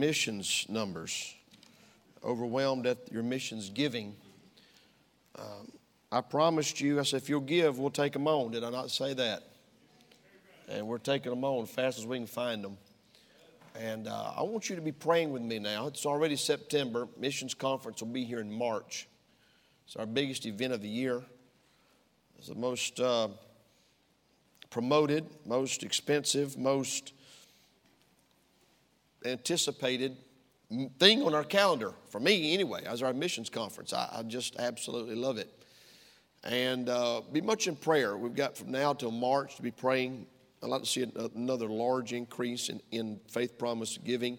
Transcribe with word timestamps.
missions 0.00 0.64
numbers, 0.68 1.34
overwhelmed 2.24 2.86
at 2.86 3.12
your 3.12 3.22
missions 3.22 3.68
giving. 3.68 4.16
Um, 5.38 5.70
I 6.10 6.22
promised 6.22 6.80
you, 6.80 6.98
I 6.98 7.02
said, 7.02 7.22
if 7.22 7.28
you'll 7.28 7.40
give, 7.40 7.78
we'll 7.78 7.90
take 7.90 8.14
them 8.14 8.26
on. 8.26 8.50
Did 8.50 8.64
I 8.64 8.70
not 8.70 8.90
say 8.90 9.14
that? 9.14 9.42
And 10.68 10.86
we're 10.86 10.98
taking 10.98 11.30
them 11.30 11.44
on 11.44 11.64
as 11.64 11.70
fast 11.70 11.98
as 11.98 12.06
we 12.06 12.16
can 12.16 12.26
find 12.26 12.64
them. 12.64 12.78
And 13.78 14.08
uh, 14.08 14.32
I 14.36 14.42
want 14.42 14.68
you 14.68 14.76
to 14.76 14.82
be 14.82 14.92
praying 14.92 15.30
with 15.30 15.42
me 15.42 15.58
now. 15.58 15.86
It's 15.86 16.06
already 16.06 16.36
September. 16.36 17.06
Missions 17.18 17.54
Conference 17.54 18.00
will 18.00 18.08
be 18.08 18.24
here 18.24 18.40
in 18.40 18.50
March. 18.50 19.06
It's 19.86 19.96
our 19.96 20.06
biggest 20.06 20.46
event 20.46 20.72
of 20.72 20.82
the 20.82 20.88
year. 20.88 21.22
It's 22.38 22.48
the 22.48 22.54
most 22.54 22.98
uh, 22.98 23.28
promoted, 24.70 25.26
most 25.46 25.82
expensive, 25.82 26.56
most 26.56 27.12
anticipated 29.24 30.16
thing 30.98 31.22
on 31.22 31.34
our 31.34 31.44
calendar, 31.44 31.92
for 32.08 32.20
me 32.20 32.54
anyway, 32.54 32.84
as 32.86 33.02
our 33.02 33.12
missions 33.12 33.50
conference. 33.50 33.92
I, 33.92 34.08
I 34.18 34.22
just 34.22 34.56
absolutely 34.56 35.16
love 35.16 35.38
it. 35.38 35.50
And 36.44 36.88
uh, 36.88 37.22
be 37.32 37.40
much 37.40 37.66
in 37.66 37.76
prayer. 37.76 38.16
We've 38.16 38.34
got 38.34 38.56
from 38.56 38.70
now 38.70 38.92
till 38.92 39.10
March 39.10 39.56
to 39.56 39.62
be 39.62 39.70
praying. 39.70 40.26
I'd 40.62 40.68
like 40.68 40.82
to 40.82 40.88
see 40.88 41.10
another 41.34 41.66
large 41.66 42.12
increase 42.12 42.68
in, 42.68 42.80
in 42.92 43.20
faith 43.28 43.58
promise 43.58 43.98
giving. 43.98 44.38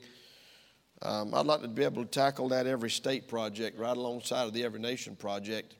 Um, 1.01 1.33
I'd 1.33 1.45
like 1.45 1.61
to 1.61 1.67
be 1.67 1.83
able 1.83 2.03
to 2.03 2.09
tackle 2.09 2.49
that 2.49 2.67
every 2.67 2.89
state 2.89 3.27
project 3.27 3.77
right 3.77 3.95
alongside 3.95 4.43
of 4.43 4.53
the 4.53 4.63
Every 4.63 4.79
Nation 4.79 5.15
project 5.15 5.75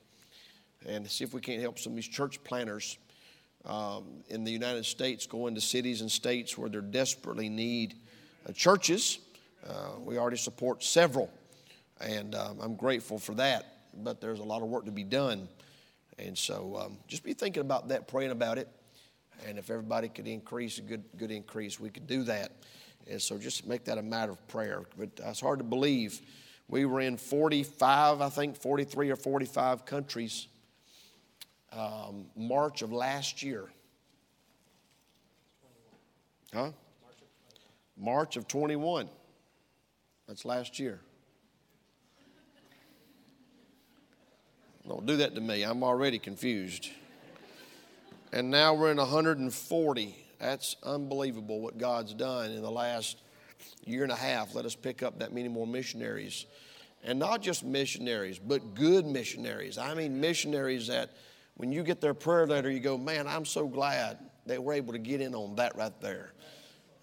and 0.88 1.10
see 1.10 1.24
if 1.24 1.34
we 1.34 1.42
can't 1.42 1.62
help 1.62 1.78
some 1.78 1.94
of 1.94 1.96
these 1.96 2.08
church 2.08 2.44
planners 2.44 2.98
um, 3.66 4.24
in 4.30 4.44
the 4.44 4.52
United 4.52 4.86
States 4.86 5.28
go 5.28 5.46
into 5.46 5.62
cities 5.62 6.02
and 6.02 6.12
states 6.12 6.58
where 6.58 6.70
they 6.70 6.82
desperately 6.82 7.50
need 7.50 7.94
uh, 7.94 8.11
churches. 8.54 9.20
Uh, 9.68 10.00
we 10.00 10.18
already 10.18 10.38
support 10.38 10.84
several, 10.84 11.30
and 12.00 12.36
um, 12.36 12.60
I'm 12.62 12.76
grateful 12.76 13.20
for 13.20 13.34
that. 13.36 13.66
But 13.94 14.22
there's 14.22 14.40
a 14.40 14.44
lot 14.44 14.62
of 14.62 14.70
work 14.70 14.86
to 14.86 14.92
be 14.92 15.04
done. 15.04 15.48
And 16.18 16.38
so 16.38 16.78
um, 16.80 16.98
just 17.08 17.24
be 17.24 17.34
thinking 17.34 17.62
about 17.62 17.90
that, 17.90 18.08
praying 18.08 18.32
about 18.32 18.58
it. 18.58 18.68
And 19.48 19.58
if 19.58 19.70
everybody 19.70 20.08
could 20.08 20.28
increase 20.28 20.78
a 20.78 20.82
good, 20.82 21.04
good 21.18 21.32
increase, 21.32 21.80
we 21.80 21.90
could 21.90 22.08
do 22.08 22.24
that. 22.24 22.52
And 23.10 23.22
so 23.22 23.38
just 23.38 23.68
make 23.68 23.86
that 23.86 23.98
a 23.98 24.02
matter 24.02 24.32
of 24.32 24.48
prayer. 24.48 24.84
But 24.98 25.10
it's 25.18 25.40
hard 25.40 25.60
to 25.60 25.66
believe. 25.66 26.22
We 26.68 26.86
were 26.86 27.02
in 27.02 27.18
45, 27.18 28.22
I 28.22 28.30
think, 28.30 28.56
43 28.56 29.10
or 29.10 29.16
45 29.16 29.86
countries 29.86 30.48
um, 31.72 32.26
March 32.36 32.82
of 32.82 32.92
last 32.92 33.42
year. 33.44 33.70
Huh? 36.54 36.72
March 38.02 38.36
of 38.36 38.48
21. 38.48 39.08
That's 40.28 40.44
last 40.44 40.80
year. 40.80 41.00
Don't 44.88 45.06
do 45.06 45.18
that 45.18 45.36
to 45.36 45.42
me. 45.42 45.62
I'm 45.62 45.84
already 45.84 46.18
confused. 46.18 46.90
And 48.34 48.50
now 48.50 48.74
we're 48.74 48.92
in 48.92 48.98
140. 48.98 50.16
That's 50.40 50.76
unbelievable 50.82 51.62
what 51.62 51.78
God's 51.78 52.16
done 52.16 52.50
in 52.50 52.64
the 52.64 52.72
last 52.72 53.18
year 53.86 54.02
and 54.02 54.12
a 54.12 54.16
half. 54.16 54.56
Let 54.56 54.66
us 54.66 54.76
pick 54.76 55.04
up 55.04 55.20
that 55.20 55.32
many 55.32 55.48
more 55.48 55.68
missionaries. 55.68 56.48
And 57.04 57.20
not 57.20 57.42
just 57.42 57.64
missionaries, 57.64 58.40
but 58.40 58.74
good 58.74 59.06
missionaries. 59.06 59.78
I 59.78 59.94
mean, 59.94 60.20
missionaries 60.20 60.88
that 60.88 61.12
when 61.56 61.72
you 61.72 61.84
get 61.84 62.02
their 62.02 62.16
prayer 62.16 62.48
letter, 62.48 62.72
you 62.72 62.80
go, 62.80 62.98
man, 62.98 63.28
I'm 63.28 63.46
so 63.46 63.68
glad 63.68 64.18
they 64.48 64.58
were 64.58 64.74
able 64.74 64.94
to 64.94 65.00
get 65.00 65.22
in 65.22 65.36
on 65.36 65.56
that 65.58 65.76
right 65.76 65.94
there. 66.02 66.34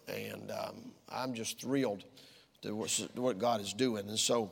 And 0.08 0.50
um, 0.50 0.92
I'm 1.08 1.34
just 1.34 1.60
thrilled 1.60 2.04
to 2.62 2.74
what 2.74 3.38
God 3.38 3.60
is 3.60 3.72
doing. 3.72 4.08
And 4.08 4.18
so 4.18 4.50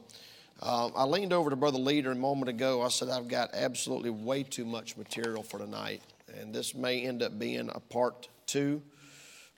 um, 0.62 0.92
I 0.96 1.04
leaned 1.04 1.32
over 1.32 1.50
to 1.50 1.56
Brother 1.56 1.78
Leader 1.78 2.12
a 2.12 2.14
moment 2.16 2.48
ago. 2.48 2.82
I 2.82 2.88
said, 2.88 3.08
I've 3.08 3.28
got 3.28 3.50
absolutely 3.54 4.10
way 4.10 4.42
too 4.42 4.64
much 4.64 4.96
material 4.96 5.42
for 5.42 5.58
tonight. 5.58 6.02
And 6.40 6.54
this 6.54 6.74
may 6.74 7.02
end 7.02 7.22
up 7.22 7.38
being 7.38 7.70
a 7.74 7.80
part 7.80 8.28
two 8.46 8.82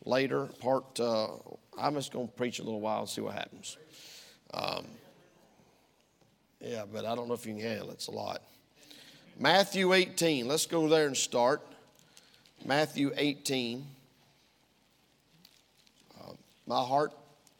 later. 0.04 0.46
Part, 0.60 0.98
uh, 0.98 1.28
I'm 1.78 1.94
just 1.94 2.12
going 2.12 2.26
to 2.26 2.34
preach 2.34 2.58
a 2.58 2.62
little 2.62 2.80
while 2.80 3.00
and 3.00 3.08
see 3.08 3.20
what 3.20 3.34
happens. 3.34 3.76
Um, 4.54 4.86
yeah, 6.60 6.84
but 6.90 7.04
I 7.04 7.14
don't 7.14 7.28
know 7.28 7.34
if 7.34 7.46
you 7.46 7.54
can 7.54 7.62
handle 7.62 7.90
it. 7.90 7.94
It's 7.94 8.08
a 8.08 8.12
lot. 8.12 8.42
Matthew 9.38 9.92
18. 9.92 10.48
Let's 10.48 10.66
go 10.66 10.88
there 10.88 11.06
and 11.06 11.16
start. 11.16 11.62
Matthew 12.64 13.12
18. 13.16 13.86
My 16.68 16.84
heart, 16.84 17.14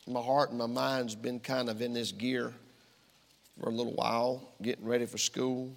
my 0.07 0.21
heart 0.21 0.51
and 0.51 0.59
my 0.59 0.67
mind's 0.67 1.15
been 1.15 1.41
kind 1.41 1.71
of 1.71 1.81
in 1.81 1.95
this 1.95 2.13
gear 2.13 2.53
for 3.59 3.71
a 3.71 3.73
little 3.73 3.95
while, 3.95 4.53
getting 4.61 4.85
ready 4.85 5.07
for 5.07 5.17
school. 5.17 5.73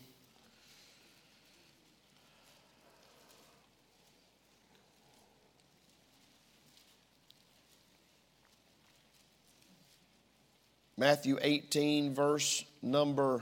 Matthew 10.97 11.39
18, 11.41 12.13
verse 12.13 12.65
number 12.81 13.41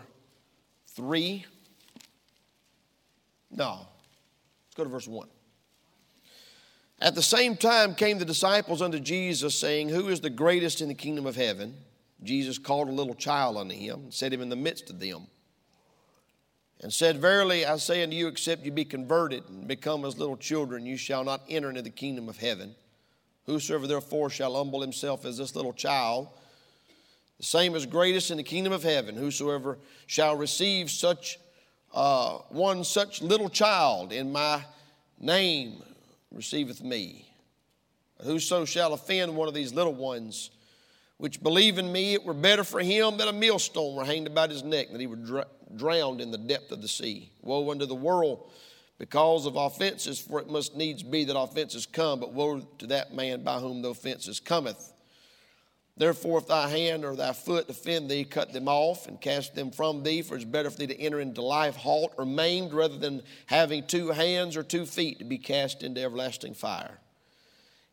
3. 0.90 1.44
No. 3.50 3.80
Let's 3.80 4.76
go 4.76 4.84
to 4.84 4.90
verse 4.90 5.08
1. 5.08 5.28
At 7.02 7.16
the 7.16 7.22
same 7.22 7.56
time 7.56 7.96
came 7.96 8.20
the 8.20 8.26
disciples 8.26 8.82
unto 8.82 9.00
Jesus, 9.00 9.58
saying, 9.58 9.90
Who 9.90 10.10
is 10.10 10.20
the 10.20 10.30
greatest 10.30 10.82
in 10.82 10.90
the 10.90 10.94
kingdom 10.94 11.26
of 11.26 11.36
heaven? 11.36 11.76
Jesus 12.24 12.58
called 12.58 12.90
a 12.90 12.94
little 12.94 13.16
child 13.16 13.56
unto 13.56 13.74
him, 13.74 14.02
and 14.04 14.14
set 14.14 14.34
him 14.34 14.42
in 14.42 14.50
the 14.50 14.58
midst 14.58 14.90
of 14.90 15.00
them, 15.00 15.28
and 16.82 16.92
said, 16.92 17.22
Verily 17.22 17.66
I 17.66 17.78
say 17.78 18.04
unto 18.04 18.18
you, 18.18 18.28
except 18.28 18.66
you 18.66 18.72
be 18.72 18.84
converted 18.84 19.44
and 19.48 19.68
become 19.68 20.04
as 20.04 20.18
little 20.18 20.36
children, 20.36 20.86
you 20.86 20.98
shall 20.98 21.24
not 21.24 21.44
enter 21.48 21.70
into 21.70 21.82
the 21.82 21.90
kingdom 21.90 22.28
of 22.28 22.38
heaven. 22.38 22.76
Whosoever 23.46 23.88
therefore 23.88 24.30
shall 24.30 24.56
humble 24.56 24.82
himself 24.82 25.24
as 25.24 25.38
this 25.38 25.56
little 25.56 25.74
child, 25.74 26.28
the 27.38 27.46
same 27.46 27.74
is 27.76 27.86
greatest 27.86 28.30
in 28.30 28.38
the 28.38 28.44
kingdom 28.44 28.74
of 28.74 28.84
heaven. 28.84 29.16
Whosoever 29.16 29.78
shall 30.06 30.36
receive 30.36 30.92
such 30.92 31.40
uh, 31.94 32.40
one 32.50 32.84
such 32.84 33.22
little 33.22 33.50
child 33.50 34.12
in 34.12 34.34
my 34.34 34.62
name 35.20 35.82
receiveth 36.32 36.84
me. 36.84 37.26
Whoso 38.22 38.66
shall 38.66 38.94
offend 38.94 39.36
one 39.36 39.48
of 39.48 39.54
these 39.54 39.74
little 39.74 39.94
ones 39.94 40.52
which 41.20 41.44
believe 41.44 41.78
in 41.78 41.92
me, 41.92 42.14
it 42.14 42.24
were 42.24 42.34
better 42.34 42.64
for 42.64 42.80
him 42.80 43.18
that 43.18 43.28
a 43.28 43.34
millstone 43.34 43.94
were 43.94 44.06
hanged 44.06 44.26
about 44.26 44.50
his 44.50 44.64
neck, 44.64 44.88
that 44.90 45.02
he 45.02 45.08
were 45.08 45.18
dr- 45.18 45.48
drowned 45.76 46.22
in 46.22 46.32
the 46.32 46.38
depth 46.38 46.72
of 46.72 46.82
the 46.82 46.88
sea. 46.88 47.30
Woe 47.42 47.70
unto 47.72 47.86
the 47.86 47.94
world 47.94 48.50
because 48.98 49.46
of 49.46 49.58
offenses, 49.58 50.18
for 50.18 50.40
it 50.40 50.50
must 50.50 50.78
needs 50.78 51.04
be 51.04 51.26
that 51.26 51.38
offenses 51.38 51.86
come, 51.86 52.22
but 52.22 52.32
woe 52.32 52.62
to 52.78 52.88
that 52.88 53.14
man 53.14 53.44
by 53.44 53.60
whom 53.60 53.82
the 53.82 53.90
offenses 53.90 54.40
cometh. 54.40 54.94
Therefore, 56.00 56.38
if 56.38 56.48
thy 56.48 56.70
hand 56.70 57.04
or 57.04 57.14
thy 57.14 57.34
foot 57.34 57.70
offend 57.70 58.10
thee, 58.10 58.24
cut 58.24 58.54
them 58.54 58.70
off 58.70 59.06
and 59.10 59.20
cast 59.20 59.54
them 59.54 59.70
from 59.70 60.02
thee, 60.02 60.22
for 60.22 60.36
it's 60.36 60.46
better 60.46 60.70
for 60.70 60.78
thee 60.78 60.88
to 60.88 61.00
enter 61.00 61.20
into 61.20 61.42
life 61.42 61.76
halt 61.76 62.14
or 62.18 62.26
maimed 62.26 62.72
rather 62.72 62.98
than 62.98 63.22
having 63.48 63.86
two 63.86 64.08
hands 64.08 64.56
or 64.56 64.64
two 64.64 64.86
feet 64.86 65.20
to 65.20 65.26
be 65.26 65.38
cast 65.38 65.84
into 65.84 66.02
everlasting 66.02 66.54
fire. 66.54 67.00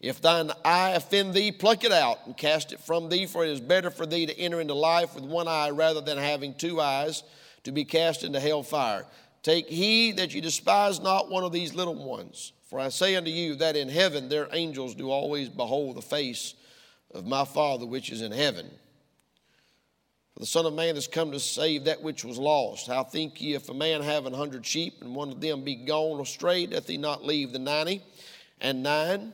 If 0.01 0.23
thine 0.23 0.53
eye 0.65 0.91
offend 0.91 1.35
thee, 1.35 1.51
pluck 1.51 1.83
it 1.83 1.91
out 1.91 2.21
and 2.27 2.37
cast 2.37 2.73
it 2.73 2.79
from 2.79 3.09
thee, 3.09 3.27
for 3.27 3.45
it 3.45 3.51
is 3.51 3.61
better 3.61 3.91
for 3.91 4.07
thee 4.07 4.27
to 4.27 4.39
enter 4.39 4.61
into 4.61 4.75
life 4.75 5.17
with 5.17 5.25
one 5.25 5.49
eye 5.49 5.71
rather 5.71 6.01
than 6.01 6.17
having 6.17 6.55
two 6.55 6.81
eyes 6.81 7.25
to 7.65 7.73
be 7.73 7.85
cast 7.85 8.23
into 8.23 8.39
hell 8.39 8.63
fire. 8.63 9.05
Take 9.43 9.69
heed 9.69 10.19
that 10.19 10.33
you 10.33 10.41
despise 10.41 11.01
not 11.01 11.29
one 11.29 11.43
of 11.43 11.51
these 11.51 11.75
little 11.75 11.97
ones. 11.97 12.53
For 12.71 12.79
I 12.79 12.91
say 12.91 13.17
unto 13.17 13.31
you 13.33 13.57
that 13.57 13.75
in 13.75 13.89
heaven 13.89 14.29
their 14.29 14.47
angels 14.53 14.95
do 14.95 15.11
always 15.11 15.49
behold 15.49 15.97
the 15.97 16.03
face 16.03 16.55
of 17.13 17.27
my 17.27 17.45
Father 17.45 17.87
which 17.87 18.11
is 18.11 18.23
in 18.23 18.33
heaven. 18.33 18.71
For 20.35 20.41
the 20.41 20.47
Son 20.47 20.67
of 20.67 20.75
Man 20.75 20.97
has 20.97 21.07
come 21.07 21.33
to 21.33 21.41
save 21.41 21.85
that 21.85 22.03
which 22.03 22.25
was 22.25 22.37
lost. 22.37 22.89
How 22.89 23.05
think 23.05 23.41
ye 23.41 23.55
if 23.55 23.71
a 23.71 23.75
man 23.75 24.03
have 24.03 24.27
an 24.27 24.35
hundred 24.35 24.67
sheep 24.67 24.95
and 25.01 25.15
one 25.15 25.31
of 25.31 25.41
them 25.41 25.63
be 25.63 25.77
gone 25.77 26.21
astray, 26.21 26.67
doth 26.67 26.87
he 26.87 26.99
not 26.99 27.25
leave 27.25 27.53
the 27.53 27.59
ninety 27.59 28.03
and 28.61 28.83
nine, 28.83 29.33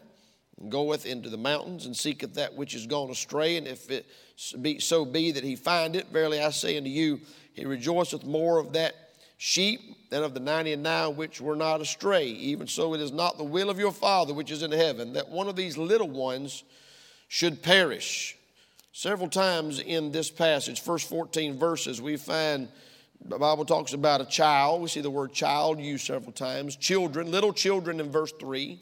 and 0.61 0.71
goeth 0.71 1.05
into 1.05 1.29
the 1.29 1.37
mountains 1.37 1.87
and 1.87 1.97
seeketh 1.97 2.35
that 2.35 2.55
which 2.55 2.75
is 2.75 2.87
gone 2.87 3.11
astray? 3.11 3.57
And 3.57 3.67
if 3.67 3.91
it 3.91 4.07
be, 4.61 4.79
so 4.79 5.05
be 5.05 5.33
that 5.33 5.43
he 5.43 5.57
find 5.57 5.97
it, 5.97 6.07
verily 6.13 6.41
I 6.41 6.51
say 6.51 6.77
unto 6.77 6.91
you, 6.91 7.21
he 7.53 7.65
rejoiceth 7.65 8.25
more 8.25 8.59
of 8.59 8.75
that 8.75 8.95
sheep 9.39 9.81
than 10.11 10.23
of 10.23 10.35
the 10.35 10.41
ninety 10.41 10.73
and 10.73 10.85
nine 10.85 11.17
which 11.17 11.41
were 11.41 11.57
not 11.57 11.81
astray. 11.81 12.27
Even 12.27 12.69
so, 12.69 12.95
it 12.95 13.01
is 13.01 13.11
not 13.11 13.39
the 13.39 13.45
will 13.45 13.71
of 13.71 13.79
your 13.79 13.91
Father 13.91 14.33
which 14.33 14.53
is 14.53 14.63
in 14.63 14.71
heaven 14.71 15.15
that 15.15 15.29
one 15.29 15.49
of 15.49 15.57
these 15.57 15.77
little 15.77 16.09
ones 16.09 16.63
should 17.33 17.63
perish. 17.63 18.37
Several 18.93 19.27
times 19.27 19.81
in 19.81 20.13
this 20.13 20.31
passage, 20.31 20.83
first 20.83 21.09
14 21.09 21.59
verses, 21.59 21.99
we 21.99 22.19
find 22.19 22.69
the 23.25 23.39
Bible 23.39 23.65
talks 23.65 23.95
about 23.95 24.21
a 24.21 24.27
child. 24.27 24.83
We 24.83 24.89
see 24.89 25.01
the 25.01 25.09
word 25.09 25.33
child 25.33 25.81
used 25.81 26.05
several 26.05 26.33
times. 26.33 26.77
Children, 26.77 27.31
little 27.31 27.55
children 27.55 28.01
in 28.01 28.11
verse 28.11 28.35
3. 28.39 28.79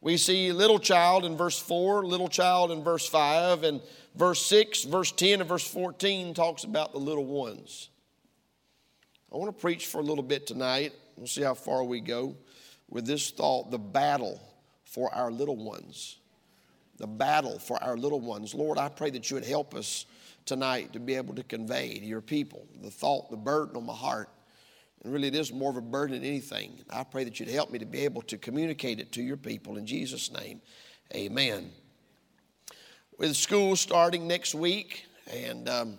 We 0.00 0.16
see 0.16 0.52
little 0.52 0.78
child 0.78 1.26
in 1.26 1.36
verse 1.36 1.58
4, 1.58 2.06
little 2.06 2.28
child 2.28 2.70
in 2.70 2.82
verse 2.82 3.06
5, 3.06 3.62
and 3.62 3.82
verse 4.14 4.40
6, 4.46 4.84
verse 4.84 5.12
10, 5.12 5.40
and 5.40 5.48
verse 5.48 5.68
14 5.68 6.32
talks 6.32 6.64
about 6.64 6.92
the 6.92 6.98
little 6.98 7.26
ones. 7.26 7.90
I 9.30 9.36
want 9.36 9.54
to 9.54 9.60
preach 9.60 9.84
for 9.84 9.98
a 9.98 10.02
little 10.02 10.24
bit 10.24 10.46
tonight. 10.46 10.94
We'll 11.18 11.26
see 11.26 11.42
how 11.42 11.52
far 11.52 11.84
we 11.84 12.00
go 12.00 12.36
with 12.88 13.04
this 13.04 13.30
thought 13.32 13.70
the 13.70 13.78
battle 13.78 14.40
for 14.86 15.14
our 15.14 15.30
little 15.30 15.56
ones. 15.56 16.17
The 16.98 17.06
battle 17.06 17.58
for 17.58 17.82
our 17.82 17.96
little 17.96 18.20
ones. 18.20 18.54
Lord, 18.54 18.78
I 18.78 18.88
pray 18.88 19.10
that 19.10 19.30
you 19.30 19.34
would 19.36 19.46
help 19.46 19.74
us 19.74 20.06
tonight 20.44 20.92
to 20.94 21.00
be 21.00 21.14
able 21.14 21.34
to 21.34 21.42
convey 21.42 21.98
to 21.98 22.04
your 22.04 22.20
people 22.20 22.66
the 22.82 22.90
thought, 22.90 23.30
the 23.30 23.36
burden 23.36 23.76
on 23.76 23.86
my 23.86 23.94
heart. 23.94 24.28
And 25.02 25.12
really, 25.12 25.28
it 25.28 25.34
is 25.34 25.52
more 25.52 25.70
of 25.70 25.76
a 25.76 25.80
burden 25.80 26.16
than 26.16 26.24
anything. 26.24 26.80
I 26.90 27.04
pray 27.04 27.22
that 27.24 27.38
you'd 27.38 27.48
help 27.48 27.70
me 27.70 27.78
to 27.78 27.86
be 27.86 28.00
able 28.00 28.22
to 28.22 28.36
communicate 28.36 28.98
it 28.98 29.12
to 29.12 29.22
your 29.22 29.36
people. 29.36 29.76
In 29.76 29.86
Jesus' 29.86 30.32
name, 30.32 30.60
amen. 31.14 31.70
With 33.16 33.36
school 33.36 33.76
starting 33.76 34.26
next 34.26 34.54
week 34.54 35.04
and 35.32 35.68
um, 35.68 35.98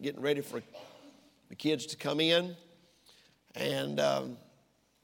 getting 0.00 0.22
ready 0.22 0.40
for 0.40 0.62
the 1.48 1.56
kids 1.56 1.84
to 1.86 1.96
come 1.96 2.20
in 2.20 2.56
and 3.54 4.00
um, 4.00 4.36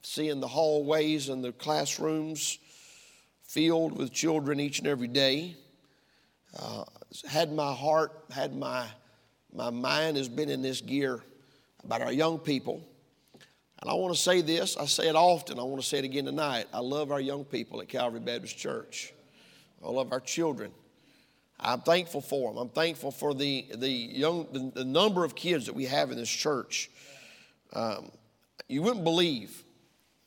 seeing 0.01 0.39
the 0.39 0.47
hallways 0.47 1.29
and 1.29 1.43
the 1.43 1.51
classrooms 1.51 2.57
filled 3.47 3.97
with 3.97 4.11
children 4.11 4.59
each 4.59 4.79
and 4.79 4.87
every 4.87 5.07
day. 5.07 5.55
Uh, 6.57 6.83
had 7.27 7.51
my 7.51 7.73
heart, 7.73 8.11
had 8.29 8.55
my, 8.55 8.85
my 9.53 9.69
mind 9.69 10.17
has 10.17 10.29
been 10.29 10.49
in 10.49 10.61
this 10.61 10.81
gear 10.81 11.21
about 11.83 12.01
our 12.01 12.11
young 12.11 12.37
people. 12.37 12.85
And 13.81 13.89
I 13.89 13.93
want 13.93 14.13
to 14.13 14.19
say 14.19 14.41
this, 14.41 14.75
I 14.75 14.85
say 14.85 15.07
it 15.07 15.15
often, 15.15 15.59
I 15.59 15.63
want 15.63 15.81
to 15.81 15.87
say 15.87 15.99
it 15.99 16.05
again 16.05 16.25
tonight. 16.25 16.65
I 16.73 16.79
love 16.79 17.11
our 17.11 17.21
young 17.21 17.45
people 17.45 17.79
at 17.79 17.87
Calvary 17.87 18.19
Baptist 18.19 18.57
Church. 18.57 19.13
I 19.83 19.89
love 19.89 20.11
our 20.11 20.19
children. 20.19 20.71
I'm 21.59 21.81
thankful 21.81 22.21
for 22.21 22.51
them. 22.51 22.61
I'm 22.61 22.69
thankful 22.69 23.11
for 23.11 23.33
the, 23.33 23.65
the 23.75 23.89
young 23.89 24.47
the, 24.51 24.71
the 24.73 24.85
number 24.85 25.23
of 25.23 25.35
kids 25.35 25.65
that 25.67 25.73
we 25.73 25.85
have 25.85 26.11
in 26.11 26.17
this 26.17 26.29
church. 26.29 26.89
Um, 27.73 28.11
you 28.67 28.81
wouldn't 28.81 29.03
believe 29.03 29.63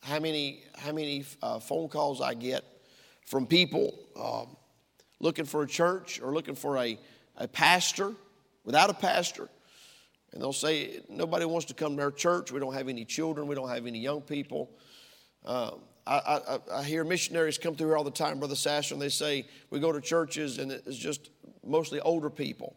how 0.01 0.19
many 0.19 0.63
how 0.77 0.91
many 0.91 1.23
uh, 1.41 1.59
phone 1.59 1.87
calls 1.87 2.21
I 2.21 2.33
get 2.33 2.65
from 3.31 3.47
people 3.47 3.97
um, 4.19 4.57
looking 5.21 5.45
for 5.45 5.63
a 5.63 5.67
church 5.67 6.19
or 6.21 6.33
looking 6.33 6.53
for 6.53 6.77
a, 6.77 6.99
a 7.37 7.47
pastor 7.47 8.11
without 8.65 8.89
a 8.89 8.93
pastor. 8.93 9.47
And 10.33 10.41
they'll 10.41 10.51
say, 10.51 10.99
Nobody 11.07 11.45
wants 11.45 11.67
to 11.67 11.73
come 11.73 11.95
to 11.95 12.03
our 12.03 12.11
church. 12.11 12.51
We 12.51 12.59
don't 12.59 12.73
have 12.73 12.89
any 12.89 13.05
children. 13.05 13.47
We 13.47 13.55
don't 13.55 13.69
have 13.69 13.87
any 13.87 13.99
young 13.99 14.19
people. 14.19 14.69
Um, 15.45 15.79
I, 16.05 16.41
I, 16.49 16.59
I, 16.79 16.83
hear 16.83 17.05
missionaries 17.05 17.57
come 17.57 17.75
through 17.75 17.87
here 17.87 17.97
all 17.97 18.03
the 18.03 18.11
time, 18.11 18.39
Brother 18.39 18.55
Sasser, 18.55 18.95
and 18.95 19.01
they 19.01 19.07
say, 19.07 19.47
We 19.69 19.79
go 19.79 19.93
to 19.93 20.01
churches 20.01 20.57
and 20.57 20.69
it's 20.69 20.97
just 20.97 21.29
mostly 21.65 22.01
older 22.01 22.29
people. 22.29 22.75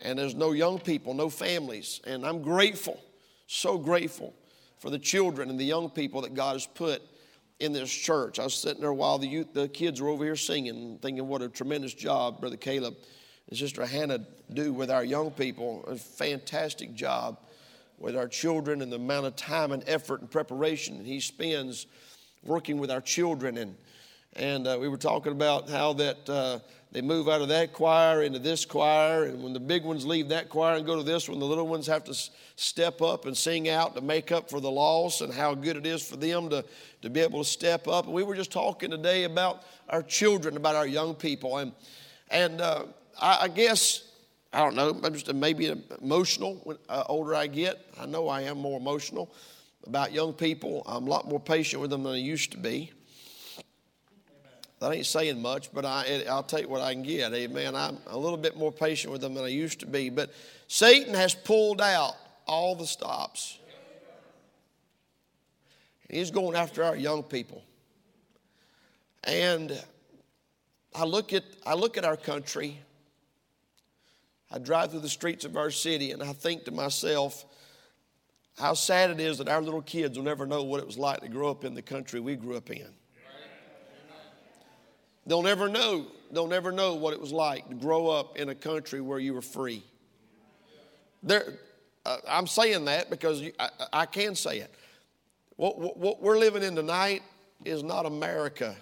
And 0.00 0.18
there's 0.18 0.34
no 0.34 0.52
young 0.52 0.78
people, 0.78 1.12
no 1.12 1.28
families. 1.28 2.00
And 2.06 2.24
I'm 2.24 2.40
grateful, 2.40 2.98
so 3.46 3.76
grateful 3.76 4.32
for 4.78 4.88
the 4.88 4.98
children 4.98 5.50
and 5.50 5.60
the 5.60 5.64
young 5.64 5.90
people 5.90 6.22
that 6.22 6.32
God 6.32 6.54
has 6.54 6.66
put 6.66 7.02
in 7.60 7.72
this 7.72 7.90
church. 7.90 8.38
I 8.38 8.44
was 8.44 8.54
sitting 8.54 8.80
there 8.80 8.92
while 8.92 9.18
the 9.18 9.26
youth, 9.26 9.52
the 9.52 9.68
kids 9.68 10.00
were 10.00 10.08
over 10.08 10.24
here 10.24 10.36
singing, 10.36 10.98
thinking 11.00 11.26
what 11.28 11.42
a 11.42 11.48
tremendous 11.48 11.94
job 11.94 12.40
Brother 12.40 12.56
Caleb 12.56 12.96
and 13.48 13.58
Sister 13.58 13.86
Hannah 13.86 14.26
do 14.52 14.72
with 14.72 14.90
our 14.90 15.04
young 15.04 15.30
people. 15.30 15.84
A 15.86 15.96
fantastic 15.96 16.94
job 16.94 17.38
with 17.98 18.16
our 18.16 18.28
children 18.28 18.82
and 18.82 18.90
the 18.90 18.96
amount 18.96 19.26
of 19.26 19.36
time 19.36 19.72
and 19.72 19.84
effort 19.86 20.20
and 20.20 20.30
preparation 20.30 20.98
that 20.98 21.06
he 21.06 21.20
spends 21.20 21.86
working 22.42 22.78
with 22.78 22.90
our 22.90 23.00
children. 23.00 23.56
And, 23.56 23.76
and 24.36 24.66
uh, 24.66 24.76
we 24.80 24.88
were 24.88 24.96
talking 24.96 25.32
about 25.32 25.68
how 25.68 25.92
that 25.94 26.28
uh, 26.28 26.58
they 26.94 27.02
move 27.02 27.28
out 27.28 27.40
of 27.40 27.48
that 27.48 27.72
choir 27.72 28.22
into 28.22 28.38
this 28.38 28.64
choir. 28.64 29.24
And 29.24 29.42
when 29.42 29.52
the 29.52 29.58
big 29.58 29.84
ones 29.84 30.06
leave 30.06 30.28
that 30.28 30.48
choir 30.48 30.76
and 30.76 30.86
go 30.86 30.96
to 30.96 31.02
this 31.02 31.28
one, 31.28 31.40
the 31.40 31.44
little 31.44 31.66
ones 31.66 31.88
have 31.88 32.04
to 32.04 32.14
step 32.54 33.02
up 33.02 33.26
and 33.26 33.36
sing 33.36 33.68
out 33.68 33.96
to 33.96 34.00
make 34.00 34.30
up 34.30 34.48
for 34.48 34.60
the 34.60 34.70
loss 34.70 35.20
and 35.20 35.34
how 35.34 35.54
good 35.54 35.76
it 35.76 35.86
is 35.86 36.06
for 36.06 36.16
them 36.16 36.48
to, 36.50 36.64
to 37.02 37.10
be 37.10 37.18
able 37.18 37.42
to 37.42 37.48
step 37.48 37.88
up. 37.88 38.04
And 38.04 38.14
we 38.14 38.22
were 38.22 38.36
just 38.36 38.52
talking 38.52 38.92
today 38.92 39.24
about 39.24 39.64
our 39.88 40.04
children, 40.04 40.56
about 40.56 40.76
our 40.76 40.86
young 40.86 41.16
people. 41.16 41.58
And, 41.58 41.72
and 42.30 42.60
uh, 42.60 42.84
I, 43.20 43.38
I, 43.42 43.48
guess, 43.48 44.12
I 44.52 44.60
don't 44.60 44.76
know, 44.76 44.96
I'm 45.02 45.14
just 45.14 45.34
maybe 45.34 45.74
emotional 46.00 46.60
when 46.62 46.78
uh, 46.88 47.02
older 47.08 47.34
I 47.34 47.48
get. 47.48 47.84
I 48.00 48.06
know 48.06 48.28
I 48.28 48.42
am 48.42 48.58
more 48.58 48.78
emotional 48.78 49.34
about 49.84 50.12
young 50.12 50.32
people. 50.32 50.84
I'm 50.86 51.08
a 51.08 51.10
lot 51.10 51.28
more 51.28 51.40
patient 51.40 51.82
with 51.82 51.90
them 51.90 52.04
than 52.04 52.12
I 52.12 52.18
used 52.18 52.52
to 52.52 52.58
be. 52.58 52.92
That 54.84 54.92
ain't 54.92 55.06
saying 55.06 55.40
much, 55.40 55.72
but 55.72 55.86
I, 55.86 56.24
I'll 56.28 56.42
take 56.42 56.68
what 56.68 56.82
I 56.82 56.92
can 56.92 57.02
get. 57.02 57.32
Amen. 57.32 57.74
I'm 57.74 57.96
a 58.06 58.18
little 58.18 58.36
bit 58.36 58.54
more 58.54 58.70
patient 58.70 59.10
with 59.10 59.22
them 59.22 59.32
than 59.32 59.42
I 59.42 59.48
used 59.48 59.80
to 59.80 59.86
be. 59.86 60.10
But 60.10 60.30
Satan 60.68 61.14
has 61.14 61.34
pulled 61.34 61.80
out 61.80 62.12
all 62.46 62.74
the 62.74 62.86
stops. 62.86 63.58
He's 66.10 66.30
going 66.30 66.54
after 66.54 66.84
our 66.84 66.94
young 66.94 67.22
people. 67.22 67.64
And 69.26 69.82
I 70.94 71.06
look 71.06 71.32
at, 71.32 71.44
I 71.64 71.72
look 71.72 71.96
at 71.96 72.04
our 72.04 72.18
country. 72.18 72.78
I 74.52 74.58
drive 74.58 74.90
through 74.90 75.00
the 75.00 75.08
streets 75.08 75.46
of 75.46 75.56
our 75.56 75.70
city 75.70 76.10
and 76.10 76.22
I 76.22 76.34
think 76.34 76.66
to 76.66 76.72
myself, 76.72 77.46
how 78.58 78.74
sad 78.74 79.08
it 79.08 79.18
is 79.18 79.38
that 79.38 79.48
our 79.48 79.62
little 79.62 79.80
kids 79.80 80.18
will 80.18 80.26
never 80.26 80.44
know 80.44 80.62
what 80.62 80.80
it 80.80 80.86
was 80.86 80.98
like 80.98 81.20
to 81.20 81.28
grow 81.28 81.50
up 81.50 81.64
in 81.64 81.72
the 81.72 81.80
country 81.80 82.20
we 82.20 82.36
grew 82.36 82.58
up 82.58 82.68
in. 82.70 82.90
They'll 85.26 85.42
never 85.42 85.68
know. 85.68 86.06
They'll 86.30 86.46
never 86.46 86.72
know 86.72 86.94
what 86.94 87.12
it 87.12 87.20
was 87.20 87.32
like 87.32 87.68
to 87.68 87.74
grow 87.74 88.08
up 88.08 88.36
in 88.36 88.48
a 88.48 88.54
country 88.54 89.00
where 89.00 89.18
you 89.18 89.34
were 89.34 89.42
free. 89.42 89.82
There, 91.22 91.54
uh, 92.04 92.18
I'm 92.28 92.46
saying 92.46 92.84
that 92.86 93.08
because 93.08 93.40
you, 93.40 93.52
I, 93.58 93.68
I, 93.92 94.06
can 94.06 94.34
say 94.34 94.58
it. 94.58 94.74
What, 95.56 95.78
what, 95.78 95.96
what 95.96 96.22
we're 96.22 96.38
living 96.38 96.62
in 96.62 96.76
tonight 96.76 97.22
is 97.64 97.82
not 97.82 98.04
America. 98.04 98.76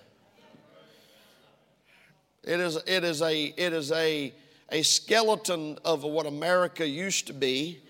It 2.42 2.58
is, 2.58 2.76
it 2.86 3.04
is, 3.04 3.22
a, 3.22 3.44
it 3.56 3.72
is 3.72 3.92
a, 3.92 4.34
a 4.72 4.82
skeleton 4.82 5.78
of 5.84 6.02
what 6.02 6.26
America 6.26 6.86
used 6.86 7.28
to 7.28 7.32
be 7.32 7.80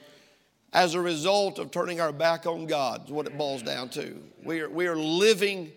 as 0.75 0.95
a 0.95 1.01
result 1.01 1.59
of 1.59 1.71
turning 1.71 2.01
our 2.01 2.13
back 2.13 2.47
on 2.47 2.67
God, 2.67 3.07
is 3.07 3.11
what 3.11 3.27
it 3.27 3.39
boils 3.39 3.63
down 3.63 3.89
to. 3.91 4.21
We 4.45 4.61
are, 4.61 4.69
we 4.69 4.87
are 4.87 4.97
living 4.97 5.73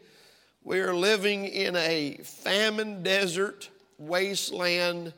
we 0.66 0.80
are 0.80 0.96
living 0.96 1.46
in 1.46 1.76
a 1.76 2.18
famine 2.24 3.04
desert 3.04 3.70
wasteland 4.00 5.14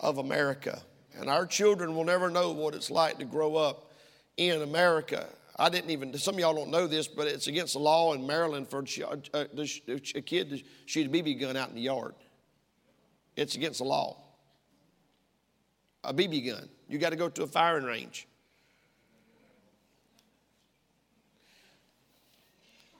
of 0.00 0.16
America. 0.16 0.80
And 1.18 1.28
our 1.28 1.46
children 1.46 1.94
will 1.94 2.04
never 2.04 2.30
know 2.30 2.52
what 2.52 2.74
it's 2.74 2.90
like 2.90 3.18
to 3.18 3.26
grow 3.26 3.54
up 3.54 3.92
in 4.38 4.62
America. 4.62 5.26
I 5.58 5.68
didn't 5.68 5.90
even, 5.90 6.16
some 6.16 6.36
of 6.36 6.40
y'all 6.40 6.54
don't 6.54 6.70
know 6.70 6.86
this, 6.86 7.06
but 7.06 7.26
it's 7.26 7.48
against 7.48 7.74
the 7.74 7.78
law 7.78 8.14
in 8.14 8.26
Maryland 8.26 8.68
for 8.68 8.80
a, 8.80 9.18
a, 9.34 9.40
uh, 9.42 9.98
a 10.14 10.20
kid 10.22 10.50
to 10.50 10.62
shoot 10.86 11.06
a 11.06 11.10
BB 11.10 11.38
gun 11.38 11.56
out 11.56 11.68
in 11.68 11.74
the 11.74 11.82
yard. 11.82 12.14
It's 13.36 13.56
against 13.56 13.78
the 13.78 13.84
law. 13.84 14.16
A 16.02 16.14
BB 16.14 16.46
gun. 16.46 16.68
You 16.88 16.98
got 16.98 17.10
to 17.10 17.16
go 17.16 17.28
to 17.28 17.42
a 17.42 17.46
firing 17.46 17.84
range. 17.84 18.26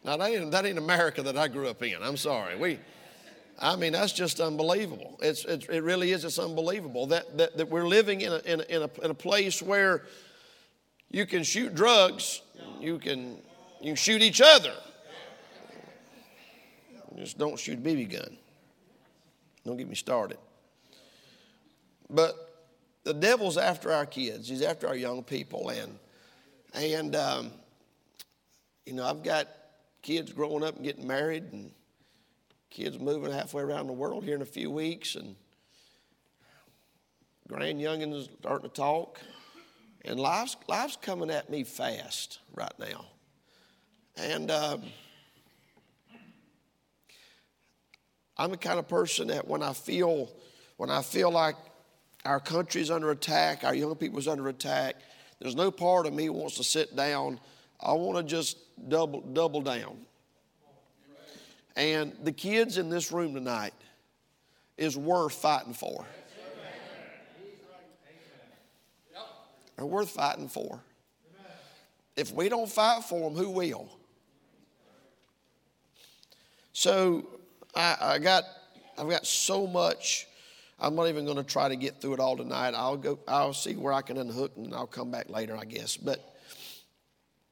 Now, 0.07 0.17
that 0.17 0.31
ain't, 0.31 0.51
that 0.53 0.65
ain't 0.65 0.79
America 0.79 1.21
that 1.25 1.37
I 1.37 1.49
grew 1.49 1.67
up 1.67 1.83
in. 1.83 2.01
I'm 2.01 2.17
sorry. 2.17 2.57
We, 2.57 2.79
I 3.59 3.75
mean, 3.75 3.93
that's 3.93 4.13
just 4.13 4.39
unbelievable. 4.39 5.19
It's, 5.21 5.45
it's, 5.45 5.67
it 5.67 5.83
really 5.83 6.13
is. 6.13 6.25
It's 6.25 6.39
unbelievable 6.39 7.09
that, 7.09 7.37
that, 7.37 7.57
that 7.57 7.69
we're 7.69 7.89
living 7.89 8.21
in 8.21 8.33
a, 8.33 8.39
in, 8.39 8.61
a, 8.61 8.65
in, 8.65 8.83
a, 8.83 9.05
in 9.05 9.11
a 9.11 9.15
place 9.15 9.61
where 9.61 10.05
you 11.11 11.27
can 11.27 11.43
shoot 11.43 11.75
drugs, 11.75 12.41
you 12.81 13.01
can, 13.01 13.39
you 13.81 13.87
can 13.87 13.97
shoot 13.97 14.23
each 14.23 14.41
other. 14.41 14.75
Just 17.17 17.37
don't 17.37 17.59
shoot 17.59 17.79
a 17.79 17.83
BB 17.83 18.13
gun. 18.13 18.37
Don't 19.65 19.77
get 19.77 19.89
me 19.89 19.97
started. 19.97 20.39
But 22.09 22.63
the 23.03 23.15
devil's 23.15 23.59
after 23.59 23.91
our 23.91 24.07
kids. 24.07 24.49
He's 24.49 24.63
after 24.63 24.87
our 24.87 24.95
young 24.95 25.25
people, 25.25 25.71
and 25.71 25.99
and 26.75 27.17
um, 27.17 27.51
you 28.85 28.93
know 28.93 29.05
I've 29.05 29.23
got 29.23 29.49
kids 30.07 30.33
growing 30.33 30.63
up 30.63 30.77
and 30.77 30.85
getting 30.85 31.05
married, 31.05 31.43
and 31.53 31.73
kids 32.71 32.97
moving 32.97 33.33
halfway 33.33 33.61
around 33.61 33.89
the 33.89 33.93
world 33.93 34.23
here 34.23 34.37
in 34.37 34.43
a 34.43 34.47
few 34.47 34.71
weeks, 34.71 35.17
and 35.17 35.35
grand 37.49 37.81
youngins 37.81 38.29
starting 38.39 38.71
to 38.71 38.75
talk. 38.75 39.21
And 40.05 40.21
life's, 40.21 40.57
life's 40.69 40.95
coming 40.95 41.29
at 41.29 41.51
me 41.51 41.65
fast 41.65 42.39
right 42.55 42.73
now. 42.79 43.07
And 44.17 44.49
um, 44.53 44.83
I'm 48.37 48.53
the 48.53 48.57
kind 48.59 48.79
of 48.79 48.87
person 48.87 49.27
that 49.29 49.49
when 49.49 49.61
I 49.61 49.73
feel 49.73 50.31
when 50.77 50.89
I 50.89 51.03
feel 51.03 51.33
like 51.33 51.57
our 52.25 52.39
country's 52.39 52.93
under 52.93 53.11
attack, 53.11 53.65
our 53.65 53.75
young 53.75 53.97
people's 53.97 54.29
under 54.29 54.47
attack, 54.49 54.95
there's 55.41 55.57
no 55.57 55.73
part 55.73 56.07
of 56.07 56.13
me 56.13 56.29
wants 56.29 56.59
to 56.59 56.65
sit 56.65 56.95
down 56.95 57.41
I 57.81 57.93
want 57.93 58.17
to 58.19 58.23
just 58.23 58.59
double, 58.89 59.21
double 59.21 59.61
down. 59.61 59.99
And 61.77 62.17
the 62.23 62.33
kids 62.33 62.79
in 62.79 62.89
this 62.89 63.13
room 63.13 63.35
tonight 63.35 63.75
is 64.79 64.97
worth 64.97 65.35
fighting 65.35 65.75
for. 65.75 66.05
They're 69.77 69.85
worth 69.85 70.11
fighting 70.11 70.49
for. 70.49 70.81
If 72.17 72.33
we 72.33 72.49
don't 72.49 72.71
fight 72.71 73.05
for 73.05 73.29
them, 73.29 73.39
who 73.39 73.51
will? 73.51 73.91
So 76.73 77.27
I, 77.75 77.97
I 78.01 78.19
got, 78.19 78.45
I've 78.99 79.09
got 79.09 79.27
so 79.27 79.67
much. 79.67 80.27
I'm 80.79 80.95
not 80.95 81.09
even 81.09 81.27
going 81.27 81.37
to 81.37 81.43
try 81.43 81.69
to 81.69 81.77
get 81.77 82.01
through 82.01 82.15
it 82.15 82.21
all 82.21 82.37
tonight. 82.37 82.75
I'll 82.75 82.97
go. 82.97 83.19
I'll 83.29 83.55
see 83.55 83.77
where 83.77 83.93
I 83.93 84.03
can 84.03 84.17
unhook, 84.19 84.53
and 84.57 84.75
I'll 84.75 84.87
come 84.87 85.11
back 85.11 85.29
later, 85.31 85.57
I 85.57 85.65
guess. 85.65 85.97
But 85.97 86.36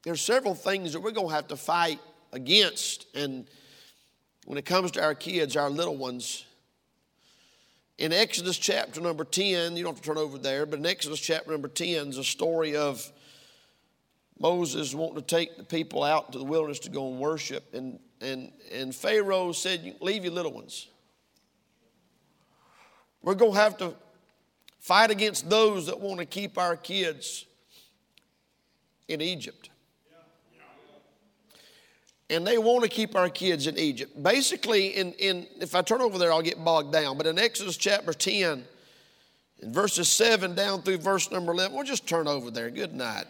there's 0.05 0.21
several 0.21 0.55
things 0.55 0.93
that 0.93 1.01
we're 1.01 1.11
going 1.11 1.29
to 1.29 1.35
have 1.35 1.49
to 1.49 1.57
fight 1.57 1.99
against, 2.33 3.07
and 3.15 3.47
when 4.45 4.59
it 4.59 4.67
comes 4.67 4.91
to 4.93 5.03
our 5.03 5.15
kids, 5.15 5.57
our 5.57 5.71
little 5.71 5.97
ones. 5.97 6.45
In 7.97 8.13
Exodus 8.13 8.59
chapter 8.59 9.01
number 9.01 9.25
10, 9.25 9.77
you 9.77 9.85
don't 9.85 9.95
have 9.95 10.03
to 10.03 10.07
turn 10.09 10.19
over 10.19 10.37
there, 10.37 10.67
but 10.67 10.79
in 10.79 10.87
Exodus 10.87 11.21
chapter 11.21 11.53
number 11.53 11.69
10 11.69 12.09
is 12.09 12.19
a 12.19 12.25
story 12.25 12.77
of 12.77 13.11
Moses 14.39 14.95
wanting 14.95 15.17
to 15.17 15.23
take 15.23 15.57
the 15.57 15.65
people 15.65 16.03
out 16.03 16.33
to 16.33 16.39
the 16.39 16.45
wilderness 16.45 16.81
to 16.81 16.91
go 16.91 17.09
and 17.11 17.21
worship. 17.21 17.73
And, 17.73 18.01
and, 18.21 18.53
and 18.73 18.95
Pharaoh 18.95 19.53
said, 19.53 19.97
Leave 20.01 20.25
your 20.25 20.33
little 20.33 20.53
ones. 20.53 20.89
We're 23.23 23.35
going 23.35 23.53
to 23.53 23.59
have 23.59 23.79
to 23.79 23.95
fight 24.81 25.11
against 25.11 25.49
those 25.49 25.87
that 25.87 25.99
want 25.99 26.19
to 26.19 26.27
keep 26.27 26.59
our 26.59 26.77
kids 26.77 27.47
in 29.09 29.21
Egypt. 29.21 29.71
And 32.35 32.45
they 32.45 32.59
want 32.59 32.83
to 32.83 32.91
keep 32.91 33.15
our 33.15 33.29
kids 33.29 33.69
in 33.69 33.79
Egypt. 33.79 34.21
Basically, 34.21 34.89
in, 34.89 35.13
in, 35.13 35.47
if 35.61 35.77
I 35.77 35.83
turn 35.83 36.01
over 36.01 36.19
there, 36.19 36.33
I'll 36.33 36.43
get 36.43 36.63
bogged 36.65 36.93
down. 36.93 37.17
But 37.17 37.27
in 37.27 37.39
Exodus 37.39 37.77
chapter 37.77 38.13
10, 38.13 38.65
in 39.61 39.73
verses 39.73 40.09
7 40.09 40.57
down 40.57 40.83
through 40.83 40.99
verse 40.99 41.31
number 41.31 41.53
11, 41.53 41.77
we'll 41.77 41.85
just 41.85 42.09
turn 42.09 42.27
over 42.27 42.51
there. 42.51 42.71
Good 42.71 42.93
night. 42.93 43.27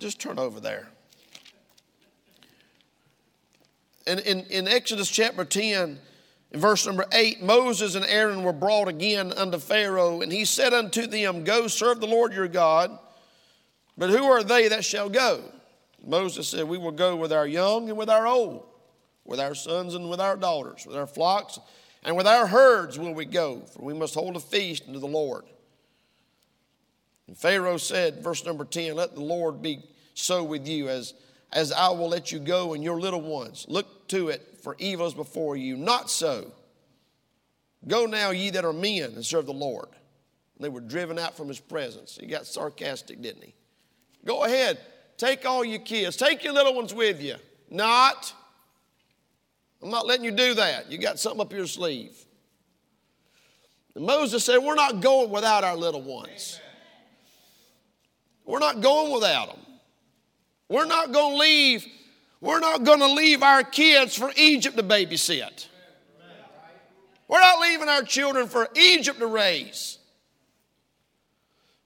Just 0.00 0.20
turn 0.20 0.36
over 0.38 0.58
there. 0.58 0.88
And 4.04 4.18
in, 4.20 4.40
in 4.46 4.66
Exodus 4.66 5.08
chapter 5.08 5.44
10, 5.44 6.00
in 6.50 6.60
verse 6.60 6.84
number 6.86 7.06
8, 7.12 7.40
Moses 7.40 7.94
and 7.94 8.04
Aaron 8.06 8.42
were 8.42 8.52
brought 8.52 8.88
again 8.88 9.32
unto 9.32 9.58
Pharaoh, 9.58 10.22
and 10.22 10.32
he 10.32 10.44
said 10.44 10.74
unto 10.74 11.06
them, 11.06 11.44
Go 11.44 11.68
serve 11.68 12.00
the 12.00 12.08
Lord 12.08 12.32
your 12.32 12.48
God, 12.48 12.98
but 13.96 14.10
who 14.10 14.24
are 14.24 14.42
they 14.42 14.66
that 14.66 14.84
shall 14.84 15.08
go? 15.08 15.44
Moses 16.04 16.48
said, 16.48 16.68
We 16.68 16.78
will 16.78 16.92
go 16.92 17.16
with 17.16 17.32
our 17.32 17.46
young 17.46 17.88
and 17.88 17.98
with 17.98 18.10
our 18.10 18.26
old, 18.26 18.66
with 19.24 19.40
our 19.40 19.54
sons 19.54 19.94
and 19.94 20.10
with 20.10 20.20
our 20.20 20.36
daughters, 20.36 20.86
with 20.86 20.96
our 20.96 21.06
flocks 21.06 21.58
and 22.02 22.16
with 22.16 22.26
our 22.26 22.46
herds 22.46 22.98
will 22.98 23.12
we 23.12 23.26
go, 23.26 23.60
for 23.60 23.82
we 23.82 23.94
must 23.94 24.14
hold 24.14 24.36
a 24.36 24.40
feast 24.40 24.84
unto 24.86 24.98
the 24.98 25.06
Lord. 25.06 25.44
And 27.26 27.36
Pharaoh 27.36 27.76
said, 27.76 28.22
verse 28.22 28.44
number 28.44 28.64
10, 28.64 28.94
Let 28.94 29.14
the 29.14 29.20
Lord 29.20 29.60
be 29.60 29.84
so 30.14 30.42
with 30.42 30.66
you 30.66 30.88
as, 30.88 31.14
as 31.52 31.72
I 31.72 31.90
will 31.90 32.08
let 32.08 32.32
you 32.32 32.38
go 32.38 32.74
and 32.74 32.82
your 32.82 32.98
little 33.00 33.20
ones. 33.20 33.66
Look 33.68 34.08
to 34.08 34.28
it 34.28 34.58
for 34.62 34.76
evils 34.78 35.14
before 35.14 35.56
you. 35.56 35.76
Not 35.76 36.10
so. 36.10 36.52
Go 37.86 38.06
now, 38.06 38.30
ye 38.30 38.50
that 38.50 38.64
are 38.64 38.72
men, 38.72 39.12
and 39.14 39.24
serve 39.24 39.46
the 39.46 39.52
Lord. 39.52 39.88
And 40.56 40.64
they 40.64 40.68
were 40.68 40.80
driven 40.80 41.18
out 41.18 41.36
from 41.36 41.48
his 41.48 41.60
presence. 41.60 42.18
He 42.20 42.26
got 42.26 42.46
sarcastic, 42.46 43.22
didn't 43.22 43.44
he? 43.44 43.54
Go 44.24 44.44
ahead, 44.44 44.78
take 45.20 45.44
all 45.44 45.64
your 45.64 45.80
kids, 45.80 46.16
take 46.16 46.42
your 46.42 46.52
little 46.52 46.74
ones 46.74 46.94
with 46.94 47.22
you. 47.22 47.36
Not. 47.68 48.32
I'm 49.82 49.90
not 49.90 50.06
letting 50.06 50.24
you 50.24 50.30
do 50.32 50.54
that. 50.54 50.90
You 50.90 50.98
got 50.98 51.18
something 51.18 51.40
up 51.40 51.52
your 51.52 51.66
sleeve. 51.66 52.16
And 53.94 54.04
Moses 54.04 54.44
said, 54.44 54.58
We're 54.58 54.74
not 54.74 55.00
going 55.00 55.30
without 55.30 55.64
our 55.64 55.76
little 55.76 56.02
ones. 56.02 56.60
We're 58.44 58.58
not 58.58 58.80
going 58.80 59.12
without 59.12 59.48
them. 59.48 59.60
We're 60.68 60.86
not 60.86 61.12
going 61.12 61.34
to 61.34 61.38
leave 61.38 61.86
we're 62.40 62.60
not 62.60 62.84
going 62.84 63.00
to 63.00 63.12
leave 63.12 63.42
our 63.42 63.62
kids 63.62 64.16
for 64.16 64.32
Egypt 64.36 64.76
to 64.78 64.82
babysit. 64.82 65.66
We're 67.28 67.40
not 67.40 67.60
leaving 67.60 67.88
our 67.88 68.02
children 68.02 68.48
for 68.48 68.68
Egypt 68.74 69.18
to 69.20 69.26
raise. 69.26 69.99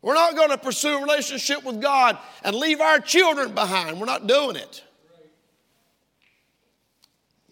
We're 0.05 0.15
not 0.15 0.37
going 0.37 0.51
to 0.51 0.59
pursue 0.59 0.99
a 0.99 1.01
relationship 1.01 1.65
with 1.65 1.81
God 1.81 2.19
and 2.43 2.55
leave 2.55 2.81
our 2.81 3.01
children 3.01 3.55
behind. 3.55 3.99
We're 3.99 4.07
not 4.07 4.27
doing 4.27 4.57
it. 4.57 4.85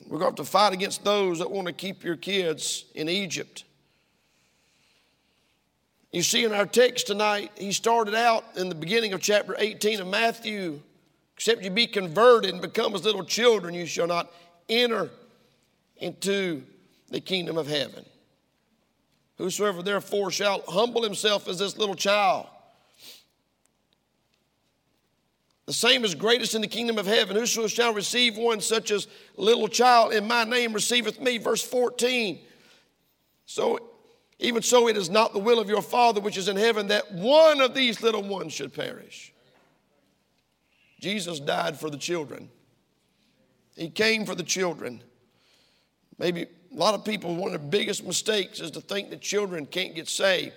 We're 0.06 0.18
going 0.18 0.35
to 0.35 0.42
have 0.42 0.47
to 0.47 0.52
fight 0.52 0.75
against 0.75 1.02
those 1.02 1.38
that 1.38 1.50
want 1.50 1.66
to 1.68 1.73
keep 1.73 2.04
your 2.04 2.16
kids 2.16 2.85
in 2.94 3.09
Egypt. 3.09 3.64
You 6.12 6.23
see, 6.23 6.44
in 6.44 6.52
our 6.52 6.66
text 6.66 7.06
tonight, 7.06 7.52
he 7.56 7.73
started 7.73 8.14
out 8.14 8.44
in 8.56 8.68
the 8.68 8.75
beginning 8.75 9.14
of 9.14 9.23
chapter 9.23 9.56
18 9.59 10.00
of 10.02 10.06
Matthew 10.06 10.80
Except 11.42 11.64
you 11.64 11.71
be 11.71 11.88
converted 11.88 12.52
and 12.52 12.62
become 12.62 12.94
as 12.94 13.04
little 13.04 13.25
children, 13.25 13.75
you 13.75 13.85
shall 13.85 14.06
not 14.06 14.32
enter 14.68 15.11
into 15.97 16.62
the 17.09 17.21
kingdom 17.21 17.59
of 17.59 17.66
heaven. 17.66 18.04
Whosoever 19.42 19.82
therefore 19.82 20.30
shall 20.30 20.62
humble 20.68 21.02
himself 21.02 21.49
as 21.49 21.58
this 21.58 21.76
little 21.76 21.96
child, 21.96 22.46
the 25.66 25.72
same 25.72 26.04
is 26.04 26.14
greatest 26.14 26.54
in 26.54 26.61
the 26.61 26.68
kingdom 26.68 26.96
of 26.96 27.06
heaven. 27.06 27.34
Whoso 27.34 27.66
shall 27.66 27.92
receive 27.92 28.37
one 28.37 28.61
such 28.61 28.92
as 28.92 29.08
little 29.37 29.66
child 29.66 30.12
in 30.12 30.28
my 30.28 30.44
name 30.44 30.72
receiveth 30.72 31.20
me. 31.20 31.38
Verse 31.38 31.61
14. 31.61 32.38
So, 33.46 33.80
even 34.38 34.62
so, 34.62 34.87
it 34.87 34.96
is 34.96 35.11
not 35.11 35.32
the 35.32 35.40
will 35.40 35.58
of 35.58 35.68
your 35.68 35.82
Father 35.82 36.20
which 36.20 36.37
is 36.37 36.46
in 36.46 36.56
heaven 36.56 36.87
that 36.87 37.11
one 37.11 37.61
of 37.61 37.75
these 37.75 38.00
little 38.00 38.22
ones 38.22 38.52
should 38.52 38.72
perish. 38.72 39.32
Jesus 41.00 41.40
died 41.40 41.80
for 41.80 41.90
the 41.90 41.99
children. 41.99 42.49
He 43.75 43.90
came 43.90 44.25
for 44.25 44.37
the 44.37 44.44
children. 44.44 45.02
Maybe 46.16 46.46
a 46.72 46.78
lot 46.78 46.94
of 46.94 47.04
people, 47.04 47.34
one 47.34 47.54
of 47.54 47.60
the 47.60 47.66
biggest 47.66 48.04
mistakes 48.04 48.60
is 48.60 48.70
to 48.72 48.80
think 48.80 49.10
that 49.10 49.20
children 49.20 49.66
can't 49.66 49.94
get 49.94 50.08
saved. 50.08 50.54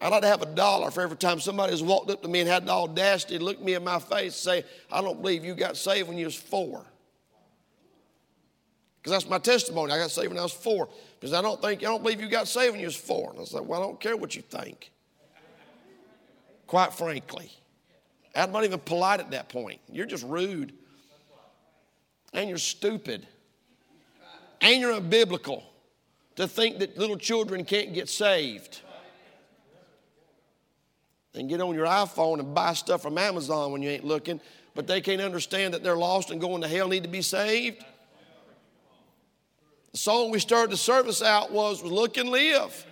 I'd 0.00 0.08
like 0.08 0.22
to 0.22 0.28
have 0.28 0.42
a 0.42 0.54
dollar 0.54 0.90
for 0.90 1.00
every 1.00 1.16
time 1.16 1.40
somebody 1.40 1.72
has 1.72 1.82
walked 1.82 2.10
up 2.10 2.22
to 2.22 2.28
me 2.28 2.40
and 2.40 2.48
had 2.48 2.66
the 2.66 2.72
audacity 2.72 3.38
to 3.38 3.44
look 3.44 3.60
me 3.62 3.74
in 3.74 3.82
my 3.82 3.98
face 3.98 4.46
and 4.46 4.62
say, 4.62 4.64
I 4.92 5.00
don't 5.00 5.22
believe 5.22 5.44
you 5.44 5.54
got 5.54 5.76
saved 5.76 6.08
when 6.08 6.18
you 6.18 6.26
was 6.26 6.34
four. 6.34 6.84
Because 8.98 9.12
that's 9.12 9.30
my 9.30 9.38
testimony. 9.38 9.92
I 9.92 9.98
got 9.98 10.10
saved 10.10 10.28
when 10.28 10.38
I 10.38 10.42
was 10.42 10.52
four. 10.52 10.88
Because 11.18 11.32
I 11.32 11.40
don't 11.40 11.62
think, 11.62 11.80
I 11.80 11.84
don't 11.84 12.02
believe 12.02 12.20
you 12.20 12.28
got 12.28 12.48
saved 12.48 12.72
when 12.72 12.80
you 12.80 12.88
was 12.88 12.96
four. 12.96 13.30
And 13.30 13.40
I 13.40 13.44
said, 13.44 13.62
well, 13.62 13.80
I 13.80 13.86
don't 13.86 13.98
care 13.98 14.16
what 14.16 14.36
you 14.36 14.42
think. 14.42 14.90
Quite 16.66 16.92
frankly. 16.92 17.50
I'm 18.34 18.52
not 18.52 18.64
even 18.64 18.78
polite 18.80 19.20
at 19.20 19.30
that 19.30 19.48
point. 19.48 19.80
You're 19.90 20.06
just 20.06 20.24
rude. 20.24 20.74
And 22.34 22.50
you're 22.50 22.58
stupid. 22.58 23.26
You're 24.62 25.00
unbiblical 25.00 25.62
to 26.36 26.46
think 26.46 26.78
that 26.78 26.98
little 26.98 27.16
children 27.16 27.64
can't 27.64 27.92
get 27.94 28.08
saved. 28.08 28.80
And 31.34 31.48
get 31.48 31.60
on 31.60 31.74
your 31.74 31.86
iPhone 31.86 32.38
and 32.38 32.54
buy 32.54 32.72
stuff 32.72 33.02
from 33.02 33.18
Amazon 33.18 33.72
when 33.72 33.82
you 33.82 33.90
ain't 33.90 34.04
looking, 34.04 34.40
but 34.74 34.86
they 34.86 35.00
can't 35.02 35.20
understand 35.20 35.74
that 35.74 35.82
they're 35.82 35.96
lost 35.96 36.30
and 36.30 36.40
going 36.40 36.62
to 36.62 36.68
hell 36.68 36.88
need 36.88 37.02
to 37.02 37.08
be 37.08 37.20
saved. 37.20 37.84
The 39.92 39.98
song 39.98 40.30
we 40.30 40.38
started 40.38 40.70
the 40.70 40.76
service 40.76 41.22
out 41.22 41.50
was 41.50 41.82
Look 41.82 42.16
and 42.16 42.30
Live. 42.30 42.86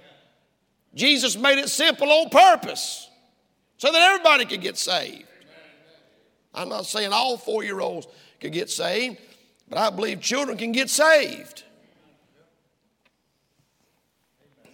Jesus 0.94 1.36
made 1.36 1.58
it 1.58 1.68
simple 1.68 2.10
on 2.10 2.30
purpose 2.30 3.08
so 3.78 3.90
that 3.90 4.00
everybody 4.00 4.44
could 4.44 4.60
get 4.60 4.76
saved. 4.76 5.24
I'm 6.54 6.68
not 6.68 6.86
saying 6.86 7.12
all 7.12 7.36
four 7.36 7.64
year 7.64 7.80
olds 7.80 8.06
could 8.40 8.52
get 8.52 8.70
saved, 8.70 9.18
but 9.68 9.78
I 9.78 9.90
believe 9.90 10.20
children 10.20 10.56
can 10.56 10.72
get 10.72 10.90
saved. 10.90 11.64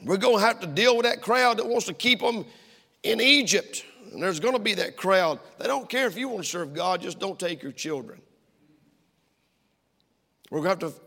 We're 0.05 0.17
going 0.17 0.39
to 0.39 0.45
have 0.45 0.61
to 0.61 0.67
deal 0.67 0.97
with 0.97 1.05
that 1.05 1.21
crowd 1.21 1.59
that 1.59 1.67
wants 1.67 1.87
to 1.87 1.95
keep 1.95 2.21
them 2.21 2.47
in 3.03 3.21
Egypt. 3.21 3.85
And 4.13 4.23
there's 4.23 4.41
going 4.41 4.55
to 4.55 4.61
be 4.61 4.75
that 4.75 4.97
crowd. 4.97 5.39
They 5.59 5.67
don't 5.67 5.89
care 5.89 6.07
if 6.07 6.17
you 6.17 6.29
want 6.29 6.45
to 6.45 6.49
serve 6.49 6.75
God, 6.75 7.03
just 7.03 7.19
don't 7.19 7.39
take 7.39 7.63
your 7.63 7.73
children. 7.73 8.21
We're 10.51 10.63
going 10.63 10.79
to 10.79 10.87
have 10.87 10.95
to 10.95 11.01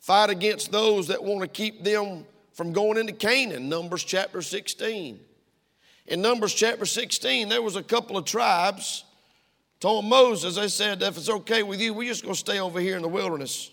fight 0.00 0.30
against 0.30 0.72
those 0.72 1.08
that 1.08 1.22
want 1.22 1.40
to 1.42 1.48
keep 1.48 1.84
them 1.84 2.24
from 2.54 2.72
going 2.72 2.96
into 2.96 3.12
Canaan, 3.12 3.68
Numbers 3.68 4.02
chapter 4.04 4.40
16. 4.40 5.20
In 6.06 6.22
Numbers 6.22 6.54
chapter 6.54 6.86
16, 6.86 7.48
there 7.48 7.60
was 7.60 7.76
a 7.76 7.82
couple 7.82 8.16
of 8.16 8.24
tribes 8.24 9.04
told 9.80 10.04
Moses, 10.04 10.56
they 10.56 10.68
said, 10.68 11.02
if 11.02 11.16
it's 11.16 11.28
okay 11.28 11.62
with 11.62 11.80
you, 11.80 11.92
we're 11.92 12.08
just 12.08 12.22
going 12.22 12.34
to 12.34 12.38
stay 12.38 12.58
over 12.58 12.80
here 12.80 12.96
in 12.96 13.02
the 13.02 13.08
wilderness. 13.08 13.70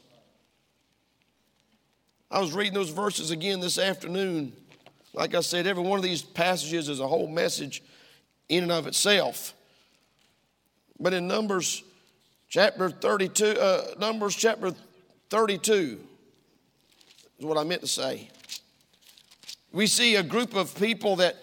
I 2.30 2.40
was 2.40 2.54
reading 2.54 2.74
those 2.74 2.90
verses 2.90 3.32
again 3.32 3.60
this 3.60 3.78
afternoon. 3.78 4.54
Like 5.14 5.36
I 5.36 5.42
said, 5.42 5.68
every 5.68 5.84
one 5.84 6.00
of 6.00 6.04
these 6.04 6.24
passages 6.24 6.90
is 6.90 7.00
a 7.00 7.08
whole 7.08 7.28
message 7.28 7.84
in 8.50 8.64
and 8.64 8.72
of 8.72 8.88
itself. 8.88 9.54
But 11.00 11.14
in 11.14 11.28
Numbers 11.28 11.84
chapter 12.50 12.90
32, 12.90 13.46
uh, 13.46 13.84
Numbers 14.00 14.36
chapter 14.36 14.72
32 15.30 16.00
is 17.40 17.46
what 17.46 17.58
I 17.58 17.64
meant 17.64 17.82
to 17.82 17.88
say. 17.88 18.30
We 19.72 19.88
see 19.88 20.16
a 20.16 20.24
group 20.24 20.56
of 20.56 20.76
people 20.76 21.16
that 21.18 21.36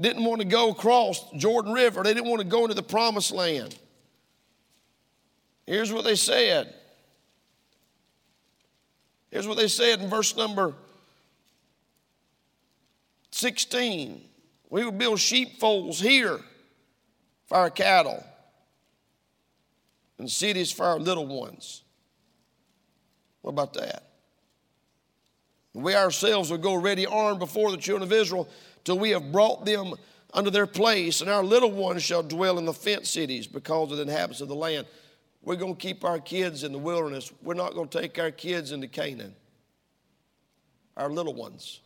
didn't 0.00 0.24
want 0.24 0.40
to 0.40 0.46
go 0.46 0.70
across 0.70 1.30
Jordan 1.36 1.72
River. 1.72 2.02
They 2.02 2.14
didn't 2.14 2.28
want 2.28 2.42
to 2.42 2.46
go 2.46 2.62
into 2.62 2.74
the 2.74 2.82
promised 2.82 3.32
land. 3.32 3.76
Here's 5.66 5.92
what 5.92 6.04
they 6.04 6.16
said. 6.16 6.72
Here's 9.30 9.48
what 9.48 9.56
they 9.56 9.68
said 9.68 10.00
in 10.00 10.08
verse 10.08 10.36
number 10.36 10.74
16. 13.30 14.22
We 14.70 14.84
will 14.84 14.92
build 14.92 15.20
sheepfolds 15.20 16.00
here 16.00 16.40
for 17.46 17.56
our 17.56 17.70
cattle 17.70 18.24
and 20.18 20.30
cities 20.30 20.72
for 20.72 20.86
our 20.86 20.98
little 20.98 21.26
ones. 21.26 21.82
What 23.42 23.50
about 23.50 23.74
that? 23.74 24.02
We 25.74 25.94
ourselves 25.94 26.50
will 26.50 26.58
go 26.58 26.74
ready 26.74 27.06
armed 27.06 27.38
before 27.38 27.70
the 27.70 27.76
children 27.76 28.02
of 28.02 28.12
Israel 28.12 28.48
till 28.86 28.98
we 28.98 29.10
have 29.10 29.32
brought 29.32 29.66
them 29.66 29.94
under 30.32 30.50
their 30.50 30.66
place, 30.66 31.20
and 31.20 31.28
our 31.28 31.42
little 31.42 31.72
ones 31.72 32.02
shall 32.02 32.22
dwell 32.22 32.58
in 32.58 32.64
the 32.64 32.72
fenced 32.72 33.12
cities 33.12 33.46
because 33.46 33.90
of 33.90 33.98
the 33.98 34.02
inhabitants 34.04 34.40
of 34.40 34.48
the 34.48 34.54
land. 34.54 34.86
We're 35.42 35.56
going 35.56 35.74
to 35.74 35.80
keep 35.80 36.04
our 36.04 36.18
kids 36.18 36.62
in 36.62 36.72
the 36.72 36.78
wilderness. 36.78 37.32
We're 37.42 37.54
not 37.54 37.74
going 37.74 37.88
to 37.88 38.00
take 38.00 38.18
our 38.18 38.30
kids 38.30 38.72
into 38.72 38.86
Canaan. 38.86 39.34
Our 40.96 41.10
little 41.10 41.34
ones. 41.34 41.80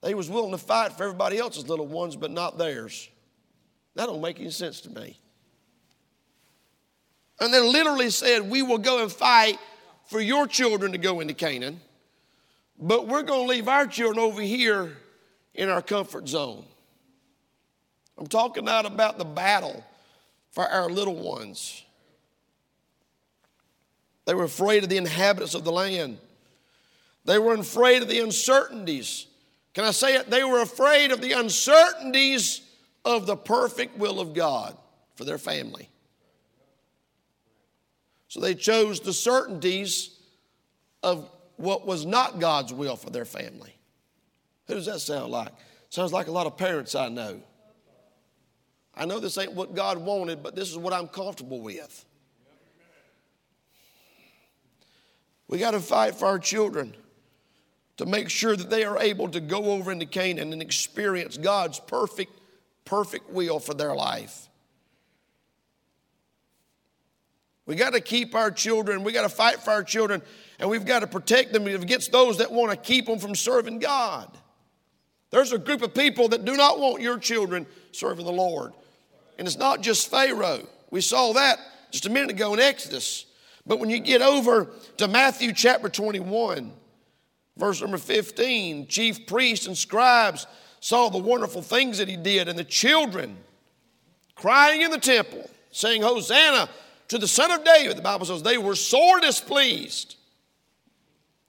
They 0.00 0.14
was 0.14 0.30
willing 0.30 0.52
to 0.52 0.58
fight 0.58 0.92
for 0.92 1.04
everybody 1.04 1.38
else's 1.38 1.68
little 1.68 1.86
ones, 1.86 2.16
but 2.16 2.30
not 2.30 2.58
theirs. 2.58 3.08
That 3.96 4.06
don't 4.06 4.20
make 4.20 4.38
any 4.38 4.50
sense 4.50 4.80
to 4.82 4.90
me. 4.90 5.18
And 7.40 7.52
they 7.52 7.60
literally 7.60 8.10
said, 8.10 8.48
We 8.48 8.62
will 8.62 8.78
go 8.78 9.02
and 9.02 9.10
fight 9.10 9.58
for 10.06 10.20
your 10.20 10.46
children 10.46 10.92
to 10.92 10.98
go 10.98 11.20
into 11.20 11.34
Canaan, 11.34 11.80
but 12.78 13.06
we're 13.08 13.22
going 13.22 13.46
to 13.46 13.48
leave 13.48 13.68
our 13.68 13.86
children 13.86 14.18
over 14.18 14.40
here 14.40 14.96
in 15.54 15.68
our 15.68 15.82
comfort 15.82 16.28
zone. 16.28 16.64
I'm 18.16 18.26
talking 18.26 18.64
not 18.64 18.86
about 18.86 19.18
the 19.18 19.24
battle 19.24 19.84
for 20.50 20.64
our 20.64 20.88
little 20.88 21.16
ones. 21.16 21.84
They 24.24 24.34
were 24.34 24.44
afraid 24.44 24.82
of 24.82 24.88
the 24.88 24.96
inhabitants 24.96 25.54
of 25.54 25.64
the 25.64 25.72
land. 25.72 26.18
They 27.24 27.38
were 27.38 27.54
afraid 27.54 28.02
of 28.02 28.08
the 28.08 28.20
uncertainties. 28.20 29.26
Can 29.74 29.84
I 29.84 29.90
say 29.90 30.16
it? 30.16 30.30
They 30.30 30.44
were 30.44 30.60
afraid 30.60 31.12
of 31.12 31.20
the 31.20 31.32
uncertainties 31.32 32.62
of 33.04 33.26
the 33.26 33.36
perfect 33.36 33.96
will 33.96 34.20
of 34.20 34.34
God 34.34 34.76
for 35.14 35.24
their 35.24 35.38
family. 35.38 35.88
So 38.28 38.40
they 38.40 38.54
chose 38.54 39.00
the 39.00 39.12
certainties 39.12 40.18
of 41.02 41.30
what 41.58 41.86
was 41.86 42.06
not 42.06 42.38
God's 42.38 42.72
will 42.72 42.96
for 42.96 43.10
their 43.10 43.24
family. 43.24 43.74
Who 44.66 44.74
does 44.74 44.86
that 44.86 45.00
sound 45.00 45.30
like? 45.30 45.52
Sounds 45.90 46.12
like 46.12 46.28
a 46.28 46.30
lot 46.30 46.46
of 46.46 46.56
parents 46.56 46.94
I 46.94 47.08
know. 47.08 47.40
I 48.94 49.04
know 49.04 49.20
this 49.20 49.38
ain't 49.38 49.52
what 49.52 49.74
God 49.74 49.98
wanted, 49.98 50.42
but 50.42 50.56
this 50.56 50.70
is 50.70 50.76
what 50.76 50.92
I'm 50.92 51.08
comfortable 51.08 51.60
with. 51.60 52.04
We 55.46 55.58
got 55.58 55.70
to 55.70 55.80
fight 55.80 56.14
for 56.14 56.26
our 56.26 56.38
children 56.38 56.94
to 57.96 58.06
make 58.06 58.28
sure 58.28 58.54
that 58.54 58.70
they 58.70 58.84
are 58.84 58.98
able 58.98 59.28
to 59.28 59.40
go 59.40 59.72
over 59.72 59.90
into 59.90 60.06
Canaan 60.06 60.52
and 60.52 60.62
experience 60.62 61.36
God's 61.36 61.80
perfect, 61.80 62.32
perfect 62.84 63.30
will 63.30 63.58
for 63.58 63.74
their 63.74 63.94
life. 63.94 64.47
We 67.68 67.74
got 67.74 67.92
to 67.92 68.00
keep 68.00 68.34
our 68.34 68.50
children, 68.50 69.04
we 69.04 69.12
got 69.12 69.24
to 69.24 69.28
fight 69.28 69.60
for 69.60 69.72
our 69.72 69.84
children, 69.84 70.22
and 70.58 70.70
we've 70.70 70.86
got 70.86 71.00
to 71.00 71.06
protect 71.06 71.52
them 71.52 71.66
against 71.66 72.10
those 72.10 72.38
that 72.38 72.50
want 72.50 72.70
to 72.70 72.78
keep 72.78 73.04
them 73.04 73.18
from 73.18 73.34
serving 73.34 73.78
God. 73.78 74.34
There's 75.30 75.52
a 75.52 75.58
group 75.58 75.82
of 75.82 75.92
people 75.92 76.28
that 76.28 76.46
do 76.46 76.56
not 76.56 76.80
want 76.80 77.02
your 77.02 77.18
children 77.18 77.66
serving 77.92 78.24
the 78.24 78.32
Lord. 78.32 78.72
And 79.38 79.46
it's 79.46 79.58
not 79.58 79.82
just 79.82 80.10
Pharaoh. 80.10 80.66
We 80.90 81.02
saw 81.02 81.34
that 81.34 81.58
just 81.90 82.06
a 82.06 82.10
minute 82.10 82.30
ago 82.30 82.54
in 82.54 82.58
Exodus. 82.58 83.26
But 83.66 83.80
when 83.80 83.90
you 83.90 83.98
get 83.98 84.22
over 84.22 84.70
to 84.96 85.06
Matthew 85.06 85.52
chapter 85.52 85.90
21, 85.90 86.72
verse 87.58 87.82
number 87.82 87.98
15, 87.98 88.86
chief 88.86 89.26
priests 89.26 89.66
and 89.66 89.76
scribes 89.76 90.46
saw 90.80 91.10
the 91.10 91.18
wonderful 91.18 91.60
things 91.60 91.98
that 91.98 92.08
he 92.08 92.16
did, 92.16 92.48
and 92.48 92.58
the 92.58 92.64
children 92.64 93.36
crying 94.36 94.80
in 94.80 94.90
the 94.90 94.98
temple, 94.98 95.50
saying, 95.70 96.00
Hosanna 96.00 96.70
to 97.08 97.18
the 97.18 97.28
Son 97.28 97.50
of 97.50 97.64
David, 97.64 97.96
the 97.96 98.02
Bible 98.02 98.26
says 98.26 98.42
they 98.42 98.58
were 98.58 98.74
sore 98.74 99.20
displeased. 99.20 100.16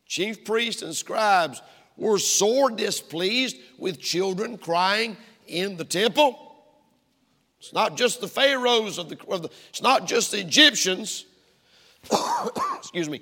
Chief 0.05 0.43
priests 0.43 0.81
and 0.81 0.95
scribes 0.95 1.61
were 1.97 2.17
sore 2.17 2.71
displeased 2.71 3.57
with 3.77 3.99
children 3.99 4.57
crying 4.57 5.17
in 5.47 5.77
the 5.77 5.83
temple. 5.83 6.55
It's 7.59 7.73
not 7.73 7.97
just 7.97 8.21
the 8.21 8.27
pharaohs 8.27 8.97
of 8.97 9.09
the, 9.09 9.17
of 9.27 9.41
the 9.43 9.49
it's 9.69 9.81
not 9.81 10.07
just 10.07 10.31
the 10.31 10.39
Egyptians. 10.39 11.25
Excuse 12.77 13.09
me. 13.09 13.21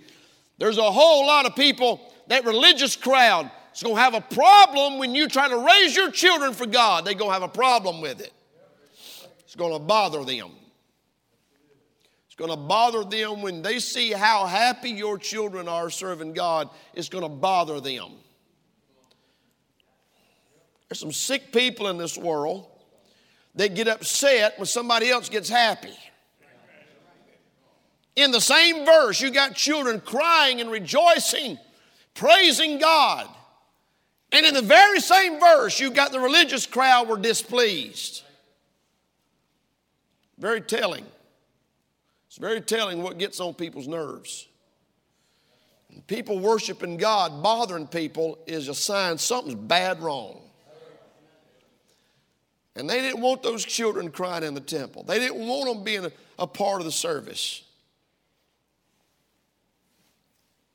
There's 0.60 0.78
a 0.78 0.91
whole 0.91 1.26
lot 1.26 1.45
of 1.45 1.56
people, 1.56 2.02
that 2.28 2.45
religious 2.45 2.95
crowd 2.95 3.50
is 3.76 3.82
going 3.82 3.95
to 3.95 4.02
have 4.02 4.13
a 4.13 4.21
problem 4.21 5.00
when 5.00 5.15
you 5.15 5.28
try 5.28 5.47
to 5.47 5.58
raise 5.58 5.95
your 5.95 6.12
children 6.12 6.54
for 6.54 6.67
God. 6.67 7.06
They're 7.06 7.15
going 7.15 7.30
to 7.30 7.34
have 7.34 7.43
a 7.43 7.47
problem 7.47 8.02
with 8.02 8.21
it. 8.21 8.32
It's 9.39 9.56
going 9.56 9.73
to 9.73 9.80
bother 9.80 10.23
them 10.23 10.52
going 12.38 12.52
to 12.52 12.58
bother 12.58 13.04
them 13.04 13.41
when 13.41 13.63
they 13.63 13.80
see 13.80 14.12
how 14.12 14.45
happy 14.45 14.91
your 14.91 15.17
children 15.17 15.67
are 15.67 15.89
serving 15.89 16.34
God. 16.34 16.69
It's 16.93 17.10
going 17.10 17.23
to 17.23 17.30
bother 17.30 17.82
them. 17.82 18.12
There's 20.88 21.00
some 21.00 21.12
sick 21.12 21.52
people 21.52 21.88
in 21.88 21.97
this 21.97 22.17
world 22.17 22.67
that 23.56 23.73
get 23.73 23.88
upset 23.88 24.58
when 24.58 24.67
somebody 24.67 25.10
else 25.10 25.30
gets 25.30 25.50
happy. 25.50 25.97
In 28.15 28.32
the 28.32 28.41
same 28.41 28.86
verse, 28.86 29.19
you 29.19 29.32
got 29.32 29.56
children 29.56 30.00
crying 30.00 30.62
and 30.62 30.71
rejoicing, 30.71 31.58
praising 32.13 32.80
God. 32.80 33.28
And 34.32 34.45
in 34.45 34.54
the 34.54 34.62
very 34.62 35.00
same 35.00 35.39
verse, 35.39 35.80
you 35.80 35.89
got 35.89 36.12
the 36.12 36.19
religious 36.19 36.65
crowd 36.65 37.08
were 37.08 37.17
displeased. 37.17 38.23
Very 40.38 40.62
telling. 40.62 41.06
It's 42.38 42.41
very 42.43 42.62
telling 42.62 43.02
what 43.02 43.17
gets 43.17 43.39
on 43.39 43.56
people's 43.56 43.88
nerves. 43.88 44.47
People 46.06 46.38
worshiping 46.38 46.97
God, 46.97 47.41
bothering 47.41 47.88
people, 47.88 48.38
is 48.45 48.67
a 48.67 48.76
sign 48.76 49.17
something's 49.17 49.56
bad 49.56 50.00
wrong. 50.04 50.39
And 52.76 52.88
they 52.88 53.02
didn't 53.02 53.21
want 53.21 53.41
those 53.41 53.65
children 53.65 54.12
crying 54.12 54.43
in 54.43 54.54
the 54.54 54.62
temple. 54.62 55.02
They 55.02 55.17
didn't 55.17 55.47
want 55.47 55.73
them 55.73 55.84
being 55.84 56.06
a, 56.06 56.12
a 56.38 56.45
part 56.45 56.80
of 56.80 56.86
the 56.86 56.91
service. 56.91 57.63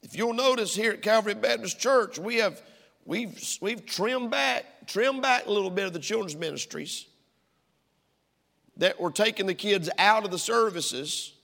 If 0.03 0.17
you'll 0.17 0.35
notice 0.35 0.75
here 0.75 0.91
at 0.91 1.03
Calvary 1.03 1.35
Baptist 1.35 1.79
Church, 1.79 2.19
we 2.19 2.39
have 2.39 2.61
we've 3.05 3.41
we've 3.61 3.87
trimmed 3.87 4.33
back, 4.33 4.65
trimmed 4.89 5.23
back 5.23 5.47
a 5.47 5.53
little 5.53 5.71
bit 5.71 5.87
of 5.87 5.93
the 5.93 6.01
children's 6.01 6.35
ministries 6.35 7.07
that 8.79 8.99
were 8.99 9.13
taking 9.13 9.47
the 9.47 9.55
kids 9.55 9.89
out 9.97 10.25
of 10.25 10.33
the 10.33 10.41
services 10.41 11.35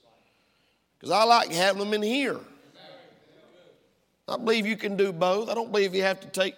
because 0.99 1.11
I 1.11 1.23
like 1.23 1.51
having 1.51 1.79
them 1.79 1.93
in 1.93 2.01
here. 2.01 2.39
I 4.27 4.37
believe 4.37 4.67
you 4.67 4.77
can 4.77 4.95
do 4.95 5.11
both. 5.11 5.49
I 5.49 5.55
don't 5.55 5.71
believe 5.71 5.95
you 5.95 6.03
have 6.03 6.19
to 6.19 6.27
take 6.27 6.55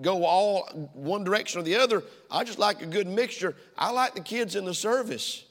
go 0.00 0.24
all 0.24 0.68
one 0.94 1.24
direction 1.24 1.60
or 1.60 1.64
the 1.64 1.76
other. 1.76 2.02
I 2.30 2.44
just 2.44 2.58
like 2.58 2.82
a 2.82 2.86
good 2.86 3.06
mixture. 3.06 3.56
I 3.76 3.90
like 3.90 4.14
the 4.14 4.20
kids 4.20 4.54
in 4.54 4.64
the 4.64 4.74
service. 4.74 5.44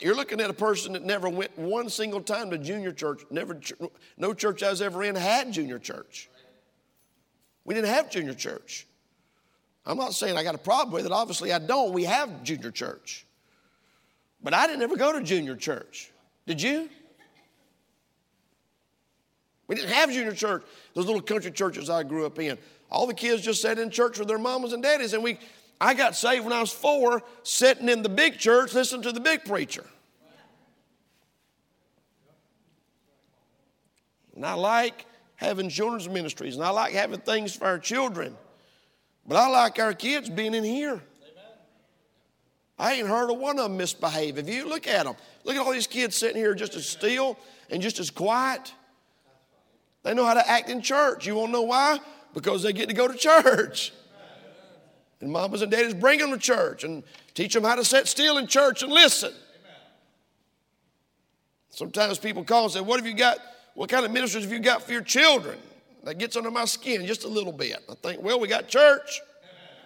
You're 0.00 0.14
looking 0.14 0.40
at 0.40 0.48
a 0.48 0.54
person 0.54 0.92
that 0.92 1.02
never 1.02 1.28
went 1.28 1.58
one 1.58 1.90
single 1.90 2.20
time 2.20 2.50
to 2.50 2.58
junior 2.58 2.92
church. 2.92 3.22
Never, 3.30 3.60
no 4.16 4.32
church 4.32 4.62
I 4.62 4.70
was 4.70 4.80
ever 4.80 5.02
in 5.02 5.16
had 5.16 5.52
junior 5.52 5.78
church. 5.78 6.30
We 7.64 7.74
didn't 7.74 7.88
have 7.88 8.10
junior 8.10 8.34
church. 8.34 8.86
I'm 9.84 9.98
not 9.98 10.14
saying 10.14 10.36
I 10.36 10.44
got 10.44 10.54
a 10.54 10.58
problem 10.58 10.94
with 10.94 11.04
it. 11.04 11.12
Obviously, 11.12 11.52
I 11.52 11.58
don't. 11.58 11.92
We 11.92 12.04
have 12.04 12.44
junior 12.44 12.70
church. 12.70 13.26
But 14.42 14.54
I 14.54 14.66
didn't 14.66 14.82
ever 14.82 14.96
go 14.96 15.12
to 15.12 15.22
junior 15.22 15.56
church. 15.56 16.10
Did 16.46 16.60
you? 16.60 16.88
We 19.68 19.76
didn't 19.76 19.90
have 19.90 20.10
junior 20.10 20.32
church, 20.32 20.64
those 20.94 21.06
little 21.06 21.22
country 21.22 21.50
churches 21.50 21.88
I 21.88 22.02
grew 22.02 22.26
up 22.26 22.38
in. 22.38 22.58
All 22.90 23.06
the 23.06 23.14
kids 23.14 23.42
just 23.42 23.62
sat 23.62 23.78
in 23.78 23.90
church 23.90 24.18
with 24.18 24.28
their 24.28 24.38
mamas 24.38 24.72
and 24.72 24.82
daddies. 24.82 25.14
And 25.14 25.22
we, 25.22 25.38
I 25.80 25.94
got 25.94 26.14
saved 26.14 26.44
when 26.44 26.52
I 26.52 26.60
was 26.60 26.72
four, 26.72 27.22
sitting 27.42 27.88
in 27.88 28.02
the 28.02 28.08
big 28.08 28.38
church, 28.38 28.74
listening 28.74 29.02
to 29.02 29.12
the 29.12 29.20
big 29.20 29.44
preacher. 29.44 29.86
And 34.34 34.44
I 34.44 34.54
like 34.54 35.06
having 35.36 35.68
children's 35.68 36.08
ministries, 36.08 36.56
and 36.56 36.64
I 36.64 36.70
like 36.70 36.92
having 36.92 37.20
things 37.20 37.54
for 37.54 37.66
our 37.66 37.78
children. 37.78 38.36
But 39.26 39.36
I 39.36 39.48
like 39.48 39.78
our 39.78 39.94
kids 39.94 40.28
being 40.28 40.54
in 40.54 40.64
here. 40.64 41.00
I 42.82 42.94
ain't 42.94 43.06
heard 43.06 43.30
of 43.30 43.38
one 43.38 43.60
of 43.60 43.66
them 43.66 43.76
misbehave. 43.76 44.38
If 44.38 44.48
you 44.48 44.68
look 44.68 44.88
at 44.88 45.04
them, 45.04 45.14
look 45.44 45.54
at 45.54 45.62
all 45.62 45.70
these 45.70 45.86
kids 45.86 46.16
sitting 46.16 46.36
here 46.36 46.52
just 46.52 46.74
as 46.74 46.84
still 46.84 47.38
and 47.70 47.80
just 47.80 48.00
as 48.00 48.10
quiet. 48.10 48.74
They 50.02 50.14
know 50.14 50.24
how 50.24 50.34
to 50.34 50.50
act 50.50 50.68
in 50.68 50.82
church. 50.82 51.24
You 51.24 51.36
want 51.36 51.50
to 51.50 51.52
know 51.52 51.62
why? 51.62 52.00
Because 52.34 52.64
they 52.64 52.72
get 52.72 52.88
to 52.88 52.94
go 52.94 53.06
to 53.06 53.16
church. 53.16 53.92
And 55.20 55.30
mamas 55.30 55.62
and 55.62 55.70
daddies 55.70 55.94
bring 55.94 56.18
them 56.18 56.32
to 56.32 56.38
church 56.38 56.82
and 56.82 57.04
teach 57.34 57.54
them 57.54 57.62
how 57.62 57.76
to 57.76 57.84
sit 57.84 58.08
still 58.08 58.36
in 58.38 58.48
church 58.48 58.82
and 58.82 58.90
listen. 58.90 59.32
Sometimes 61.70 62.18
people 62.18 62.42
call 62.42 62.64
and 62.64 62.72
say, 62.72 62.80
What 62.80 62.98
have 62.98 63.06
you 63.06 63.14
got? 63.14 63.38
What 63.74 63.90
kind 63.90 64.04
of 64.04 64.10
ministers 64.10 64.42
have 64.42 64.52
you 64.52 64.58
got 64.58 64.82
for 64.82 64.90
your 64.90 65.02
children? 65.02 65.56
That 66.02 66.18
gets 66.18 66.36
under 66.36 66.50
my 66.50 66.64
skin 66.64 67.06
just 67.06 67.22
a 67.22 67.28
little 67.28 67.52
bit. 67.52 67.78
I 67.88 67.94
think, 67.94 68.20
Well, 68.20 68.40
we 68.40 68.48
got 68.48 68.66
church. 68.66 69.20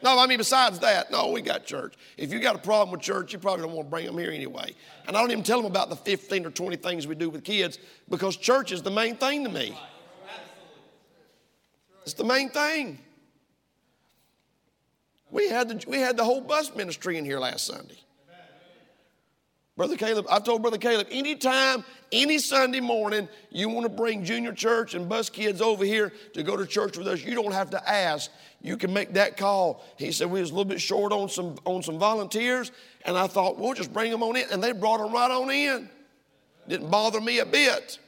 No, 0.03 0.19
I 0.19 0.27
mean, 0.27 0.39
besides 0.39 0.79
that, 0.81 1.11
no, 1.11 1.31
we 1.31 1.41
got 1.41 1.65
church. 1.65 1.95
If 2.17 2.33
you 2.33 2.39
got 2.39 2.55
a 2.55 2.59
problem 2.59 2.93
with 2.93 3.01
church, 3.01 3.33
you 3.33 3.39
probably 3.39 3.65
don't 3.65 3.75
want 3.75 3.87
to 3.87 3.91
bring 3.91 4.07
them 4.07 4.19
here 4.19 4.31
anyway. 4.31 4.75
And 5.07 5.17
I 5.17 5.21
don't 5.21 5.31
even 5.31 5.43
tell 5.43 5.61
them 5.61 5.71
about 5.71 5.89
the 5.89 5.97
15 5.97 6.47
or 6.47 6.51
20 6.51 6.77
things 6.77 7.07
we 7.07 7.15
do 7.15 7.31
with 7.31 7.45
kids 7.45 7.79
because 8.09 8.37
church 8.37 8.73
is 8.73 8.83
the 8.83 8.91
main 8.91 9.17
thing 9.17 9.45
to 9.45 9.51
me. 9.51 9.77
It's 12.03 12.15
the 12.15 12.25
main 12.25 12.51
thing. 12.51 12.99
We 15.31 15.49
had 15.49 15.69
the, 15.69 15.85
we 15.89 15.99
had 15.99 16.17
the 16.17 16.25
whole 16.25 16.41
bus 16.41 16.75
ministry 16.75 17.19
in 17.19 17.25
here 17.25 17.39
last 17.39 17.67
Sunday. 17.67 17.99
Brother 19.77 19.97
Caleb, 19.97 20.27
I 20.31 20.39
told 20.39 20.63
Brother 20.63 20.79
Caleb, 20.79 21.09
anytime, 21.11 21.85
any 22.13 22.39
Sunday 22.39 22.81
morning, 22.81 23.29
you 23.51 23.69
want 23.69 23.85
to 23.85 23.91
bring 23.91 24.25
junior 24.25 24.53
church 24.53 24.95
and 24.95 25.09
bus 25.09 25.29
kids 25.29 25.61
over 25.61 25.85
here 25.85 26.13
to 26.35 26.43
go 26.43 26.57
to 26.57 26.67
church 26.67 26.97
with 26.97 27.07
us, 27.07 27.23
you 27.23 27.35
don't 27.35 27.53
have 27.53 27.71
to 27.71 27.89
ask. 27.89 28.31
You 28.61 28.77
can 28.77 28.93
make 28.93 29.15
that 29.15 29.37
call. 29.37 29.85
He 29.97 30.13
said 30.13 30.31
we 30.31 30.41
was 30.41 30.51
a 30.51 30.55
little 30.55 30.69
bit 30.69 30.81
short 30.81 31.13
on 31.13 31.29
some 31.29 31.57
on 31.65 31.83
some 31.83 31.99
volunteers, 31.99 32.73
and 33.05 33.17
I 33.17 33.27
thought 33.27 33.59
we'll 33.59 33.75
just 33.75 33.93
bring 33.93 34.11
them 34.11 34.23
on 34.23 34.37
in, 34.37 34.47
and 34.51 34.63
they 34.63 34.73
brought 34.73 34.99
them 34.99 35.13
right 35.13 35.31
on 35.31 35.51
in. 35.51 35.89
Didn't 36.69 36.91
bother 36.91 37.21
me 37.21 37.39
a 37.39 37.47
bit. 37.47 37.99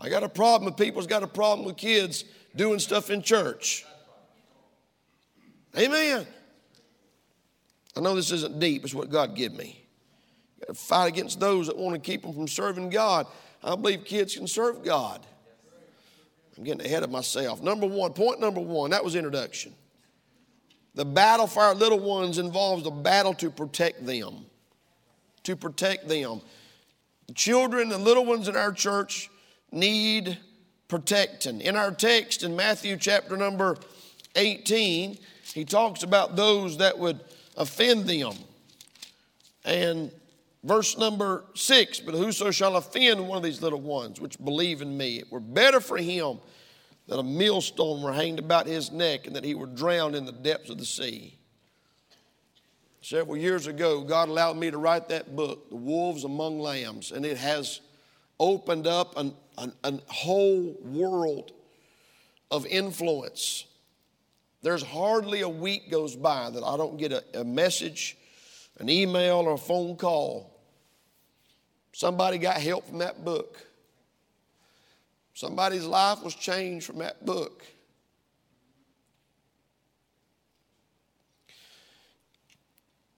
I 0.00 0.08
got 0.08 0.22
a 0.22 0.28
problem 0.28 0.64
with 0.64 0.76
people's 0.76 1.06
got 1.06 1.22
a 1.22 1.28
problem 1.28 1.66
with 1.66 1.76
kids 1.76 2.24
doing 2.56 2.78
stuff 2.78 3.10
in 3.10 3.22
church. 3.22 3.84
Amen. 5.76 6.26
I 7.96 8.00
know 8.00 8.14
this 8.14 8.32
isn't 8.32 8.58
deep, 8.58 8.84
it's 8.84 8.94
what 8.94 9.10
God 9.10 9.36
gave 9.36 9.52
me. 9.52 9.79
Fight 10.74 11.08
against 11.08 11.40
those 11.40 11.66
that 11.66 11.76
want 11.76 11.94
to 11.94 12.00
keep 12.00 12.22
them 12.22 12.32
from 12.32 12.48
serving 12.48 12.90
God. 12.90 13.26
I 13.62 13.76
believe 13.76 14.04
kids 14.04 14.34
can 14.34 14.46
serve 14.46 14.82
God. 14.84 15.24
I'm 16.56 16.64
getting 16.64 16.84
ahead 16.84 17.02
of 17.02 17.10
myself. 17.10 17.62
Number 17.62 17.86
one, 17.86 18.12
point 18.12 18.40
number 18.40 18.60
one, 18.60 18.90
that 18.90 19.02
was 19.02 19.14
introduction. 19.14 19.74
The 20.94 21.04
battle 21.04 21.46
for 21.46 21.62
our 21.62 21.74
little 21.74 21.98
ones 21.98 22.38
involves 22.38 22.86
a 22.86 22.90
battle 22.90 23.32
to 23.34 23.50
protect 23.50 24.04
them. 24.04 24.44
To 25.44 25.56
protect 25.56 26.08
them. 26.08 26.42
The 27.28 27.34
children 27.34 27.88
the 27.88 27.98
little 27.98 28.24
ones 28.24 28.48
in 28.48 28.56
our 28.56 28.72
church 28.72 29.30
need 29.72 30.36
protecting. 30.88 31.60
In 31.60 31.76
our 31.76 31.92
text 31.92 32.42
in 32.42 32.56
Matthew 32.56 32.96
chapter 32.96 33.36
number 33.36 33.76
18, 34.36 35.16
he 35.54 35.64
talks 35.64 36.02
about 36.02 36.36
those 36.36 36.78
that 36.78 36.98
would 36.98 37.20
offend 37.56 38.06
them. 38.06 38.32
And 39.64 40.10
verse 40.62 40.96
number 40.96 41.44
six, 41.54 42.00
but 42.00 42.14
whoso 42.14 42.50
shall 42.50 42.76
offend 42.76 43.26
one 43.26 43.36
of 43.36 43.42
these 43.42 43.62
little 43.62 43.80
ones 43.80 44.20
which 44.20 44.42
believe 44.42 44.82
in 44.82 44.96
me, 44.96 45.18
it 45.18 45.30
were 45.30 45.40
better 45.40 45.80
for 45.80 45.96
him 45.96 46.38
that 47.08 47.18
a 47.18 47.22
millstone 47.22 48.02
were 48.02 48.12
hanged 48.12 48.38
about 48.38 48.66
his 48.66 48.90
neck 48.92 49.26
and 49.26 49.34
that 49.36 49.44
he 49.44 49.54
were 49.54 49.66
drowned 49.66 50.14
in 50.14 50.24
the 50.24 50.32
depths 50.32 50.70
of 50.70 50.78
the 50.78 50.84
sea. 50.84 51.36
Several 53.02 53.36
years 53.36 53.66
ago, 53.66 54.02
God 54.02 54.28
allowed 54.28 54.56
me 54.56 54.70
to 54.70 54.78
write 54.78 55.08
that 55.08 55.34
book, 55.34 55.70
The 55.70 55.76
Wolves 55.76 56.24
Among 56.24 56.60
Lambs, 56.60 57.12
and 57.12 57.24
it 57.24 57.38
has 57.38 57.80
opened 58.38 58.86
up 58.86 59.16
an, 59.16 59.34
an, 59.58 59.72
a 59.82 59.98
whole 60.12 60.76
world 60.82 61.52
of 62.50 62.66
influence 62.66 63.64
there's 64.62 64.82
hardly 64.82 65.40
a 65.40 65.48
week 65.48 65.90
goes 65.90 66.14
by 66.14 66.50
that 66.50 66.62
I 66.62 66.76
don't 66.76 66.98
get 66.98 67.12
a, 67.12 67.24
a 67.34 67.44
message, 67.44 68.16
an 68.78 68.90
email, 68.90 69.38
or 69.38 69.52
a 69.52 69.58
phone 69.58 69.96
call. 69.96 70.49
Somebody 72.00 72.38
got 72.38 72.56
help 72.56 72.88
from 72.88 72.96
that 73.00 73.26
book. 73.26 73.58
Somebody's 75.34 75.84
life 75.84 76.22
was 76.22 76.34
changed 76.34 76.86
from 76.86 76.96
that 77.00 77.26
book. 77.26 77.62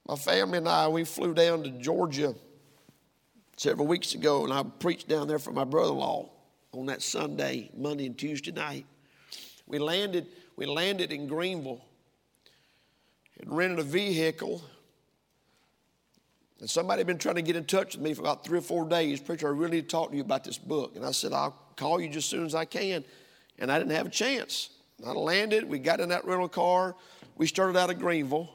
My 0.04 0.16
family 0.16 0.58
and 0.58 0.68
I, 0.68 0.88
we 0.88 1.04
flew 1.04 1.32
down 1.32 1.62
to 1.62 1.70
Georgia 1.70 2.34
several 3.56 3.86
weeks 3.86 4.14
ago, 4.14 4.42
and 4.42 4.52
I 4.52 4.64
preached 4.64 5.06
down 5.06 5.28
there 5.28 5.38
for 5.38 5.52
my 5.52 5.62
brother 5.62 5.92
in 5.92 5.98
law 5.98 6.30
on 6.72 6.86
that 6.86 7.02
Sunday, 7.02 7.70
Monday, 7.76 8.06
and 8.06 8.18
Tuesday 8.18 8.50
night. 8.50 8.86
We 9.68 9.78
landed 9.78 10.26
we 10.56 10.66
landed 10.66 11.12
in 11.12 11.28
Greenville. 11.28 11.84
and 13.40 13.56
rented 13.56 13.78
a 13.78 13.84
vehicle. 13.84 14.60
And 16.62 16.70
somebody 16.70 17.00
had 17.00 17.08
been 17.08 17.18
trying 17.18 17.34
to 17.34 17.42
get 17.42 17.56
in 17.56 17.64
touch 17.64 17.96
with 17.96 18.04
me 18.04 18.14
for 18.14 18.20
about 18.22 18.44
three 18.44 18.58
or 18.58 18.62
four 18.62 18.88
days. 18.88 19.20
Preacher, 19.20 19.48
I 19.48 19.50
really 19.50 19.78
need 19.78 19.88
to 19.88 19.88
talk 19.88 20.10
to 20.10 20.16
you 20.16 20.22
about 20.22 20.44
this 20.44 20.58
book. 20.58 20.94
And 20.94 21.04
I 21.04 21.10
said, 21.10 21.32
I'll 21.32 21.58
call 21.74 22.00
you 22.00 22.06
just 22.08 22.26
as 22.26 22.30
soon 22.30 22.46
as 22.46 22.54
I 22.54 22.66
can. 22.66 23.04
And 23.58 23.70
I 23.70 23.80
didn't 23.80 23.90
have 23.90 24.06
a 24.06 24.10
chance. 24.10 24.70
I 25.04 25.10
landed, 25.10 25.68
we 25.68 25.80
got 25.80 25.98
in 25.98 26.10
that 26.10 26.24
rental 26.24 26.48
car, 26.48 26.94
we 27.36 27.48
started 27.48 27.76
out 27.76 27.90
of 27.90 27.98
Greenville. 27.98 28.48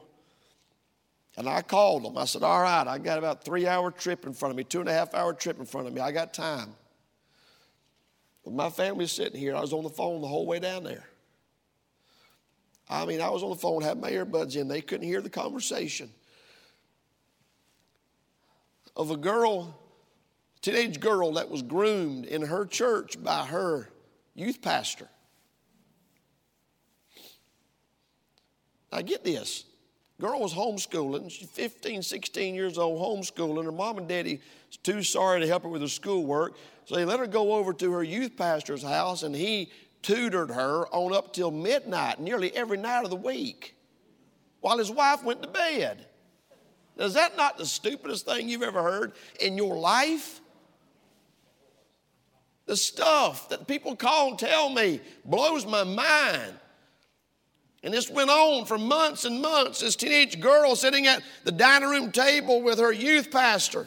And 1.36 1.46
I 1.46 1.60
called 1.60 2.02
them. 2.02 2.16
I 2.16 2.24
said, 2.24 2.42
All 2.42 2.62
right, 2.62 2.86
I 2.86 2.96
got 2.96 3.18
about 3.18 3.44
three 3.44 3.66
hour 3.66 3.90
trip 3.90 4.24
in 4.24 4.32
front 4.32 4.52
of 4.52 4.56
me, 4.56 4.64
two 4.64 4.80
and 4.80 4.88
a 4.88 4.92
half 4.92 5.12
hour 5.12 5.34
trip 5.34 5.60
in 5.60 5.66
front 5.66 5.86
of 5.86 5.92
me. 5.92 6.00
I 6.00 6.10
got 6.10 6.32
time. 6.32 6.70
But 8.42 8.54
my 8.54 8.70
family's 8.70 9.12
sitting 9.12 9.38
here. 9.38 9.54
I 9.54 9.60
was 9.60 9.74
on 9.74 9.82
the 9.82 9.90
phone 9.90 10.22
the 10.22 10.28
whole 10.28 10.46
way 10.46 10.60
down 10.60 10.82
there. 10.82 11.04
I 12.88 13.04
mean, 13.04 13.20
I 13.20 13.28
was 13.28 13.42
on 13.42 13.50
the 13.50 13.56
phone, 13.56 13.82
had 13.82 14.00
my 14.00 14.10
earbuds 14.10 14.56
in, 14.56 14.66
they 14.66 14.80
couldn't 14.80 15.06
hear 15.06 15.20
the 15.20 15.28
conversation 15.28 16.08
of 18.98 19.12
a 19.12 19.16
girl, 19.16 19.78
teenage 20.60 20.98
girl 20.98 21.32
that 21.34 21.48
was 21.48 21.62
groomed 21.62 22.26
in 22.26 22.42
her 22.42 22.66
church 22.66 23.22
by 23.22 23.46
her 23.46 23.88
youth 24.34 24.60
pastor. 24.60 25.08
Now, 28.92 29.02
get 29.02 29.22
this. 29.22 29.64
Girl 30.20 30.40
was 30.40 30.52
homeschooling. 30.52 31.30
She's 31.30 31.48
15, 31.48 32.02
16 32.02 32.54
years 32.54 32.76
old, 32.76 33.00
homeschooling. 33.00 33.64
Her 33.64 33.70
mom 33.70 33.98
and 33.98 34.08
daddy 34.08 34.40
was 34.68 34.76
too 34.78 35.02
sorry 35.04 35.40
to 35.40 35.46
help 35.46 35.62
her 35.62 35.68
with 35.68 35.82
her 35.82 35.88
schoolwork. 35.88 36.56
So 36.86 36.96
they 36.96 37.04
let 37.04 37.20
her 37.20 37.26
go 37.28 37.52
over 37.52 37.72
to 37.74 37.92
her 37.92 38.02
youth 38.02 38.36
pastor's 38.36 38.82
house, 38.82 39.22
and 39.22 39.36
he 39.36 39.70
tutored 40.02 40.50
her 40.50 40.88
on 40.88 41.14
up 41.14 41.32
till 41.32 41.52
midnight, 41.52 42.18
nearly 42.18 42.54
every 42.56 42.78
night 42.78 43.04
of 43.04 43.10
the 43.10 43.16
week, 43.16 43.76
while 44.60 44.78
his 44.78 44.90
wife 44.90 45.22
went 45.22 45.42
to 45.42 45.48
bed. 45.48 46.07
Is 46.98 47.14
that 47.14 47.36
not 47.36 47.58
the 47.58 47.66
stupidest 47.66 48.26
thing 48.26 48.48
you've 48.48 48.62
ever 48.62 48.82
heard 48.82 49.12
in 49.40 49.56
your 49.56 49.76
life? 49.76 50.40
The 52.66 52.76
stuff 52.76 53.48
that 53.50 53.66
people 53.66 53.96
call 53.96 54.30
and 54.30 54.38
tell 54.38 54.68
me 54.68 55.00
blows 55.24 55.64
my 55.64 55.84
mind. 55.84 56.54
And 57.82 57.94
this 57.94 58.10
went 58.10 58.30
on 58.30 58.64
for 58.64 58.76
months 58.76 59.24
and 59.24 59.40
months. 59.40 59.80
This 59.80 59.94
teenage 59.94 60.40
girl 60.40 60.74
sitting 60.74 61.06
at 61.06 61.22
the 61.44 61.52
dining 61.52 61.88
room 61.88 62.10
table 62.10 62.60
with 62.60 62.80
her 62.80 62.92
youth 62.92 63.30
pastor 63.30 63.86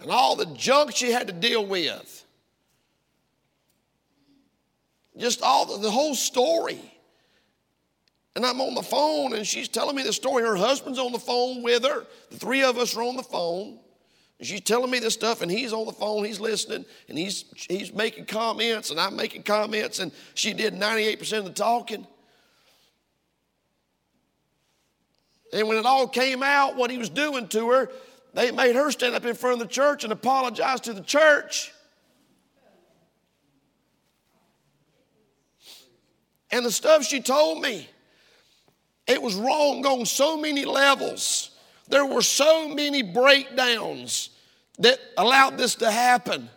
and 0.00 0.10
all 0.10 0.36
the 0.36 0.46
junk 0.46 0.94
she 0.94 1.10
had 1.10 1.26
to 1.28 1.32
deal 1.32 1.64
with. 1.64 2.24
Just 5.16 5.42
all 5.42 5.66
the, 5.66 5.78
the 5.78 5.90
whole 5.90 6.14
story. 6.14 6.78
And 8.38 8.46
I'm 8.46 8.60
on 8.60 8.76
the 8.76 8.84
phone 8.84 9.34
and 9.34 9.44
she's 9.44 9.66
telling 9.66 9.96
me 9.96 10.04
the 10.04 10.12
story. 10.12 10.44
Her 10.44 10.54
husband's 10.54 11.00
on 11.00 11.10
the 11.10 11.18
phone 11.18 11.60
with 11.60 11.82
her. 11.82 12.06
The 12.30 12.38
three 12.38 12.62
of 12.62 12.78
us 12.78 12.96
are 12.96 13.02
on 13.02 13.16
the 13.16 13.22
phone. 13.24 13.80
And 14.38 14.46
she's 14.46 14.60
telling 14.60 14.92
me 14.92 15.00
this 15.00 15.14
stuff, 15.14 15.42
and 15.42 15.50
he's 15.50 15.72
on 15.72 15.86
the 15.86 15.92
phone, 15.92 16.24
he's 16.24 16.38
listening, 16.38 16.84
and 17.08 17.18
he's, 17.18 17.46
he's 17.68 17.92
making 17.92 18.26
comments, 18.26 18.92
and 18.92 19.00
I'm 19.00 19.16
making 19.16 19.42
comments, 19.42 19.98
and 19.98 20.12
she 20.34 20.52
did 20.52 20.72
98% 20.72 21.38
of 21.38 21.46
the 21.46 21.50
talking. 21.50 22.06
And 25.52 25.66
when 25.66 25.76
it 25.76 25.84
all 25.84 26.06
came 26.06 26.44
out, 26.44 26.76
what 26.76 26.92
he 26.92 26.98
was 26.98 27.10
doing 27.10 27.48
to 27.48 27.70
her, 27.70 27.90
they 28.34 28.52
made 28.52 28.76
her 28.76 28.92
stand 28.92 29.16
up 29.16 29.24
in 29.24 29.34
front 29.34 29.54
of 29.54 29.66
the 29.66 29.74
church 29.74 30.04
and 30.04 30.12
apologize 30.12 30.80
to 30.82 30.92
the 30.92 31.02
church. 31.02 31.72
And 36.52 36.64
the 36.64 36.70
stuff 36.70 37.02
she 37.02 37.20
told 37.20 37.60
me, 37.60 37.88
it 39.08 39.20
was 39.22 39.34
wrong 39.34 39.84
on 39.86 40.06
so 40.06 40.36
many 40.36 40.64
levels. 40.64 41.50
There 41.88 42.04
were 42.04 42.22
so 42.22 42.68
many 42.68 43.02
breakdowns 43.02 44.30
that 44.78 45.00
allowed 45.16 45.56
this 45.56 45.76
to 45.76 45.90
happen. 45.90 46.48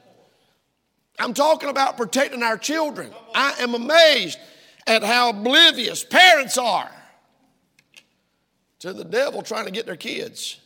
I'm 1.18 1.34
talking 1.34 1.70
about 1.70 1.98
protecting 1.98 2.44
our 2.44 2.58
children. 2.58 3.12
I 3.34 3.54
am 3.60 3.74
amazed 3.74 4.38
at 4.86 5.04
how 5.04 5.30
oblivious 5.30 6.04
parents 6.04 6.58
are. 6.58 6.92
to 8.80 8.94
the 8.94 9.06
devil 9.06 9.44
trying 9.44 9.66
to 9.66 9.72
get 9.72 9.86
their 9.86 9.96
kids. 9.96 10.60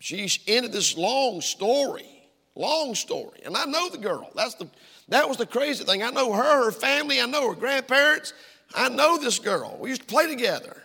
She 0.00 0.28
ended 0.48 0.72
this 0.72 0.96
long 0.96 1.40
story, 1.40 2.08
long 2.56 2.94
story. 2.94 3.40
And 3.44 3.56
I 3.56 3.66
know 3.66 3.88
the 3.88 3.98
girl. 3.98 4.30
That's 4.34 4.54
the, 4.54 4.68
that 5.08 5.28
was 5.28 5.36
the 5.36 5.46
crazy 5.46 5.84
thing. 5.84 6.02
I 6.02 6.10
know 6.10 6.32
her, 6.32 6.64
her 6.64 6.72
family, 6.72 7.20
I 7.20 7.26
know 7.26 7.48
her 7.48 7.54
grandparents. 7.54 8.32
I 8.74 8.88
know 8.88 9.18
this 9.18 9.38
girl. 9.38 9.76
We 9.80 9.90
used 9.90 10.02
to 10.02 10.06
play 10.06 10.26
together. 10.26 10.80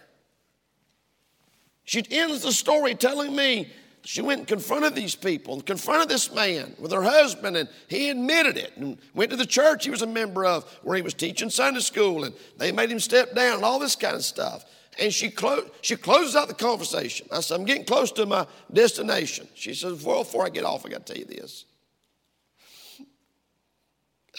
She 1.83 2.03
ends 2.09 2.41
the 2.41 2.51
story 2.51 2.95
telling 2.95 3.35
me 3.35 3.71
she 4.05 4.21
went 4.21 4.39
and 4.39 4.47
confronted 4.47 4.93
these 4.93 5.15
people, 5.15 5.55
and 5.55 5.65
confronted 5.65 6.09
this 6.09 6.31
man 6.31 6.75
with 6.79 6.91
her 6.91 7.01
husband, 7.01 7.57
and 7.57 7.67
he 7.87 8.09
admitted 8.09 8.55
it 8.55 8.77
and 8.77 8.99
went 9.15 9.31
to 9.31 9.37
the 9.37 9.47
church 9.47 9.83
he 9.83 9.89
was 9.89 10.03
a 10.03 10.07
member 10.07 10.45
of 10.45 10.63
where 10.83 10.95
he 10.95 11.01
was 11.01 11.15
teaching 11.15 11.49
Sunday 11.49 11.79
school, 11.79 12.23
and 12.23 12.35
they 12.57 12.71
made 12.71 12.91
him 12.91 12.99
step 12.99 13.33
down 13.33 13.55
and 13.55 13.65
all 13.65 13.79
this 13.79 13.95
kind 13.95 14.15
of 14.15 14.23
stuff. 14.23 14.65
And 14.99 15.11
she, 15.11 15.29
clo- 15.29 15.69
she 15.81 15.95
closes 15.95 16.35
out 16.35 16.47
the 16.47 16.53
conversation. 16.53 17.27
I 17.31 17.41
said, 17.41 17.59
I'm 17.59 17.65
getting 17.65 17.83
close 17.83 18.11
to 18.13 18.25
my 18.25 18.47
destination. 18.71 19.47
She 19.55 19.73
says, 19.73 20.03
Well, 20.03 20.23
before 20.23 20.45
I 20.45 20.49
get 20.49 20.63
off, 20.63 20.85
I 20.85 20.89
got 20.89 21.05
to 21.05 21.13
tell 21.13 21.19
you 21.19 21.25
this. 21.25 21.65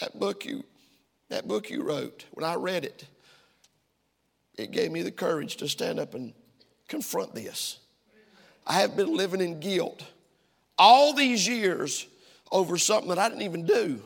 That 0.01 0.19
book 0.19 0.45
you, 0.45 0.63
that 1.29 1.47
book 1.49 1.71
you 1.71 1.83
wrote, 1.83 2.25
when 2.33 2.45
I 2.45 2.55
read 2.55 2.85
it, 2.85 3.05
it 4.57 4.71
gave 4.71 4.90
me 4.90 5.03
the 5.03 5.11
courage 5.11 5.57
to 5.57 5.69
stand 5.69 5.99
up 5.99 6.14
and 6.14 6.33
confront 6.88 7.35
this. 7.35 7.79
I 8.66 8.75
have 8.81 8.97
been 8.97 9.16
living 9.16 9.40
in 9.40 9.61
guilt 9.61 10.03
all 10.79 11.12
these 11.12 11.47
years 11.47 12.07
over 12.51 12.77
something 12.77 13.09
that 13.09 13.19
I 13.19 13.29
didn't 13.29 13.42
even 13.42 13.64
do. 13.66 14.01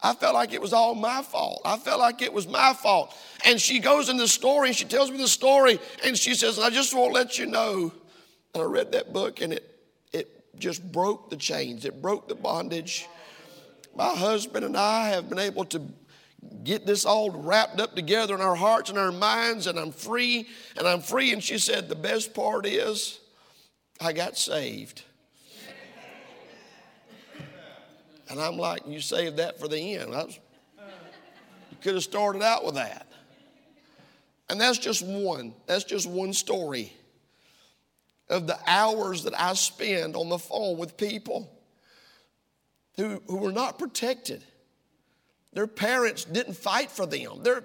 I 0.00 0.14
felt 0.14 0.34
like 0.34 0.52
it 0.52 0.60
was 0.60 0.72
all 0.72 0.94
my 0.94 1.22
fault. 1.22 1.60
I 1.64 1.76
felt 1.76 1.98
like 1.98 2.22
it 2.22 2.32
was 2.32 2.46
my 2.46 2.72
fault. 2.72 3.16
And 3.44 3.60
she 3.60 3.80
goes 3.80 4.08
in 4.08 4.16
the 4.16 4.28
story 4.28 4.68
and 4.68 4.76
she 4.76 4.84
tells 4.84 5.10
me 5.10 5.18
the 5.18 5.26
story 5.26 5.80
and 6.04 6.16
she 6.16 6.34
says, 6.34 6.58
I 6.58 6.70
just 6.70 6.94
want 6.94 7.12
to 7.12 7.14
let 7.14 7.38
you 7.38 7.46
know. 7.46 7.92
And 8.54 8.62
I 8.62 8.66
read 8.66 8.92
that 8.92 9.12
book 9.12 9.40
and 9.40 9.52
it, 9.52 9.64
it 10.12 10.58
just 10.58 10.92
broke 10.92 11.30
the 11.30 11.36
chains, 11.36 11.84
it 11.84 12.00
broke 12.00 12.28
the 12.28 12.36
bondage. 12.36 13.08
My 13.96 14.14
husband 14.14 14.64
and 14.64 14.76
I 14.76 15.08
have 15.08 15.28
been 15.28 15.40
able 15.40 15.64
to 15.66 15.82
get 16.64 16.86
this 16.86 17.04
all 17.04 17.30
wrapped 17.30 17.80
up 17.80 17.94
together 17.94 18.34
in 18.34 18.40
our 18.40 18.54
hearts 18.54 18.90
and 18.90 18.98
our 18.98 19.12
minds, 19.12 19.66
and 19.66 19.78
I'm 19.78 19.92
free, 19.92 20.46
and 20.76 20.86
I'm 20.86 21.00
free. 21.00 21.32
And 21.32 21.42
she 21.42 21.58
said, 21.58 21.88
The 21.88 21.94
best 21.94 22.34
part 22.34 22.66
is 22.66 23.20
I 24.00 24.12
got 24.12 24.36
saved. 24.36 25.02
And 28.30 28.38
I'm 28.38 28.58
like, 28.58 28.86
You 28.86 29.00
saved 29.00 29.38
that 29.38 29.58
for 29.58 29.68
the 29.68 29.94
end. 29.94 30.10
Was, 30.10 30.38
you 31.70 31.76
could 31.80 31.94
have 31.94 32.02
started 32.02 32.42
out 32.42 32.62
with 32.64 32.74
that. 32.74 33.06
And 34.50 34.60
that's 34.60 34.78
just 34.78 35.02
one, 35.02 35.54
that's 35.66 35.84
just 35.84 36.08
one 36.08 36.32
story 36.32 36.92
of 38.28 38.46
the 38.46 38.58
hours 38.66 39.24
that 39.24 39.38
I 39.38 39.54
spend 39.54 40.14
on 40.14 40.28
the 40.28 40.38
phone 40.38 40.76
with 40.76 40.96
people 40.96 41.50
who, 42.96 43.22
who 43.26 43.38
were 43.38 43.52
not 43.52 43.78
protected 43.78 44.44
their 45.58 45.66
parents 45.66 46.24
didn't 46.24 46.54
fight 46.54 46.88
for 46.88 47.04
them. 47.04 47.42
Their, 47.42 47.64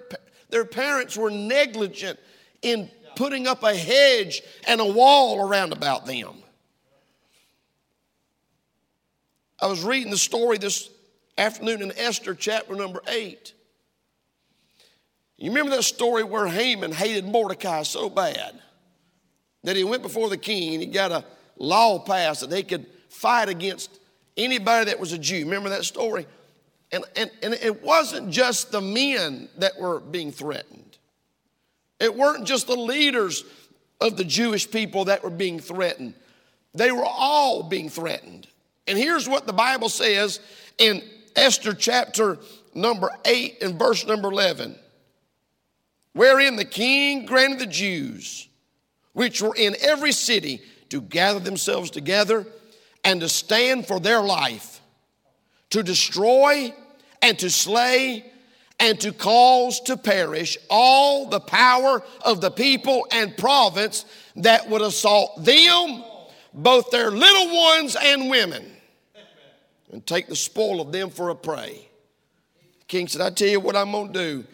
their 0.50 0.64
parents 0.64 1.16
were 1.16 1.30
negligent 1.30 2.18
in 2.60 2.90
putting 3.14 3.46
up 3.46 3.62
a 3.62 3.72
hedge 3.72 4.42
and 4.66 4.80
a 4.80 4.84
wall 4.84 5.38
around 5.38 5.72
about 5.72 6.04
them. 6.04 6.42
I 9.60 9.68
was 9.68 9.84
reading 9.84 10.10
the 10.10 10.16
story 10.16 10.58
this 10.58 10.90
afternoon 11.38 11.82
in 11.82 11.92
Esther 11.96 12.34
chapter 12.34 12.74
number 12.74 13.00
8. 13.06 13.54
You 15.36 15.50
remember 15.50 15.76
that 15.76 15.84
story 15.84 16.24
where 16.24 16.48
Haman 16.48 16.90
hated 16.90 17.24
Mordecai 17.24 17.84
so 17.84 18.10
bad 18.10 18.60
that 19.62 19.76
he 19.76 19.84
went 19.84 20.02
before 20.02 20.28
the 20.28 20.36
king 20.36 20.74
and 20.74 20.82
he 20.82 20.88
got 20.88 21.12
a 21.12 21.24
law 21.58 22.00
passed 22.00 22.40
that 22.40 22.50
they 22.50 22.64
could 22.64 22.86
fight 23.08 23.48
against 23.48 24.00
anybody 24.36 24.86
that 24.86 24.98
was 24.98 25.12
a 25.12 25.18
Jew. 25.18 25.44
Remember 25.44 25.68
that 25.68 25.84
story? 25.84 26.26
And, 26.94 27.04
and, 27.16 27.30
and 27.42 27.54
it 27.54 27.82
wasn't 27.82 28.30
just 28.30 28.70
the 28.70 28.80
men 28.80 29.48
that 29.58 29.80
were 29.80 29.98
being 29.98 30.30
threatened, 30.30 30.96
it 31.98 32.14
weren't 32.14 32.46
just 32.46 32.68
the 32.68 32.76
leaders 32.76 33.44
of 34.00 34.16
the 34.16 34.24
Jewish 34.24 34.70
people 34.70 35.06
that 35.06 35.24
were 35.24 35.30
being 35.30 35.58
threatened. 35.58 36.14
They 36.72 36.92
were 36.92 37.04
all 37.04 37.64
being 37.64 37.88
threatened. 37.88 38.46
And 38.86 38.96
here's 38.96 39.28
what 39.28 39.46
the 39.46 39.52
Bible 39.52 39.88
says 39.88 40.38
in 40.78 41.02
Esther 41.34 41.74
chapter 41.74 42.38
number 42.74 43.10
8 43.24 43.62
and 43.62 43.78
verse 43.78 44.06
number 44.06 44.30
11 44.30 44.76
wherein 46.12 46.54
the 46.54 46.64
king 46.64 47.26
granted 47.26 47.58
the 47.58 47.66
Jews, 47.66 48.48
which 49.14 49.42
were 49.42 49.56
in 49.56 49.74
every 49.80 50.12
city, 50.12 50.60
to 50.90 51.00
gather 51.00 51.40
themselves 51.40 51.90
together 51.90 52.46
and 53.02 53.20
to 53.20 53.28
stand 53.28 53.88
for 53.88 53.98
their 53.98 54.22
life, 54.22 54.80
to 55.70 55.82
destroy 55.82 56.72
and 57.24 57.38
to 57.38 57.48
slay 57.48 58.22
and 58.78 59.00
to 59.00 59.10
cause 59.10 59.80
to 59.80 59.96
perish 59.96 60.58
all 60.68 61.26
the 61.30 61.40
power 61.40 62.02
of 62.22 62.42
the 62.42 62.50
people 62.50 63.06
and 63.10 63.34
province 63.36 64.04
that 64.36 64.68
would 64.68 64.82
assault 64.82 65.42
them, 65.42 66.04
both 66.52 66.90
their 66.90 67.10
little 67.10 67.56
ones 67.56 67.96
and 68.00 68.28
women, 68.28 68.70
and 69.90 70.06
take 70.06 70.26
the 70.26 70.36
spoil 70.36 70.82
of 70.82 70.92
them 70.92 71.08
for 71.08 71.30
a 71.30 71.34
prey. 71.34 71.88
The 72.80 72.86
king 72.88 73.08
said, 73.08 73.22
I 73.22 73.30
tell 73.30 73.48
you 73.48 73.60
what 73.60 73.74
I'm 73.74 73.90
going 73.90 74.12
to 74.12 74.18
do. 74.18 74.44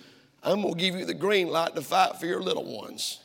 I'm 0.44 0.62
going 0.62 0.74
to 0.74 0.80
give 0.80 0.94
you 0.94 1.04
the 1.04 1.14
green 1.14 1.48
light 1.48 1.74
to 1.74 1.82
fight 1.82 2.18
for 2.18 2.26
your 2.26 2.40
little 2.40 2.64
ones 2.64 3.18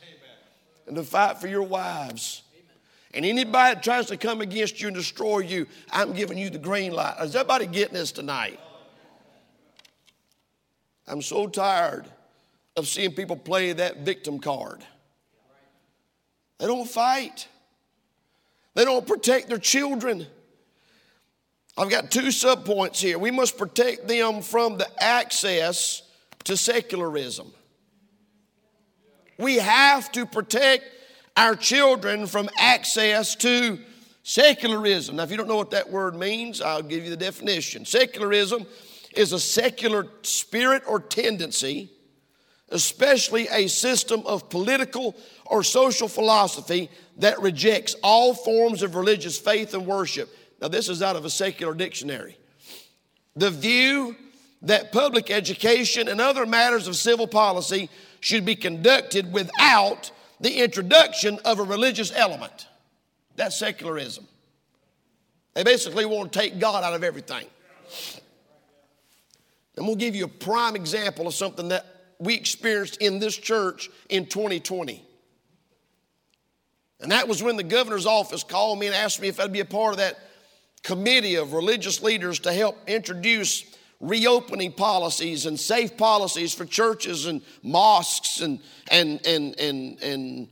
and 0.88 0.96
to 0.96 1.04
fight 1.04 1.38
for 1.38 1.46
your 1.46 1.62
wives. 1.62 2.42
And 3.14 3.24
anybody 3.24 3.74
that 3.74 3.82
tries 3.84 4.06
to 4.06 4.16
come 4.16 4.40
against 4.40 4.80
you 4.80 4.88
and 4.88 4.96
destroy 4.96 5.38
you, 5.38 5.68
I'm 5.92 6.14
giving 6.14 6.36
you 6.36 6.50
the 6.50 6.58
green 6.58 6.92
light. 6.92 7.14
Is 7.20 7.36
everybody 7.36 7.66
getting 7.66 7.94
this 7.94 8.10
tonight? 8.10 8.58
I'm 11.08 11.22
so 11.22 11.46
tired 11.46 12.06
of 12.76 12.86
seeing 12.86 13.12
people 13.12 13.36
play 13.36 13.72
that 13.72 13.98
victim 13.98 14.38
card. 14.38 14.84
They 16.58 16.66
don't 16.66 16.88
fight, 16.88 17.48
they 18.74 18.84
don't 18.84 19.06
protect 19.06 19.48
their 19.48 19.58
children. 19.58 20.26
I've 21.78 21.90
got 21.90 22.10
two 22.10 22.28
subpoints 22.28 22.96
here. 22.96 23.18
We 23.18 23.30
must 23.30 23.58
protect 23.58 24.08
them 24.08 24.40
from 24.40 24.78
the 24.78 24.88
access 24.98 26.02
to 26.44 26.56
secularism. 26.56 27.52
We 29.38 29.56
have 29.56 30.10
to 30.12 30.24
protect 30.24 30.84
our 31.36 31.54
children 31.54 32.26
from 32.26 32.48
access 32.58 33.34
to 33.36 33.78
secularism. 34.22 35.16
Now, 35.16 35.24
if 35.24 35.30
you 35.30 35.36
don't 35.36 35.48
know 35.48 35.56
what 35.56 35.72
that 35.72 35.90
word 35.90 36.16
means, 36.16 36.62
I'll 36.62 36.82
give 36.82 37.04
you 37.04 37.10
the 37.10 37.16
definition. 37.16 37.84
Secularism 37.84 38.64
is 39.16 39.32
a 39.32 39.40
secular 39.40 40.06
spirit 40.22 40.82
or 40.86 41.00
tendency, 41.00 41.90
especially 42.70 43.48
a 43.48 43.68
system 43.68 44.22
of 44.26 44.48
political 44.50 45.16
or 45.44 45.62
social 45.62 46.08
philosophy 46.08 46.90
that 47.18 47.40
rejects 47.40 47.94
all 48.02 48.34
forms 48.34 48.82
of 48.82 48.94
religious 48.94 49.38
faith 49.38 49.74
and 49.74 49.86
worship. 49.86 50.28
Now, 50.60 50.68
this 50.68 50.88
is 50.88 51.02
out 51.02 51.16
of 51.16 51.24
a 51.24 51.30
secular 51.30 51.74
dictionary. 51.74 52.36
The 53.36 53.50
view 53.50 54.16
that 54.62 54.90
public 54.92 55.30
education 55.30 56.08
and 56.08 56.20
other 56.20 56.46
matters 56.46 56.88
of 56.88 56.96
civil 56.96 57.26
policy 57.26 57.90
should 58.20 58.44
be 58.44 58.56
conducted 58.56 59.32
without 59.32 60.10
the 60.40 60.62
introduction 60.62 61.38
of 61.44 61.58
a 61.58 61.62
religious 61.62 62.12
element. 62.14 62.66
That's 63.36 63.58
secularism. 63.58 64.26
They 65.54 65.62
basically 65.62 66.04
want 66.04 66.32
to 66.32 66.38
take 66.38 66.58
God 66.58 66.84
out 66.84 66.94
of 66.94 67.04
everything. 67.04 67.46
And 69.76 69.86
we'll 69.86 69.96
give 69.96 70.16
you 70.16 70.24
a 70.24 70.28
prime 70.28 70.74
example 70.74 71.26
of 71.26 71.34
something 71.34 71.68
that 71.68 71.86
we 72.18 72.34
experienced 72.34 72.96
in 73.02 73.18
this 73.18 73.36
church 73.36 73.90
in 74.08 74.26
2020. 74.26 75.02
And 77.00 77.12
that 77.12 77.28
was 77.28 77.42
when 77.42 77.56
the 77.56 77.62
governor's 77.62 78.06
office 78.06 78.42
called 78.42 78.78
me 78.78 78.86
and 78.86 78.94
asked 78.94 79.20
me 79.20 79.28
if 79.28 79.38
I'd 79.38 79.52
be 79.52 79.60
a 79.60 79.66
part 79.66 79.92
of 79.92 79.98
that 79.98 80.18
committee 80.82 81.34
of 81.34 81.52
religious 81.52 82.02
leaders 82.02 82.38
to 82.40 82.52
help 82.52 82.76
introduce 82.86 83.64
reopening 84.00 84.72
policies 84.72 85.46
and 85.46 85.58
safe 85.58 85.96
policies 85.96 86.54
for 86.54 86.64
churches 86.64 87.26
and 87.26 87.42
mosques 87.62 88.40
and, 88.40 88.60
and, 88.90 89.24
and, 89.26 89.58
and, 89.58 90.02
and 90.02 90.48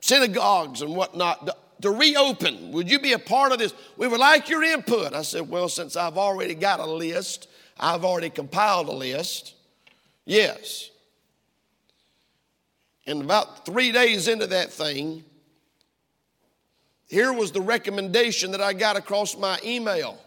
synagogues 0.00 0.82
and 0.82 0.94
whatnot 0.94 1.46
to, 1.46 1.56
to 1.82 1.90
reopen. 1.90 2.72
Would 2.72 2.90
you 2.90 2.98
be 2.98 3.12
a 3.12 3.18
part 3.18 3.52
of 3.52 3.58
this? 3.58 3.74
We 3.96 4.08
would 4.08 4.20
like 4.20 4.48
your 4.48 4.62
input. 4.62 5.12
I 5.12 5.22
said, 5.22 5.48
Well, 5.48 5.68
since 5.68 5.96
I've 5.96 6.18
already 6.18 6.54
got 6.54 6.80
a 6.80 6.86
list, 6.86 7.48
I've 7.78 8.04
already 8.04 8.30
compiled 8.30 8.88
a 8.88 8.92
list. 8.92 9.54
Yes. 10.24 10.90
And 13.06 13.22
about 13.22 13.66
three 13.66 13.92
days 13.92 14.28
into 14.28 14.46
that 14.46 14.72
thing, 14.72 15.24
here 17.08 17.32
was 17.32 17.52
the 17.52 17.60
recommendation 17.60 18.52
that 18.52 18.60
I 18.60 18.72
got 18.72 18.96
across 18.96 19.36
my 19.36 19.58
email. 19.64 20.18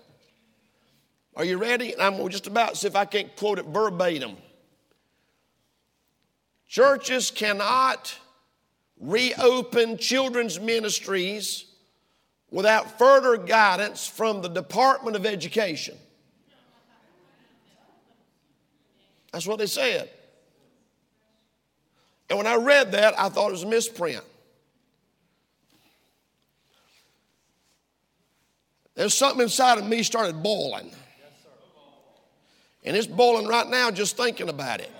Are 1.36 1.46
you 1.46 1.58
ready? 1.58 1.94
And 1.94 2.02
I'm 2.02 2.30
just 2.30 2.48
about 2.48 2.72
to 2.72 2.76
see 2.76 2.88
if 2.88 2.96
I 2.96 3.06
can't 3.06 3.36
quote 3.36 3.60
it 3.60 3.66
verbatim. 3.66 4.38
Churches 6.68 7.32
cannot 7.32 8.16
reopen 9.00 9.98
children's 9.98 10.60
ministries 10.60 11.66
without 12.50 12.98
further 12.98 13.38
guidance 13.38 14.08
from 14.08 14.42
the 14.42 14.50
Department 14.50 15.16
of 15.16 15.26
Education. 15.26 15.96
That's 19.38 19.46
what 19.46 19.60
they 19.60 19.68
said. 19.68 20.10
And 22.28 22.40
when 22.40 22.48
I 22.48 22.56
read 22.56 22.94
that, 22.94 23.14
I 23.20 23.30
thought 23.30 23.50
it 23.50 23.52
was 23.52 23.62
a 23.62 23.68
misprint. 23.68 24.24
There's 28.96 29.14
something 29.14 29.44
inside 29.44 29.78
of 29.78 29.86
me 29.86 30.02
started 30.02 30.42
boiling. 30.42 30.92
And 32.84 32.98
it's 32.98 33.06
boiling 33.06 33.46
right 33.46 33.68
now 33.70 33.92
just 33.92 34.18
thinking 34.18 34.50
about 34.50 34.80
it. 34.80 34.92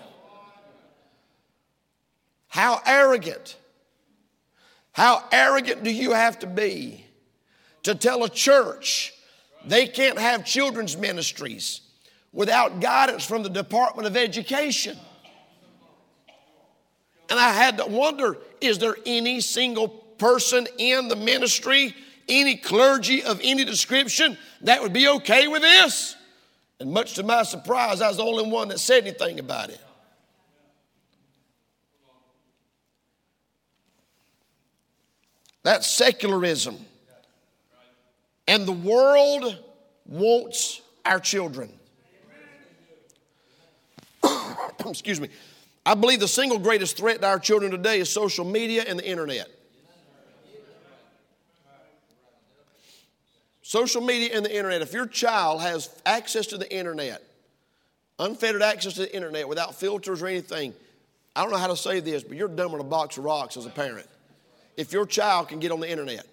How 2.46 2.80
arrogant, 2.86 3.56
how 4.92 5.24
arrogant 5.32 5.82
do 5.82 5.90
you 5.90 6.12
have 6.12 6.38
to 6.38 6.46
be 6.46 7.04
to 7.82 7.96
tell 7.96 8.22
a 8.22 8.28
church 8.28 9.14
they 9.64 9.88
can't 9.88 10.16
have 10.16 10.44
children's 10.44 10.96
ministries 10.96 11.80
without 12.38 12.78
guidance 12.78 13.24
from 13.26 13.42
the 13.42 13.50
Department 13.50 14.06
of 14.06 14.16
Education? 14.16 14.96
And 17.28 17.38
I 17.38 17.52
had 17.52 17.78
to 17.78 17.86
wonder 17.86 18.38
is 18.60 18.78
there 18.78 18.96
any 19.04 19.40
single 19.40 19.88
person 19.88 20.68
in 20.78 21.08
the 21.08 21.16
ministry, 21.16 21.96
any 22.28 22.54
clergy 22.54 23.24
of 23.24 23.40
any 23.42 23.64
description, 23.64 24.38
that 24.60 24.80
would 24.80 24.92
be 24.92 25.08
okay 25.08 25.48
with 25.48 25.62
this? 25.62 26.14
And 26.78 26.92
much 26.92 27.14
to 27.14 27.24
my 27.24 27.42
surprise, 27.42 28.00
I 28.00 28.06
was 28.06 28.18
the 28.18 28.24
only 28.24 28.48
one 28.48 28.68
that 28.68 28.78
said 28.78 29.02
anything 29.02 29.40
about 29.40 29.70
it. 29.70 29.80
That's 35.64 35.90
secularism. 35.90 36.76
And 38.46 38.64
the 38.64 38.72
world 38.72 39.58
wants 40.06 40.80
our 41.04 41.18
children. 41.18 41.77
Excuse 44.86 45.20
me. 45.20 45.28
I 45.84 45.94
believe 45.94 46.20
the 46.20 46.28
single 46.28 46.58
greatest 46.58 46.96
threat 46.96 47.20
to 47.22 47.26
our 47.26 47.38
children 47.38 47.70
today 47.70 48.00
is 48.00 48.10
social 48.10 48.44
media 48.44 48.84
and 48.86 48.98
the 48.98 49.08
internet. 49.08 49.48
Social 53.62 54.00
media 54.00 54.30
and 54.34 54.44
the 54.44 54.54
internet. 54.54 54.80
If 54.80 54.92
your 54.92 55.06
child 55.06 55.60
has 55.60 55.90
access 56.06 56.46
to 56.48 56.58
the 56.58 56.74
internet, 56.74 57.22
unfettered 58.18 58.62
access 58.62 58.94
to 58.94 59.00
the 59.00 59.14
internet 59.14 59.46
without 59.46 59.74
filters 59.74 60.22
or 60.22 60.26
anything, 60.26 60.72
I 61.36 61.42
don't 61.42 61.52
know 61.52 61.58
how 61.58 61.66
to 61.66 61.76
say 61.76 62.00
this, 62.00 62.22
but 62.22 62.36
you're 62.36 62.48
dumb 62.48 62.72
than 62.72 62.80
a 62.80 62.84
box 62.84 63.18
of 63.18 63.24
rocks 63.24 63.56
as 63.56 63.66
a 63.66 63.70
parent. 63.70 64.06
If 64.76 64.92
your 64.92 65.06
child 65.06 65.48
can 65.48 65.58
get 65.58 65.70
on 65.70 65.80
the 65.80 65.90
internet, 65.90 66.26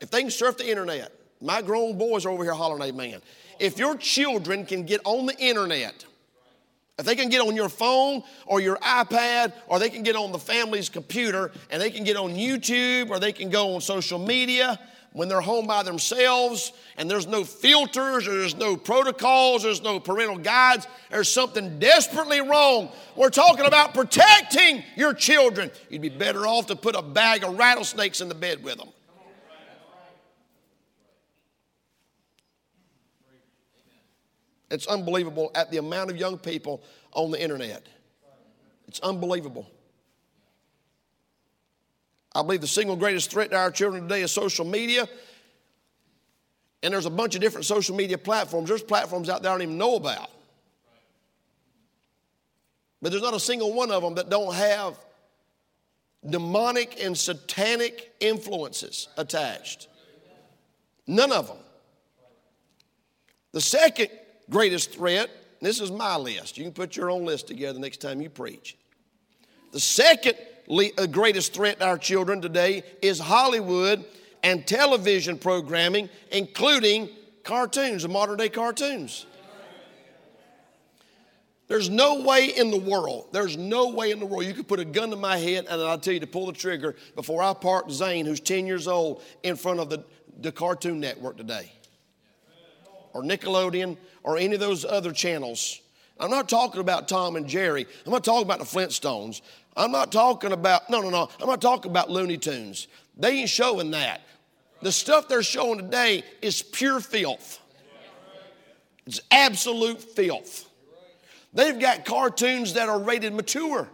if 0.00 0.10
they 0.10 0.20
can 0.20 0.30
surf 0.30 0.58
the 0.58 0.68
internet, 0.68 1.12
my 1.40 1.62
grown 1.62 1.96
boys 1.96 2.26
are 2.26 2.30
over 2.30 2.42
here 2.42 2.52
hollering 2.52 2.82
amen. 2.82 3.22
If 3.58 3.78
your 3.78 3.96
children 3.96 4.66
can 4.66 4.84
get 4.84 5.00
on 5.04 5.26
the 5.26 5.36
internet, 5.38 6.04
if 6.98 7.06
they 7.06 7.16
can 7.16 7.30
get 7.30 7.40
on 7.40 7.56
your 7.56 7.68
phone 7.68 8.22
or 8.46 8.60
your 8.60 8.76
iPad, 8.76 9.52
or 9.66 9.78
they 9.78 9.88
can 9.90 10.02
get 10.02 10.14
on 10.14 10.30
the 10.30 10.38
family's 10.38 10.88
computer 10.88 11.50
and 11.70 11.80
they 11.80 11.90
can 11.90 12.04
get 12.04 12.16
on 12.16 12.34
YouTube 12.34 13.10
or 13.10 13.18
they 13.18 13.32
can 13.32 13.50
go 13.50 13.74
on 13.74 13.80
social 13.80 14.18
media 14.18 14.78
when 15.12 15.28
they're 15.28 15.40
home 15.40 15.66
by 15.66 15.82
themselves 15.82 16.72
and 16.96 17.10
there's 17.10 17.26
no 17.26 17.44
filters 17.44 18.26
or 18.26 18.38
there's 18.38 18.54
no 18.54 18.76
protocols, 18.76 19.62
there's 19.62 19.82
no 19.82 20.00
parental 20.00 20.38
guides, 20.38 20.86
there's 21.10 21.28
something 21.28 21.78
desperately 21.78 22.40
wrong. 22.40 22.90
We're 23.16 23.30
talking 23.30 23.66
about 23.66 23.94
protecting 23.94 24.82
your 24.96 25.12
children. 25.14 25.70
You'd 25.90 26.02
be 26.02 26.08
better 26.08 26.46
off 26.46 26.66
to 26.68 26.76
put 26.76 26.94
a 26.94 27.02
bag 27.02 27.44
of 27.44 27.58
rattlesnakes 27.58 28.20
in 28.20 28.28
the 28.28 28.34
bed 28.34 28.62
with 28.62 28.78
them. 28.78 28.88
It's 34.72 34.86
unbelievable 34.86 35.50
at 35.54 35.70
the 35.70 35.76
amount 35.76 36.10
of 36.10 36.16
young 36.16 36.38
people 36.38 36.82
on 37.12 37.30
the 37.30 37.40
internet. 37.40 37.86
It's 38.88 39.00
unbelievable. 39.00 39.70
I 42.34 42.40
believe 42.40 42.62
the 42.62 42.66
single 42.66 42.96
greatest 42.96 43.30
threat 43.30 43.50
to 43.50 43.56
our 43.56 43.70
children 43.70 44.04
today 44.04 44.22
is 44.22 44.32
social 44.32 44.64
media. 44.64 45.06
And 46.82 46.94
there's 46.94 47.04
a 47.04 47.10
bunch 47.10 47.34
of 47.34 47.42
different 47.42 47.66
social 47.66 47.94
media 47.94 48.16
platforms. 48.16 48.70
There's 48.70 48.82
platforms 48.82 49.28
out 49.28 49.42
there 49.42 49.52
I 49.52 49.54
don't 49.54 49.62
even 49.62 49.78
know 49.78 49.96
about. 49.96 50.30
But 53.02 53.12
there's 53.12 53.22
not 53.22 53.34
a 53.34 53.40
single 53.40 53.74
one 53.74 53.90
of 53.90 54.02
them 54.02 54.14
that 54.14 54.30
don't 54.30 54.54
have 54.54 54.96
demonic 56.26 56.98
and 57.02 57.16
satanic 57.16 58.10
influences 58.20 59.08
attached. 59.18 59.88
None 61.06 61.30
of 61.30 61.48
them. 61.48 61.58
The 63.52 63.60
second 63.60 64.08
greatest 64.50 64.92
threat, 64.92 65.30
this 65.60 65.80
is 65.80 65.90
my 65.90 66.16
list. 66.16 66.58
You 66.58 66.64
can 66.64 66.72
put 66.72 66.96
your 66.96 67.10
own 67.10 67.24
list 67.24 67.46
together 67.46 67.78
next 67.78 68.00
time 68.00 68.20
you 68.20 68.28
preach. 68.28 68.76
The 69.72 69.80
second 69.80 70.34
uh, 70.68 71.06
greatest 71.06 71.54
threat 71.54 71.78
to 71.80 71.86
our 71.86 71.98
children 71.98 72.42
today 72.42 72.82
is 73.00 73.18
Hollywood 73.18 74.04
and 74.42 74.66
television 74.66 75.38
programming, 75.38 76.08
including 76.30 77.08
cartoons, 77.44 78.02
the 78.02 78.08
modern 78.08 78.36
day 78.36 78.48
cartoons. 78.48 79.26
There's 81.68 81.88
no 81.88 82.20
way 82.20 82.46
in 82.46 82.70
the 82.70 82.78
world, 82.78 83.28
there's 83.32 83.56
no 83.56 83.90
way 83.90 84.10
in 84.10 84.18
the 84.18 84.26
world 84.26 84.44
you 84.44 84.52
could 84.52 84.68
put 84.68 84.80
a 84.80 84.84
gun 84.84 85.10
to 85.10 85.16
my 85.16 85.38
head 85.38 85.66
and 85.70 85.80
I'll 85.80 85.98
tell 85.98 86.12
you 86.12 86.20
to 86.20 86.26
pull 86.26 86.46
the 86.46 86.52
trigger 86.52 86.96
before 87.14 87.42
I 87.42 87.54
park 87.54 87.90
Zane, 87.90 88.26
who's 88.26 88.40
10 88.40 88.66
years 88.66 88.86
old, 88.86 89.22
in 89.42 89.56
front 89.56 89.80
of 89.80 89.88
the, 89.88 90.04
the 90.40 90.52
Cartoon 90.52 91.00
Network 91.00 91.38
today 91.38 91.72
or 93.14 93.22
Nickelodeon 93.22 93.96
or 94.22 94.38
any 94.38 94.54
of 94.54 94.60
those 94.60 94.84
other 94.84 95.12
channels. 95.12 95.80
I'm 96.18 96.30
not 96.30 96.48
talking 96.48 96.80
about 96.80 97.08
Tom 97.08 97.36
and 97.36 97.48
Jerry. 97.48 97.86
I'm 98.06 98.12
not 98.12 98.24
talking 98.24 98.42
about 98.42 98.58
the 98.58 98.64
Flintstones. 98.64 99.40
I'm 99.76 99.90
not 99.90 100.12
talking 100.12 100.52
about, 100.52 100.88
no, 100.90 101.00
no, 101.00 101.10
no. 101.10 101.28
I'm 101.40 101.48
not 101.48 101.60
talking 101.60 101.90
about 101.90 102.10
Looney 102.10 102.36
Tunes. 102.36 102.86
They 103.16 103.40
ain't 103.40 103.48
showing 103.48 103.90
that. 103.92 104.20
The 104.82 104.92
stuff 104.92 105.28
they're 105.28 105.42
showing 105.42 105.78
today 105.78 106.24
is 106.40 106.62
pure 106.62 107.00
filth. 107.00 107.60
It's 109.06 109.20
absolute 109.30 110.00
filth. 110.00 110.68
They've 111.54 111.78
got 111.78 112.04
cartoons 112.04 112.74
that 112.74 112.88
are 112.88 112.98
rated 112.98 113.34
mature. 113.34 113.88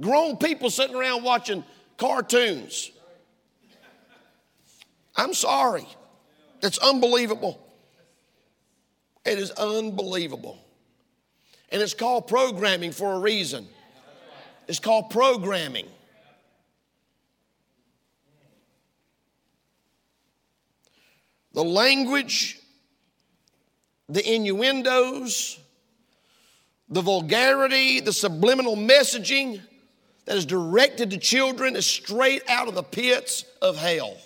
Grown 0.00 0.36
people 0.36 0.70
sitting 0.70 0.94
around 0.94 1.24
watching 1.24 1.64
cartoons. 1.96 2.90
I'm 5.18 5.34
sorry. 5.34 5.86
It's 6.62 6.78
unbelievable. 6.78 7.60
It 9.26 9.38
is 9.38 9.50
unbelievable. 9.50 10.58
And 11.70 11.82
it's 11.82 11.92
called 11.92 12.28
programming 12.28 12.92
for 12.92 13.12
a 13.12 13.18
reason. 13.18 13.68
It's 14.68 14.78
called 14.78 15.10
programming. 15.10 15.86
The 21.52 21.64
language, 21.64 22.60
the 24.08 24.24
innuendos, 24.34 25.58
the 26.88 27.02
vulgarity, 27.02 28.00
the 28.00 28.12
subliminal 28.12 28.76
messaging 28.76 29.60
that 30.26 30.36
is 30.36 30.46
directed 30.46 31.10
to 31.10 31.18
children 31.18 31.74
is 31.74 31.86
straight 31.86 32.48
out 32.48 32.68
of 32.68 32.74
the 32.74 32.82
pits 32.82 33.44
of 33.60 33.76
hell. 33.76 34.16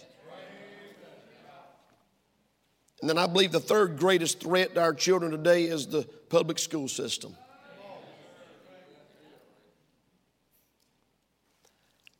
And 3.03 3.11
then 3.11 3.19
I 3.19 3.27
believe 3.27 3.53
the 3.53 3.61
third 3.61 3.99
greatest 3.99 4.41
threat 4.41 4.77
to 4.77 4.81
our 4.81 4.95
children 4.95 5.33
today 5.33 5.65
is 5.65 5.87
the 5.89 6.05
public 6.31 6.59
school 6.59 6.89
system. 6.89 7.37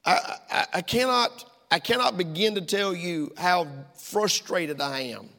I, 0.05 0.37
I, 0.51 0.67
I, 0.75 0.81
cannot, 0.83 1.51
I 1.71 1.79
cannot 1.79 2.19
begin 2.19 2.57
to 2.57 2.61
tell 2.61 2.93
you 2.93 3.33
how 3.39 3.69
frustrated 3.97 4.81
I 4.81 5.01
am 5.01 5.31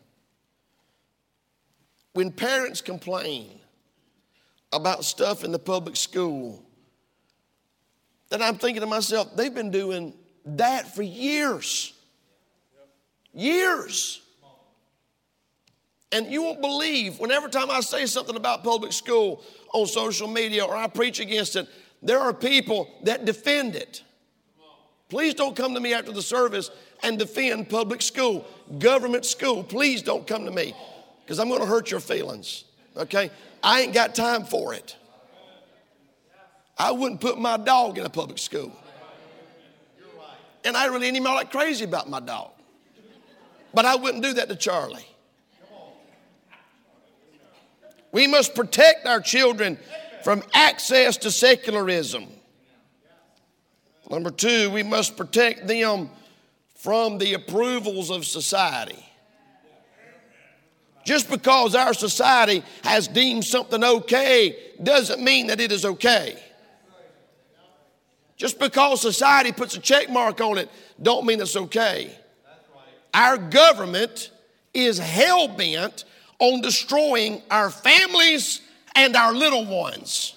when 2.14 2.32
parents 2.32 2.80
complain 2.82 3.60
about 4.72 5.04
stuff 5.04 5.44
in 5.44 5.52
the 5.52 5.60
public 5.60 5.96
school 5.96 6.64
that 8.30 8.41
I'm 8.41 8.56
thinking 8.56 8.82
to 8.82 8.88
myself, 8.88 9.36
they've 9.36 9.54
been 9.54 9.72
doing 9.72 10.14
that 10.46 10.96
for 10.96 11.04
years. 11.04 11.94
Years. 13.34 14.23
And 16.14 16.32
you 16.32 16.43
won't 16.43 16.61
believe, 16.61 17.20
whenever 17.20 17.49
time 17.49 17.72
I 17.72 17.80
say 17.80 18.05
something 18.05 18.36
about 18.36 18.64
public 18.64 18.93
school 18.93 19.41
on 19.74 19.88
social 19.88 20.28
media 20.28 20.64
or 20.64 20.76
I 20.76 20.88
preach 20.88 21.20
against 21.20 21.55
it, 21.55 21.68
there 22.03 22.20
are 22.20 22.32
people 22.32 22.88
that 23.01 23.26
defend 23.26 23.76
it. 23.76 24.03
Please 25.09 25.34
don't 25.34 25.55
come 25.55 25.74
to 25.74 25.80
me 25.80 25.91
after 25.91 26.11
the 26.11 26.22
service 26.22 26.70
and 27.01 27.18
defend 27.18 27.68
public 27.68 28.03
school, 28.03 28.45
government 28.78 29.26
school. 29.26 29.64
Please 29.64 30.03
don't 30.03 30.28
come 30.28 30.45
to 30.45 30.51
me 30.51 30.76
because 31.26 31.39
I'm 31.39 31.49
going 31.49 31.61
to 31.61 31.66
hurt 31.66 31.89
your 31.89 31.99
feelings. 31.99 32.66
Okay? 32.95 33.32
I 33.64 33.82
ain't 33.82 33.93
got 33.93 34.14
time 34.14 34.45
for 34.45 34.76
it. 34.76 34.95
I 36.78 36.91
wouldn't 36.91 37.22
put 37.22 37.39
my 37.39 37.57
dog 37.57 37.97
in 37.97 38.05
a 38.05 38.09
public 38.09 38.38
school. 38.38 38.72
And 40.64 40.78
I 40.78 40.86
really 40.86 41.07
ain't 41.07 41.16
even 41.16 41.28
all 41.28 41.38
that 41.38 41.51
crazy 41.51 41.86
about 41.86 42.07
my 42.07 42.20
dog. 42.20 42.51
But 43.74 43.86
I 43.86 43.95
wouldn't 43.95 44.22
do 44.22 44.34
that 44.34 44.47
to 44.49 44.55
Charlie. 44.55 45.07
We 48.14 48.28
must 48.28 48.55
protect 48.55 49.05
our 49.05 49.20
children 49.20 49.78
from 50.24 50.43
access 50.53 51.18
to 51.18 51.32
secularism. 51.32 52.28
Number 54.09 54.30
two, 54.30 54.70
we 54.70 54.84
must 54.84 55.18
protect 55.18 55.68
them 55.68 56.09
from 56.76 57.18
the 57.18 57.34
approvals 57.34 58.11
of 58.11 58.26
society. 58.26 59.03
Just 61.03 61.30
because 61.30 61.76
our 61.76 61.93
society 61.93 62.64
has 62.84 63.07
deemed 63.07 63.43
something 63.43 63.84
okay 63.84 64.55
doesn't 64.82 65.22
mean 65.22 65.47
that 65.47 65.59
it 65.59 65.72
is 65.72 65.84
okay. 65.84 66.41
Just 68.38 68.59
because 68.59 69.01
society 69.01 69.51
puts 69.51 69.76
a 69.76 69.80
check 69.80 70.09
mark 70.09 70.39
on 70.39 70.57
it 70.57 70.70
don't 71.01 71.26
mean 71.26 71.41
it's 71.41 71.55
okay. 71.55 72.16
Our 73.14 73.38
government 73.38 74.32
is 74.74 74.97
hell 74.97 75.47
bent 75.47 76.05
on 76.44 76.60
destroying 76.60 77.41
our 77.50 77.70
families 77.70 78.60
and 78.96 79.16
our 79.16 79.34
little 79.34 79.66
ones. 79.66 80.36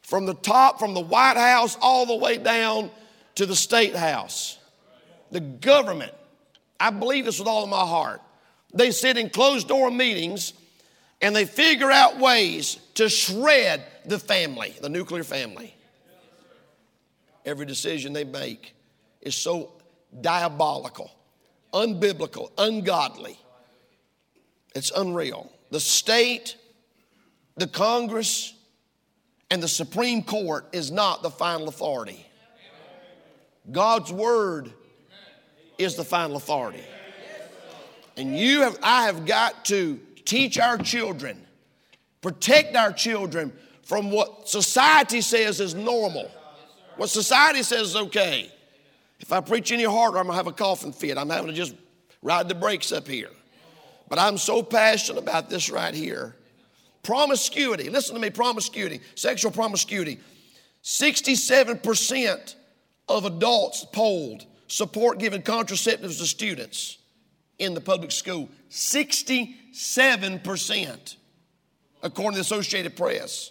From 0.00 0.24
the 0.24 0.32
top, 0.32 0.78
from 0.78 0.94
the 0.94 1.02
White 1.02 1.36
House, 1.36 1.76
all 1.82 2.06
the 2.06 2.16
way 2.16 2.38
down 2.38 2.90
to 3.34 3.44
the 3.44 3.54
State 3.54 3.94
House. 3.94 4.56
The 5.30 5.40
government, 5.40 6.12
I 6.80 6.88
believe 6.88 7.26
this 7.26 7.38
with 7.38 7.46
all 7.46 7.64
of 7.64 7.68
my 7.68 7.84
heart, 7.84 8.22
they 8.72 8.90
sit 8.90 9.18
in 9.18 9.28
closed 9.28 9.68
door 9.68 9.90
meetings 9.90 10.54
and 11.20 11.36
they 11.36 11.44
figure 11.44 11.90
out 11.90 12.18
ways 12.18 12.78
to 12.94 13.10
shred 13.10 13.84
the 14.06 14.18
family, 14.18 14.74
the 14.80 14.88
nuclear 14.88 15.24
family. 15.24 15.76
Every 17.44 17.66
decision 17.66 18.14
they 18.14 18.24
make 18.24 18.74
is 19.20 19.34
so 19.34 19.72
diabolical, 20.22 21.10
unbiblical, 21.74 22.50
ungodly. 22.56 23.38
It's 24.74 24.90
unreal. 24.90 25.50
The 25.70 25.80
state, 25.80 26.56
the 27.56 27.66
Congress, 27.66 28.54
and 29.50 29.62
the 29.62 29.68
Supreme 29.68 30.22
Court 30.22 30.66
is 30.72 30.90
not 30.90 31.22
the 31.22 31.30
final 31.30 31.68
authority. 31.68 32.26
God's 33.70 34.12
Word 34.12 34.72
is 35.78 35.94
the 35.94 36.04
final 36.04 36.36
authority. 36.36 36.82
And 38.16 38.36
you 38.38 38.62
have, 38.62 38.78
I 38.82 39.06
have 39.06 39.26
got 39.26 39.64
to 39.66 39.98
teach 40.24 40.58
our 40.58 40.78
children, 40.78 41.44
protect 42.20 42.76
our 42.76 42.92
children 42.92 43.52
from 43.82 44.10
what 44.10 44.48
society 44.48 45.20
says 45.20 45.60
is 45.60 45.74
normal, 45.74 46.30
what 46.96 47.10
society 47.10 47.62
says 47.62 47.88
is 47.88 47.96
okay. 47.96 48.50
If 49.20 49.32
I 49.32 49.40
preach 49.40 49.72
any 49.72 49.84
harder, 49.84 50.18
I'm 50.18 50.26
gonna 50.26 50.36
have 50.36 50.46
a 50.46 50.52
coughing 50.52 50.92
fit. 50.92 51.18
I'm 51.18 51.30
having 51.30 51.48
to 51.48 51.52
just 51.52 51.74
ride 52.22 52.48
the 52.48 52.54
brakes 52.54 52.92
up 52.92 53.08
here. 53.08 53.30
But 54.14 54.22
I'm 54.22 54.38
so 54.38 54.62
passionate 54.62 55.18
about 55.18 55.50
this 55.50 55.68
right 55.68 55.92
here. 55.92 56.36
Promiscuity, 57.02 57.90
listen 57.90 58.14
to 58.14 58.20
me, 58.20 58.30
promiscuity, 58.30 59.00
sexual 59.16 59.50
promiscuity. 59.50 60.20
67% 60.84 62.54
of 63.08 63.24
adults 63.24 63.84
polled 63.92 64.46
support 64.68 65.18
giving 65.18 65.42
contraceptives 65.42 66.18
to 66.18 66.26
students 66.26 66.98
in 67.58 67.74
the 67.74 67.80
public 67.80 68.12
school. 68.12 68.48
67%, 68.70 71.16
according 72.00 72.34
to 72.34 72.36
the 72.36 72.42
Associated 72.42 72.96
Press. 72.96 73.50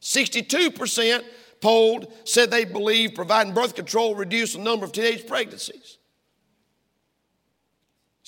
62% 0.00 1.22
polled 1.60 2.10
said 2.24 2.50
they 2.50 2.64
believe 2.64 3.14
providing 3.14 3.52
birth 3.52 3.74
control 3.74 4.14
reduced 4.14 4.54
the 4.54 4.62
number 4.62 4.86
of 4.86 4.92
teenage 4.92 5.26
pregnancies. 5.26 5.98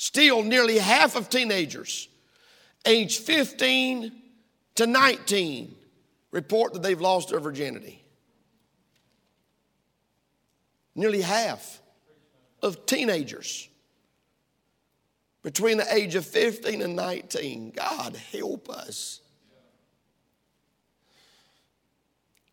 Still, 0.03 0.43
nearly 0.43 0.79
half 0.79 1.15
of 1.15 1.31
teenagers 1.31 2.09
aged 2.85 3.21
15 3.21 4.11
to 4.75 4.87
19 4.89 5.77
report 6.33 6.73
that 6.73 6.83
they've 6.83 7.01
lost 7.01 7.29
their 7.29 7.39
virginity. 7.39 8.03
Nearly 10.97 11.21
half 11.21 11.81
of 12.65 12.85
teenagers 12.85 13.69
between 15.45 15.77
the 15.77 15.95
age 15.95 16.17
of 16.17 16.27
15 16.27 16.83
and 16.83 16.97
19. 16.97 17.71
God 17.71 18.17
help 18.33 18.71
us. 18.71 19.21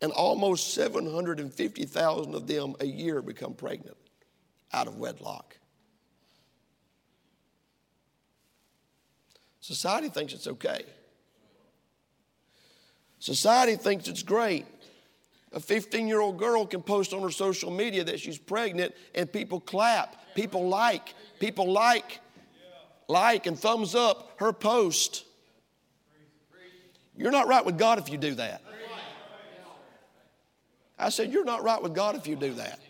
And 0.00 0.12
almost 0.12 0.72
750,000 0.72 2.32
of 2.32 2.46
them 2.46 2.76
a 2.78 2.86
year 2.86 3.20
become 3.20 3.54
pregnant 3.54 3.96
out 4.72 4.86
of 4.86 4.98
wedlock. 4.98 5.56
Society 9.70 10.08
thinks 10.08 10.32
it's 10.32 10.48
okay. 10.48 10.82
Society 13.20 13.76
thinks 13.76 14.08
it's 14.08 14.24
great. 14.24 14.66
A 15.52 15.60
15 15.60 16.08
year 16.08 16.18
old 16.18 16.38
girl 16.40 16.66
can 16.66 16.82
post 16.82 17.12
on 17.12 17.22
her 17.22 17.30
social 17.30 17.70
media 17.70 18.02
that 18.02 18.18
she's 18.18 18.36
pregnant 18.36 18.92
and 19.14 19.32
people 19.32 19.60
clap, 19.60 20.34
people 20.34 20.68
like, 20.68 21.14
people 21.38 21.70
like, 21.70 22.18
like, 23.06 23.46
and 23.46 23.56
thumbs 23.56 23.94
up 23.94 24.32
her 24.40 24.52
post. 24.52 25.24
You're 27.16 27.30
not 27.30 27.46
right 27.46 27.64
with 27.64 27.78
God 27.78 28.00
if 28.00 28.08
you 28.08 28.18
do 28.18 28.34
that. 28.34 28.62
I 30.98 31.10
said, 31.10 31.32
You're 31.32 31.44
not 31.44 31.62
right 31.62 31.80
with 31.80 31.94
God 31.94 32.16
if 32.16 32.26
you 32.26 32.34
do 32.34 32.54
that. 32.54 32.80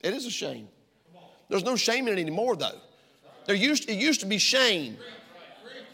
It 0.00 0.12
is 0.12 0.26
a 0.26 0.30
shame. 0.30 0.68
There's 1.48 1.64
no 1.64 1.76
shame 1.76 2.08
in 2.08 2.18
it 2.18 2.20
anymore, 2.20 2.56
though. 2.56 2.78
There 3.46 3.54
used, 3.54 3.88
it 3.88 3.98
used 3.98 4.20
to 4.20 4.26
be 4.26 4.38
shame. 4.38 4.96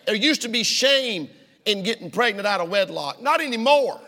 There 0.07 0.15
used 0.15 0.43
to 0.43 0.49
be 0.49 0.63
shame 0.63 1.29
in 1.65 1.83
getting 1.83 2.11
pregnant 2.11 2.47
out 2.47 2.61
of 2.61 2.71
wedlock. 2.71 3.23
Not 3.23 3.41
anymore. 3.41 4.01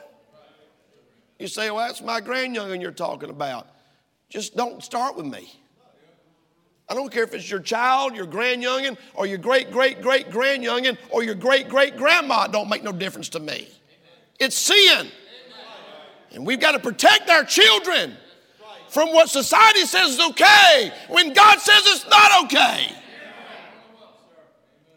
You 1.38 1.49
say, 1.49 1.70
well, 1.70 1.86
that's 1.86 2.01
my 2.01 2.20
grandyoungin 2.20 2.80
you're 2.80 2.90
talking 2.90 3.30
about. 3.30 3.66
Just 4.28 4.57
don't 4.57 4.82
start 4.82 5.16
with 5.16 5.26
me. 5.26 5.53
I 6.88 6.95
don't 6.95 7.11
care 7.11 7.24
if 7.24 7.32
it's 7.34 7.51
your 7.51 7.61
child, 7.61 8.14
your 8.14 8.26
grandyoungin, 8.26 8.99
or 9.14 9.26
your 9.26 9.38
great, 9.38 9.70
great, 9.70 10.03
great 10.03 10.30
grandyoungin, 10.30 10.99
or 11.11 11.22
your 11.22 11.34
great, 11.34 11.68
great 11.68 11.97
grandma. 11.97 12.45
It 12.45 12.53
don't 12.53 12.68
make 12.68 12.82
no 12.82 12.92
difference 12.92 13.28
to 13.30 13.40
me. 13.40 13.68
It's 14.38 14.57
sin. 14.57 15.09
And 16.32 16.47
we've 16.47 16.61
got 16.61 16.72
to 16.72 16.78
protect 16.78 17.30
our 17.30 17.45
children 17.45 18.16
from 18.95 19.12
what 19.12 19.28
society 19.28 19.80
says 19.80 20.11
is 20.11 20.20
okay 20.20 20.92
when 21.09 21.32
God 21.32 21.59
says 21.59 21.82
it's 21.84 22.09
not 22.09 22.45
okay. 22.45 22.92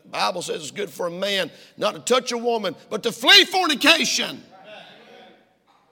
The 0.04 0.10
Bible 0.10 0.44
says 0.44 0.62
it's 0.62 0.72
good 0.72 0.92
for 0.92 1.08
a 1.08 1.12
man 1.12 1.50
not 1.78 1.96
to 1.96 2.00
touch 2.00 2.32
a 2.32 2.38
woman, 2.38 2.76
but 2.92 3.02
to 3.04 3.12
flee 3.12 3.44
fornication. 3.46 4.44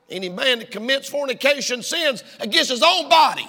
Any 0.08 0.30
man 0.30 0.60
that 0.60 0.70
commits 0.70 1.10
fornication 1.10 1.82
sins 1.82 2.24
against 2.40 2.70
his 2.70 2.84
own 2.84 3.10
body. 3.10 3.48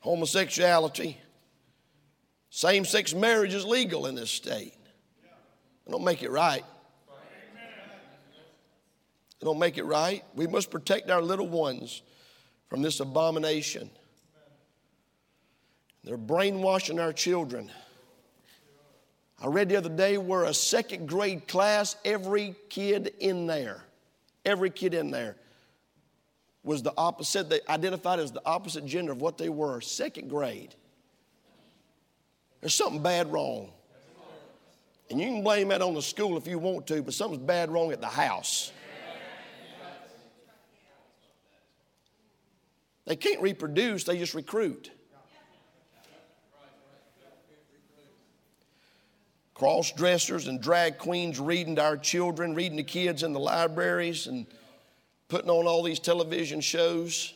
Homosexuality, 0.00 1.18
same 2.50 2.84
sex 2.84 3.14
marriage 3.14 3.54
is 3.54 3.64
legal 3.64 4.06
in 4.06 4.16
this 4.16 4.30
state. 4.30 4.74
don't 5.88 6.02
make 6.02 6.24
it 6.24 6.30
right. 6.32 6.64
Don't 9.40 9.58
make 9.58 9.78
it 9.78 9.84
right. 9.84 10.24
We 10.34 10.46
must 10.46 10.70
protect 10.70 11.10
our 11.10 11.22
little 11.22 11.48
ones 11.48 12.02
from 12.68 12.82
this 12.82 13.00
abomination. 13.00 13.90
They're 16.04 16.16
brainwashing 16.16 16.98
our 16.98 17.12
children. 17.12 17.70
I 19.40 19.46
read 19.46 19.68
the 19.68 19.76
other 19.76 19.88
day 19.88 20.18
where 20.18 20.44
a 20.44 20.54
second 20.54 21.08
grade 21.08 21.46
class, 21.46 21.96
every 22.04 22.56
kid 22.68 23.14
in 23.20 23.46
there, 23.46 23.84
every 24.44 24.70
kid 24.70 24.94
in 24.94 25.10
there 25.10 25.36
was 26.64 26.82
the 26.82 26.92
opposite, 26.96 27.48
they 27.48 27.60
identified 27.68 28.18
as 28.18 28.32
the 28.32 28.42
opposite 28.44 28.84
gender 28.84 29.12
of 29.12 29.20
what 29.20 29.38
they 29.38 29.48
were, 29.48 29.80
second 29.80 30.28
grade. 30.28 30.74
There's 32.60 32.74
something 32.74 33.02
bad 33.02 33.32
wrong. 33.32 33.70
And 35.10 35.20
you 35.20 35.26
can 35.26 35.42
blame 35.42 35.68
that 35.68 35.80
on 35.80 35.94
the 35.94 36.02
school 36.02 36.36
if 36.36 36.46
you 36.46 36.58
want 36.58 36.86
to, 36.88 37.02
but 37.02 37.14
something's 37.14 37.42
bad 37.42 37.70
wrong 37.70 37.92
at 37.92 38.00
the 38.00 38.08
house. 38.08 38.72
They 43.08 43.16
can't 43.16 43.40
reproduce, 43.40 44.04
they 44.04 44.18
just 44.18 44.34
recruit. 44.34 44.90
Cross 49.54 49.92
dressers 49.92 50.46
and 50.46 50.60
drag 50.60 50.98
queens 50.98 51.40
reading 51.40 51.76
to 51.76 51.82
our 51.82 51.96
children, 51.96 52.54
reading 52.54 52.76
to 52.76 52.84
kids 52.84 53.22
in 53.22 53.32
the 53.32 53.40
libraries, 53.40 54.26
and 54.26 54.46
putting 55.28 55.48
on 55.48 55.66
all 55.66 55.82
these 55.82 55.98
television 55.98 56.60
shows. 56.60 57.32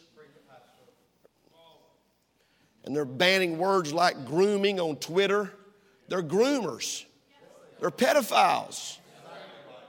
and 2.85 2.95
they're 2.95 3.05
banning 3.05 3.57
words 3.59 3.95
like 3.95 4.27
grooming 4.27 4.79
on 4.79 4.97
Twitter. 4.97 5.51
They're 6.09 6.23
groomers, 6.23 7.05
they're 7.81 7.91
pedophiles. 7.91 8.99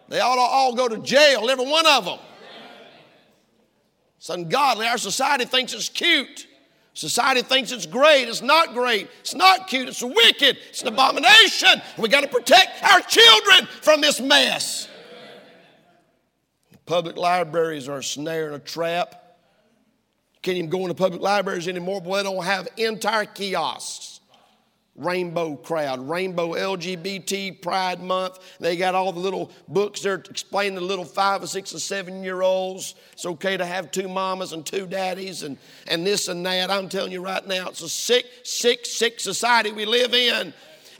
They 0.07 0.21
ought 0.21 0.35
to 0.35 0.41
all 0.41 0.75
go 0.75 0.87
to 0.87 0.99
jail, 0.99 1.49
every 1.49 1.65
one 1.65 1.85
of 1.85 2.05
them. 2.05 2.19
It's 4.23 4.29
ungodly. 4.29 4.87
Our 4.87 4.97
society 4.97 5.43
thinks 5.43 5.73
it's 5.73 5.89
cute. 5.89 6.47
Society 6.93 7.41
thinks 7.41 7.73
it's 7.73 7.85
great. 7.85 8.29
It's 8.29 8.41
not 8.41 8.73
great. 8.73 9.09
It's 9.19 9.35
not 9.35 9.67
cute. 9.67 9.89
It's 9.89 10.01
wicked. 10.01 10.57
It's 10.69 10.81
an 10.81 10.87
abomination. 10.87 11.81
We 11.97 12.07
got 12.07 12.21
to 12.21 12.29
protect 12.29 12.81
our 12.85 13.01
children 13.01 13.67
from 13.81 13.99
this 13.99 14.21
mess. 14.21 14.87
Public 16.85 17.17
libraries 17.17 17.89
are 17.89 17.97
a 17.97 18.03
snare 18.03 18.45
and 18.45 18.55
a 18.55 18.59
trap. 18.59 19.39
Can't 20.41 20.55
even 20.55 20.69
go 20.69 20.83
into 20.83 20.93
public 20.93 21.21
libraries 21.21 21.67
anymore, 21.67 21.99
but 21.99 22.15
they 22.15 22.23
don't 22.23 22.45
have 22.45 22.69
entire 22.77 23.25
kiosks 23.25 24.12
rainbow 24.95 25.55
crowd, 25.55 26.07
rainbow 26.07 26.53
LGBT 26.53 27.61
Pride 27.61 27.99
Month. 27.99 28.39
They 28.59 28.77
got 28.77 28.93
all 28.93 29.11
the 29.11 29.19
little 29.19 29.51
books 29.67 30.01
there 30.01 30.15
explaining 30.15 30.77
to 30.77 30.85
little 30.85 31.05
five 31.05 31.41
or 31.41 31.47
six 31.47 31.73
or 31.73 31.79
seven 31.79 32.23
year 32.23 32.41
olds 32.41 32.95
it's 33.23 33.25
okay 33.25 33.55
to 33.55 33.65
have 33.65 33.89
two 33.89 34.09
mamas 34.09 34.51
and 34.51 34.65
two 34.65 34.85
daddies 34.85 35.43
and, 35.43 35.57
and 35.87 36.05
this 36.05 36.27
and 36.27 36.45
that. 36.45 36.69
I'm 36.69 36.89
telling 36.89 37.13
you 37.13 37.21
right 37.21 37.45
now, 37.47 37.69
it's 37.69 37.81
a 37.81 37.87
sick, 37.87 38.25
sick, 38.43 38.85
sick 38.85 39.19
society 39.19 39.71
we 39.71 39.85
live 39.85 40.13
in. 40.13 40.53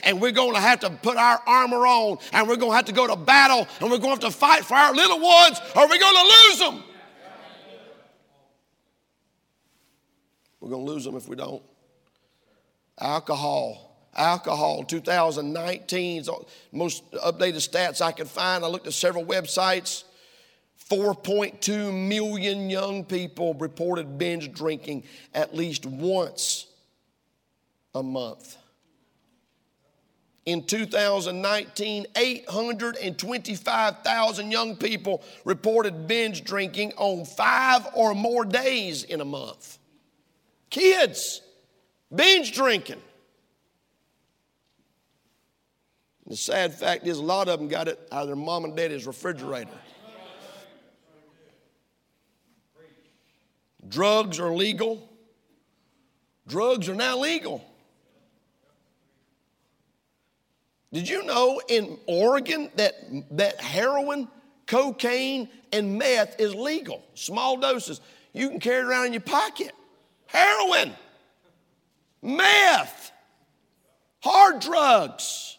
And 0.04 0.22
we're 0.22 0.32
going 0.32 0.54
to 0.54 0.60
have 0.60 0.80
to 0.80 0.90
put 0.90 1.16
our 1.16 1.42
armor 1.46 1.86
on 1.86 2.18
and 2.32 2.48
we're 2.48 2.56
going 2.56 2.72
to 2.72 2.76
have 2.76 2.84
to 2.86 2.92
go 2.92 3.06
to 3.06 3.16
battle 3.16 3.66
and 3.80 3.90
we're 3.90 3.98
going 3.98 4.18
to 4.18 4.26
have 4.26 4.32
to 4.32 4.38
fight 4.38 4.64
for 4.64 4.74
our 4.74 4.94
little 4.94 5.20
ones 5.20 5.60
or 5.76 5.88
we're 5.88 5.98
going 5.98 6.16
to 6.16 6.22
lose 6.22 6.58
them. 6.58 6.84
We're 10.60 10.70
going 10.70 10.86
to 10.86 10.92
lose 10.92 11.04
them 11.04 11.16
if 11.16 11.28
we 11.28 11.36
don't. 11.36 11.62
Alcohol. 12.98 13.83
Alcohol, 14.16 14.84
2019, 14.84 16.24
most 16.72 17.10
updated 17.12 17.68
stats 17.68 18.00
I 18.00 18.12
could 18.12 18.28
find. 18.28 18.64
I 18.64 18.68
looked 18.68 18.86
at 18.86 18.92
several 18.92 19.24
websites. 19.24 20.04
4.2 20.90 22.08
million 22.08 22.70
young 22.70 23.04
people 23.04 23.54
reported 23.54 24.18
binge 24.18 24.52
drinking 24.52 25.04
at 25.32 25.54
least 25.54 25.86
once 25.86 26.66
a 27.94 28.02
month. 28.02 28.58
In 30.44 30.64
2019, 30.64 32.06
825,000 32.14 34.50
young 34.50 34.76
people 34.76 35.22
reported 35.46 36.06
binge 36.06 36.44
drinking 36.44 36.92
on 36.98 37.24
five 37.24 37.86
or 37.94 38.14
more 38.14 38.44
days 38.44 39.04
in 39.04 39.22
a 39.22 39.24
month. 39.24 39.78
Kids. 40.68 41.40
Binge 42.14 42.52
drinking. 42.52 43.00
The 46.26 46.36
sad 46.36 46.74
fact 46.74 47.06
is, 47.06 47.18
a 47.18 47.22
lot 47.22 47.48
of 47.48 47.58
them 47.58 47.68
got 47.68 47.86
it 47.88 48.00
out 48.10 48.22
of 48.22 48.28
their 48.28 48.36
mom 48.36 48.64
and 48.64 48.74
daddy's 48.74 49.06
refrigerator. 49.06 49.70
Drugs 53.86 54.40
are 54.40 54.52
legal. 54.52 55.08
Drugs 56.46 56.88
are 56.88 56.94
now 56.94 57.18
legal. 57.18 57.64
Did 60.92 61.08
you 61.08 61.24
know 61.24 61.60
in 61.68 61.98
Oregon 62.06 62.70
that, 62.76 62.94
that 63.32 63.60
heroin, 63.60 64.28
cocaine, 64.66 65.48
and 65.72 65.98
meth 65.98 66.40
is 66.40 66.54
legal? 66.54 67.04
Small 67.14 67.56
doses. 67.56 68.00
You 68.32 68.48
can 68.48 68.60
carry 68.60 68.80
it 68.80 68.84
around 68.84 69.06
in 69.06 69.12
your 69.12 69.20
pocket. 69.20 69.72
Heroin 70.26 70.92
meth, 72.22 73.12
hard 74.22 74.60
drugs. 74.60 75.53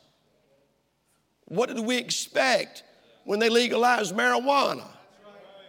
What 1.45 1.69
did 1.69 1.79
we 1.85 1.97
expect 1.97 2.83
when 3.23 3.39
they 3.39 3.49
legalized 3.49 4.15
marijuana? 4.15 4.85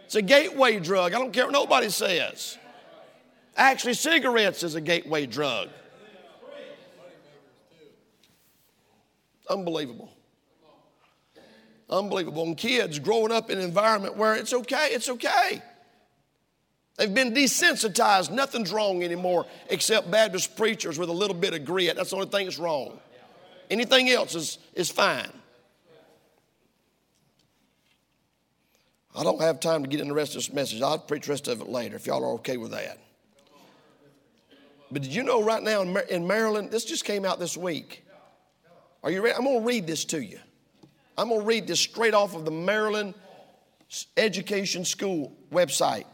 It's 0.05 0.15
a 0.15 0.21
gateway 0.21 0.79
drug. 0.79 1.13
I 1.13 1.19
don't 1.19 1.31
care 1.31 1.45
what 1.45 1.53
nobody 1.53 1.89
says. 1.89 2.57
Actually, 3.55 3.95
cigarettes 3.95 4.63
is 4.63 4.75
a 4.75 4.81
gateway 4.81 5.25
drug. 5.25 5.69
Unbelievable. 9.49 10.11
Unbelievable. 11.89 12.43
And 12.43 12.57
kids 12.57 12.99
growing 12.99 13.31
up 13.31 13.49
in 13.49 13.59
an 13.59 13.63
environment 13.63 14.17
where 14.17 14.35
it's 14.35 14.53
okay, 14.53 14.89
it's 14.91 15.09
okay. 15.09 15.61
They've 16.97 17.13
been 17.13 17.33
desensitized. 17.33 18.31
Nothing's 18.31 18.71
wrong 18.71 19.03
anymore 19.03 19.45
except 19.69 20.09
Baptist 20.09 20.57
preachers 20.57 20.97
with 20.97 21.09
a 21.09 21.13
little 21.13 21.35
bit 21.35 21.53
of 21.53 21.63
grit. 21.63 21.95
That's 21.95 22.09
the 22.09 22.15
only 22.15 22.29
thing 22.29 22.45
that's 22.45 22.57
wrong. 22.57 22.99
Anything 23.69 24.09
else 24.09 24.35
is, 24.35 24.57
is 24.73 24.89
fine. 24.89 25.31
I 29.17 29.23
don't 29.23 29.41
have 29.41 29.59
time 29.59 29.81
to 29.81 29.89
get 29.89 29.99
in 29.99 30.07
the 30.07 30.13
rest 30.13 30.33
of 30.33 30.35
this 30.35 30.53
message. 30.53 30.79
I'll 30.79 30.99
preach 30.99 31.25
the 31.25 31.31
rest 31.31 31.47
of 31.47 31.59
it 31.59 31.67
later 31.67 31.95
if 31.95 32.05
y'all 32.05 32.23
are 32.23 32.33
okay 32.35 32.57
with 32.57 32.69
that. 32.71 32.99
But 34.91 35.01
did 35.01 35.13
you 35.13 35.23
know 35.23 35.43
right 35.43 35.63
now 35.63 35.81
in 35.81 36.27
Maryland, 36.27 36.69
this 36.69 36.85
just 36.85 37.03
came 37.03 37.25
out 37.25 37.39
this 37.39 37.57
week. 37.57 38.05
Are 39.03 39.09
you 39.09 39.23
ready? 39.23 39.35
I'm 39.35 39.43
going 39.43 39.61
to 39.61 39.65
read 39.65 39.87
this 39.87 40.05
to 40.05 40.23
you. 40.23 40.39
I'm 41.17 41.29
going 41.29 41.41
to 41.41 41.47
read 41.47 41.65
this 41.65 41.79
straight 41.79 42.13
off 42.13 42.35
of 42.35 42.45
the 42.45 42.51
Maryland 42.51 43.15
Education 44.17 44.85
School 44.85 45.35
website. 45.51 46.05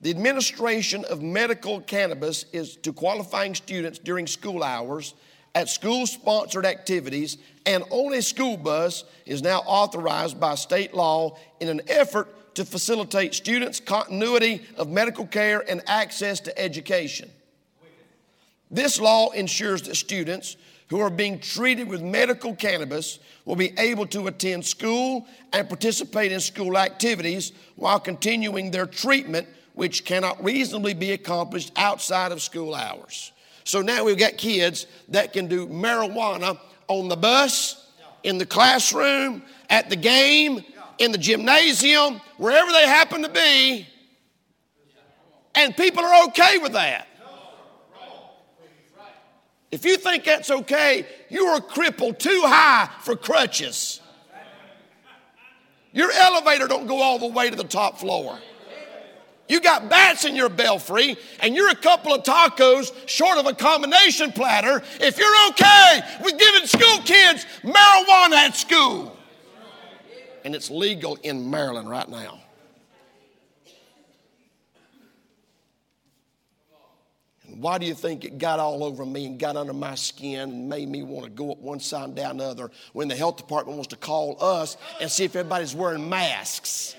The 0.00 0.08
administration 0.08 1.04
of 1.04 1.22
medical 1.22 1.82
cannabis 1.82 2.46
is 2.52 2.76
to 2.78 2.94
qualifying 2.94 3.54
students 3.54 3.98
during 3.98 4.26
school 4.26 4.64
hours 4.64 5.14
at 5.54 5.68
school 5.68 6.06
sponsored 6.06 6.64
activities 6.64 7.38
and 7.66 7.84
on 7.90 8.14
a 8.14 8.22
school 8.22 8.56
bus 8.56 9.04
is 9.26 9.42
now 9.42 9.58
authorized 9.66 10.40
by 10.40 10.54
state 10.54 10.94
law 10.94 11.36
in 11.60 11.68
an 11.68 11.80
effort 11.88 12.54
to 12.54 12.64
facilitate 12.64 13.34
students' 13.34 13.80
continuity 13.80 14.62
of 14.76 14.88
medical 14.88 15.26
care 15.26 15.64
and 15.68 15.82
access 15.86 16.40
to 16.40 16.58
education. 16.58 17.30
This 18.70 19.00
law 19.00 19.30
ensures 19.30 19.82
that 19.82 19.96
students 19.96 20.56
who 20.88 21.00
are 21.00 21.10
being 21.10 21.38
treated 21.38 21.88
with 21.88 22.02
medical 22.02 22.54
cannabis 22.54 23.18
will 23.44 23.56
be 23.56 23.72
able 23.78 24.06
to 24.06 24.26
attend 24.26 24.64
school 24.64 25.26
and 25.52 25.68
participate 25.68 26.32
in 26.32 26.40
school 26.40 26.76
activities 26.76 27.52
while 27.76 28.00
continuing 28.00 28.70
their 28.70 28.86
treatment 28.86 29.46
which 29.74 30.04
cannot 30.04 30.42
reasonably 30.44 30.92
be 30.92 31.12
accomplished 31.12 31.72
outside 31.76 32.32
of 32.32 32.42
school 32.42 32.74
hours. 32.74 33.32
So 33.64 33.80
now 33.82 34.04
we've 34.04 34.18
got 34.18 34.36
kids 34.36 34.86
that 35.08 35.32
can 35.32 35.46
do 35.46 35.66
marijuana 35.66 36.58
on 36.88 37.08
the 37.08 37.16
bus, 37.16 37.90
in 38.22 38.38
the 38.38 38.46
classroom, 38.46 39.42
at 39.70 39.90
the 39.90 39.96
game, 39.96 40.62
in 40.98 41.12
the 41.12 41.18
gymnasium, 41.18 42.20
wherever 42.36 42.70
they 42.72 42.86
happen 42.86 43.22
to 43.22 43.28
be, 43.28 43.86
and 45.54 45.76
people 45.76 46.04
are 46.04 46.24
okay 46.28 46.58
with 46.58 46.72
that. 46.72 47.08
If 49.70 49.84
you 49.84 49.96
think 49.96 50.24
that's 50.24 50.50
okay, 50.50 51.06
you 51.30 51.46
are 51.46 51.56
a 51.56 51.60
crippled 51.60 52.20
too 52.20 52.42
high 52.44 52.90
for 53.00 53.16
crutches. 53.16 54.00
Your 55.92 56.10
elevator 56.10 56.66
don't 56.68 56.86
go 56.86 57.00
all 57.00 57.18
the 57.18 57.26
way 57.26 57.50
to 57.50 57.56
the 57.56 57.64
top 57.64 57.98
floor. 57.98 58.38
You 59.52 59.60
got 59.60 59.90
bats 59.90 60.24
in 60.24 60.34
your 60.34 60.48
belfry, 60.48 61.14
and 61.40 61.54
you're 61.54 61.68
a 61.68 61.74
couple 61.74 62.14
of 62.14 62.22
tacos 62.22 62.90
short 63.06 63.36
of 63.36 63.44
a 63.44 63.52
combination 63.52 64.32
platter. 64.32 64.82
If 64.98 65.18
you're 65.18 65.48
okay 65.50 66.00
with 66.24 66.38
giving 66.38 66.66
school 66.66 67.02
kids 67.04 67.44
marijuana 67.62 68.36
at 68.36 68.56
school, 68.56 69.14
and 70.42 70.54
it's 70.54 70.70
legal 70.70 71.16
in 71.16 71.50
Maryland 71.50 71.90
right 71.90 72.08
now. 72.08 72.40
Why 77.46 77.76
do 77.76 77.84
you 77.84 77.94
think 77.94 78.24
it 78.24 78.38
got 78.38 78.58
all 78.58 78.82
over 78.82 79.04
me 79.04 79.26
and 79.26 79.38
got 79.38 79.58
under 79.58 79.74
my 79.74 79.96
skin 79.96 80.48
and 80.48 80.68
made 80.70 80.88
me 80.88 81.02
want 81.02 81.26
to 81.26 81.30
go 81.30 81.52
up 81.52 81.58
one 81.58 81.78
side 81.78 82.04
and 82.04 82.16
down 82.16 82.38
the 82.38 82.44
other 82.44 82.70
when 82.94 83.06
the 83.06 83.14
health 83.14 83.36
department 83.36 83.76
wants 83.76 83.88
to 83.88 83.96
call 83.96 84.42
us 84.42 84.78
and 84.98 85.10
see 85.10 85.24
if 85.24 85.36
everybody's 85.36 85.74
wearing 85.74 86.08
masks? 86.08 86.96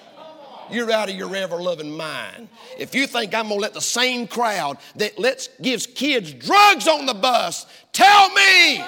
You're 0.72 0.92
out 0.92 1.10
of 1.10 1.16
your 1.16 1.36
ever 1.36 1.62
loving 1.62 1.96
mind. 1.96 2.50
If 2.78 2.96
you 2.96 3.08
think 3.08 3.34
I'm 3.34 3.48
going 3.48 3.60
to 3.60 3.62
let 3.62 3.74
the 3.74 3.82
same 3.82 4.28
crowd 4.28 4.78
that 4.96 5.20
lets 5.20 5.50
gives 5.62 5.88
kids 5.88 6.34
drugs 6.34 6.88
on 6.88 7.06
the 7.06 7.14
bus 7.14 7.66
tell 7.92 8.30
me 8.30 8.80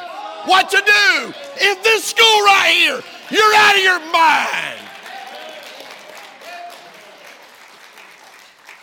what 0.45 0.69
to 0.69 0.78
do 0.78 1.34
in 1.61 1.76
this 1.84 2.05
school 2.05 2.41
right 2.45 2.73
here, 2.76 3.01
you're 3.32 3.55
out 3.55 3.76
of 3.76 3.84
your 3.84 3.99
mind. 4.11 4.80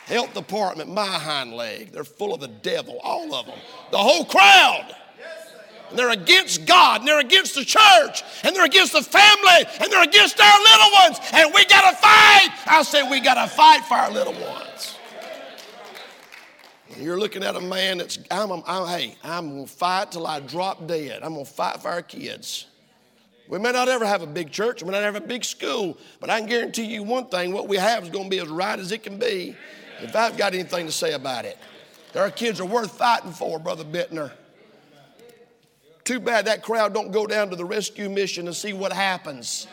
Health 0.06 0.34
department, 0.34 0.90
my 0.90 1.06
hind 1.06 1.52
leg, 1.54 1.92
they're 1.92 2.04
full 2.04 2.34
of 2.34 2.40
the 2.40 2.48
devil, 2.48 2.98
all 3.02 3.34
of 3.34 3.46
them, 3.46 3.58
the 3.90 3.98
whole 3.98 4.24
crowd 4.24 4.94
and 5.92 5.98
they're 5.98 6.10
against 6.10 6.64
God, 6.64 7.00
and 7.00 7.08
they're 7.08 7.20
against 7.20 7.54
the 7.54 7.66
church, 7.66 8.22
and 8.42 8.56
they're 8.56 8.64
against 8.64 8.94
the 8.94 9.02
family, 9.02 9.68
and 9.78 9.92
they're 9.92 10.02
against 10.02 10.40
our 10.40 10.58
little 10.58 10.90
ones, 11.04 11.18
and 11.34 11.52
we 11.54 11.66
got 11.66 11.90
to 11.90 11.96
fight. 11.96 12.48
I 12.66 12.82
say 12.82 13.08
we 13.08 13.20
got 13.20 13.34
to 13.34 13.46
fight 13.46 13.84
for 13.84 13.94
our 13.94 14.10
little 14.10 14.32
ones. 14.32 14.96
You're 16.98 17.18
looking 17.18 17.42
at 17.44 17.56
a 17.56 17.60
man 17.60 17.98
that's, 17.98 18.18
I'm, 18.30 18.50
I'm, 18.50 18.62
I'm 18.66 18.88
hey, 18.88 19.16
I'm 19.22 19.50
going 19.50 19.66
to 19.66 19.70
fight 19.70 20.12
till 20.12 20.26
I 20.26 20.40
drop 20.40 20.86
dead. 20.86 21.22
I'm 21.22 21.34
going 21.34 21.44
to 21.44 21.50
fight 21.50 21.82
for 21.82 21.88
our 21.88 22.02
kids. 22.02 22.66
We 23.48 23.58
may 23.58 23.72
not 23.72 23.88
ever 23.88 24.06
have 24.06 24.22
a 24.22 24.26
big 24.26 24.50
church, 24.50 24.82
we 24.82 24.90
may 24.90 24.98
not 24.98 25.04
have 25.04 25.16
a 25.16 25.26
big 25.26 25.44
school, 25.44 25.98
but 26.20 26.30
I 26.30 26.40
can 26.40 26.48
guarantee 26.48 26.84
you 26.84 27.02
one 27.02 27.26
thing 27.26 27.52
what 27.52 27.68
we 27.68 27.76
have 27.76 28.04
is 28.04 28.08
going 28.08 28.24
to 28.24 28.30
be 28.30 28.38
as 28.38 28.48
right 28.48 28.78
as 28.78 28.92
it 28.92 29.02
can 29.02 29.18
be 29.18 29.54
if 30.00 30.16
I've 30.16 30.38
got 30.38 30.54
anything 30.54 30.86
to 30.86 30.92
say 30.92 31.12
about 31.12 31.44
it. 31.44 31.58
Our 32.14 32.30
kids 32.30 32.60
are 32.60 32.66
worth 32.66 32.96
fighting 32.96 33.32
for, 33.32 33.58
Brother 33.58 33.84
Bittner. 33.84 34.32
Too 36.04 36.18
bad 36.18 36.46
that 36.46 36.62
crowd 36.62 36.92
don't 36.94 37.12
go 37.12 37.26
down 37.26 37.50
to 37.50 37.56
the 37.56 37.64
rescue 37.64 38.08
mission 38.08 38.46
and 38.46 38.56
see 38.56 38.72
what 38.72 38.92
happens. 38.92 39.66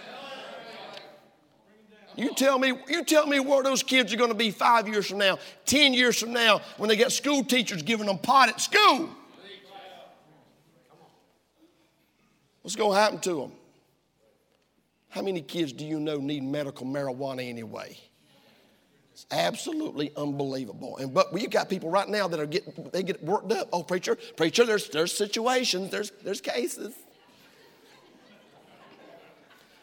You 2.16 2.34
tell 2.36 2.60
me, 2.60 2.74
you 2.88 3.06
tell 3.06 3.26
me 3.26 3.40
where 3.40 3.64
those 3.64 3.82
kids 3.82 4.14
are 4.14 4.18
going 4.18 4.30
to 4.30 4.36
be 4.36 4.52
five 4.52 4.88
years 4.88 5.08
from 5.08 5.20
now, 5.20 5.40
ten 5.66 5.94
years 5.94 6.20
from 6.20 6.34
now, 6.34 6.60
when 6.78 6.90
they 6.90 6.98
get 6.98 7.12
school 7.12 7.44
teachers 7.44 7.82
giving 7.82 8.08
them 8.08 8.18
pot 8.18 8.50
at 8.50 8.60
school. 8.60 9.10
What's 12.62 12.76
going 12.76 12.94
to 12.94 13.00
happen 13.00 13.20
to 13.20 13.34
them? 13.34 13.52
How 15.08 15.22
many 15.22 15.42
kids 15.42 15.72
do 15.72 15.86
you 15.86 16.00
know 16.00 16.18
need 16.18 16.44
medical 16.44 16.86
marijuana 16.86 17.48
anyway? 17.48 17.98
It's 19.20 19.36
absolutely 19.38 20.14
unbelievable. 20.16 20.96
And 20.96 21.14
but 21.14 21.38
you 21.38 21.50
got 21.50 21.68
people 21.68 21.90
right 21.90 22.08
now 22.08 22.30
that 22.30 22.40
are 22.40 22.46
getting 22.46 22.90
they 22.94 23.04
get 23.04 23.22
worked 23.22 23.52
up. 23.52 23.68
Oh, 23.74 23.84
preacher, 23.84 24.18
preacher, 24.38 24.66
there's 24.66 24.88
there's 24.90 25.12
situations, 25.12 25.92
there's 25.92 26.12
there's 26.24 26.40
cases. 26.40 26.94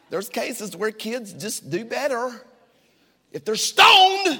There's 0.09 0.27
cases 0.27 0.75
where 0.75 0.89
kids 0.89 1.33
just 1.33 1.69
do 1.69 1.85
better 1.85 2.31
if 3.31 3.45
they're 3.45 3.55
stoned. 3.55 4.39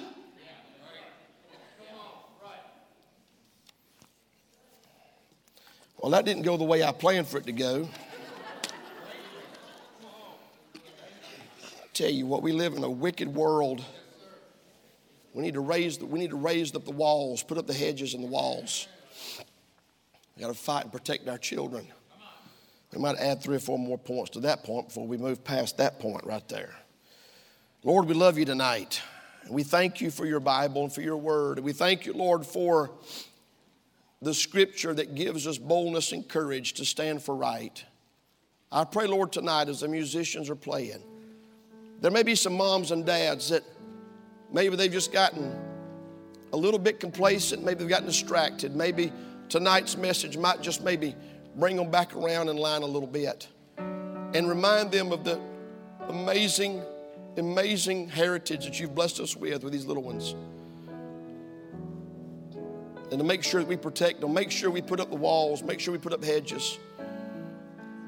Well, 5.99 6.11
that 6.11 6.25
didn't 6.25 6.43
go 6.43 6.57
the 6.57 6.63
way 6.63 6.83
I 6.83 6.91
planned 6.91 7.27
for 7.27 7.37
it 7.37 7.45
to 7.45 7.51
go. 7.51 7.87
tell 11.93 12.09
you 12.09 12.25
what, 12.25 12.41
we 12.41 12.51
live 12.51 12.73
in 12.73 12.83
a 12.83 12.89
wicked 12.89 13.27
world. 13.27 13.83
We 15.37 15.43
need 15.43 15.53
to 15.53 15.59
raise 15.59 15.99
we 15.99 16.17
need 16.17 16.31
to 16.31 16.35
raise 16.35 16.73
up 16.73 16.83
the 16.83 16.89
walls, 16.89 17.43
put 17.43 17.59
up 17.59 17.67
the 17.67 17.73
hedges 17.73 18.15
and 18.15 18.23
the 18.23 18.27
walls. 18.27 18.87
We 20.35 20.41
got 20.41 20.47
to 20.47 20.55
fight 20.55 20.85
and 20.85 20.91
protect 20.91 21.27
our 21.27 21.37
children. 21.37 21.87
We 22.91 22.99
might 22.99 23.19
add 23.19 23.43
three 23.43 23.57
or 23.57 23.59
four 23.59 23.77
more 23.77 23.99
points 23.99 24.31
to 24.31 24.39
that 24.39 24.63
point 24.63 24.87
before 24.87 25.05
we 25.05 25.15
move 25.15 25.43
past 25.43 25.77
that 25.77 25.99
point 25.99 26.25
right 26.25 26.47
there. 26.49 26.73
Lord, 27.83 28.07
we 28.07 28.15
love 28.15 28.39
you 28.39 28.45
tonight. 28.45 28.99
We 29.47 29.61
thank 29.61 30.01
you 30.01 30.09
for 30.09 30.25
your 30.25 30.39
Bible 30.39 30.85
and 30.85 30.91
for 30.91 31.01
your 31.01 31.17
word. 31.17 31.59
We 31.59 31.71
thank 31.71 32.07
you, 32.07 32.13
Lord, 32.13 32.43
for 32.43 32.89
the 34.23 34.33
scripture 34.33 34.95
that 34.95 35.13
gives 35.13 35.45
us 35.45 35.59
boldness 35.59 36.13
and 36.13 36.27
courage 36.27 36.73
to 36.73 36.85
stand 36.85 37.21
for 37.21 37.35
right. 37.35 37.85
I 38.71 38.85
pray, 38.85 39.05
Lord, 39.05 39.31
tonight 39.31 39.69
as 39.69 39.81
the 39.81 39.87
musicians 39.87 40.49
are 40.49 40.55
playing, 40.55 41.03
there 42.01 42.09
may 42.09 42.23
be 42.23 42.33
some 42.33 42.53
moms 42.53 42.89
and 42.89 43.05
dads 43.05 43.49
that 43.49 43.63
maybe 44.51 44.75
they've 44.75 44.91
just 44.91 45.11
gotten 45.11 45.55
a 46.53 46.57
little 46.57 46.79
bit 46.79 46.99
complacent, 46.99 47.63
maybe 47.63 47.79
they've 47.79 47.89
gotten 47.89 48.07
distracted. 48.07 48.75
Maybe 48.75 49.11
tonight's 49.49 49.97
message 49.97 50.37
might 50.37 50.61
just 50.61 50.83
maybe 50.83 51.15
bring 51.55 51.75
them 51.75 51.89
back 51.89 52.15
around 52.15 52.49
in 52.49 52.57
line 52.57 52.83
a 52.83 52.85
little 52.85 53.07
bit 53.07 53.47
and 53.77 54.47
remind 54.47 54.91
them 54.91 55.11
of 55.11 55.23
the 55.23 55.39
amazing, 56.07 56.81
amazing 57.37 58.09
heritage 58.09 58.65
that 58.65 58.79
you've 58.79 58.95
blessed 58.95 59.19
us 59.19 59.35
with 59.35 59.63
with 59.63 59.73
these 59.73 59.85
little 59.85 60.03
ones. 60.03 60.35
And 63.09 63.19
to 63.19 63.23
make 63.23 63.43
sure 63.43 63.61
that 63.61 63.69
we 63.69 63.77
protect 63.77 64.19
them, 64.19 64.33
make 64.33 64.51
sure 64.51 64.69
we 64.69 64.81
put 64.81 64.99
up 64.99 65.09
the 65.09 65.15
walls, 65.15 65.63
make 65.63 65.79
sure 65.79 65.93
we 65.93 65.97
put 65.97 66.13
up 66.13 66.23
hedges. 66.23 66.77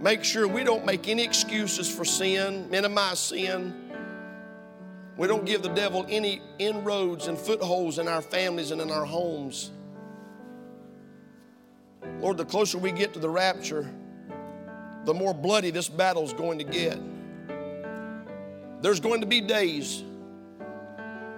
Make 0.02 0.24
sure 0.24 0.48
we 0.48 0.64
don't 0.64 0.86
make 0.86 1.08
any 1.10 1.24
excuses 1.24 1.94
for 1.94 2.06
sin, 2.06 2.70
minimize 2.70 3.20
sin. 3.20 3.89
We 5.20 5.28
don't 5.28 5.45
give 5.45 5.61
the 5.61 5.70
devil 5.70 6.05
any 6.07 6.41
inroads 6.59 7.28
and 7.28 7.38
footholds 7.38 7.99
in 7.99 8.07
our 8.07 8.22
families 8.22 8.72
and 8.72 8.80
in 8.80 8.89
our 8.89 9.03
homes. 9.03 9.70
Lord, 12.22 12.38
the 12.38 12.45
closer 12.45 12.78
we 12.78 12.93
get 12.93 13.11
to 13.15 13.20
the 13.20 13.30
rapture, 13.30 13.86
the 15.03 15.13
more 15.13 15.34
bloody 15.34 15.72
this 15.72 15.89
battle 15.89 16.24
is 16.24 16.32
going 16.32 16.57
to 16.59 16.63
get. 16.63 16.97
There's 18.82 19.01
going 19.01 19.20
to 19.20 19.28
be 19.28 19.41
days 19.41 20.05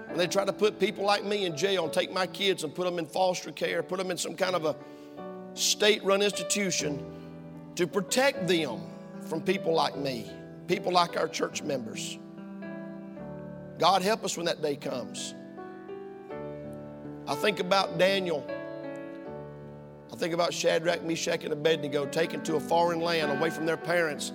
when 0.06 0.16
they 0.16 0.28
try 0.28 0.44
to 0.44 0.52
put 0.52 0.78
people 0.78 1.04
like 1.04 1.24
me 1.24 1.44
in 1.44 1.56
jail 1.56 1.82
and 1.82 1.92
take 1.92 2.12
my 2.12 2.28
kids 2.28 2.62
and 2.62 2.72
put 2.72 2.84
them 2.84 3.00
in 3.00 3.06
foster 3.06 3.50
care, 3.50 3.82
put 3.82 3.98
them 3.98 4.12
in 4.12 4.16
some 4.16 4.36
kind 4.36 4.54
of 4.54 4.64
a 4.64 4.76
state 5.54 6.04
run 6.04 6.22
institution 6.22 7.04
to 7.74 7.88
protect 7.88 8.46
them 8.46 8.80
from 9.26 9.40
people 9.40 9.74
like 9.74 9.96
me, 9.96 10.30
people 10.68 10.92
like 10.92 11.16
our 11.16 11.26
church 11.26 11.64
members. 11.64 12.20
God 13.82 14.02
help 14.02 14.24
us 14.24 14.36
when 14.36 14.46
that 14.46 14.62
day 14.62 14.76
comes. 14.76 15.34
I 17.26 17.34
think 17.34 17.58
about 17.58 17.98
Daniel. 17.98 18.46
I 20.12 20.14
think 20.14 20.32
about 20.32 20.54
Shadrach, 20.54 21.02
Meshach, 21.02 21.42
and 21.42 21.52
Abednego 21.52 22.06
taken 22.06 22.44
to 22.44 22.54
a 22.54 22.60
foreign 22.60 23.00
land 23.00 23.32
away 23.32 23.50
from 23.50 23.66
their 23.66 23.76
parents. 23.76 24.30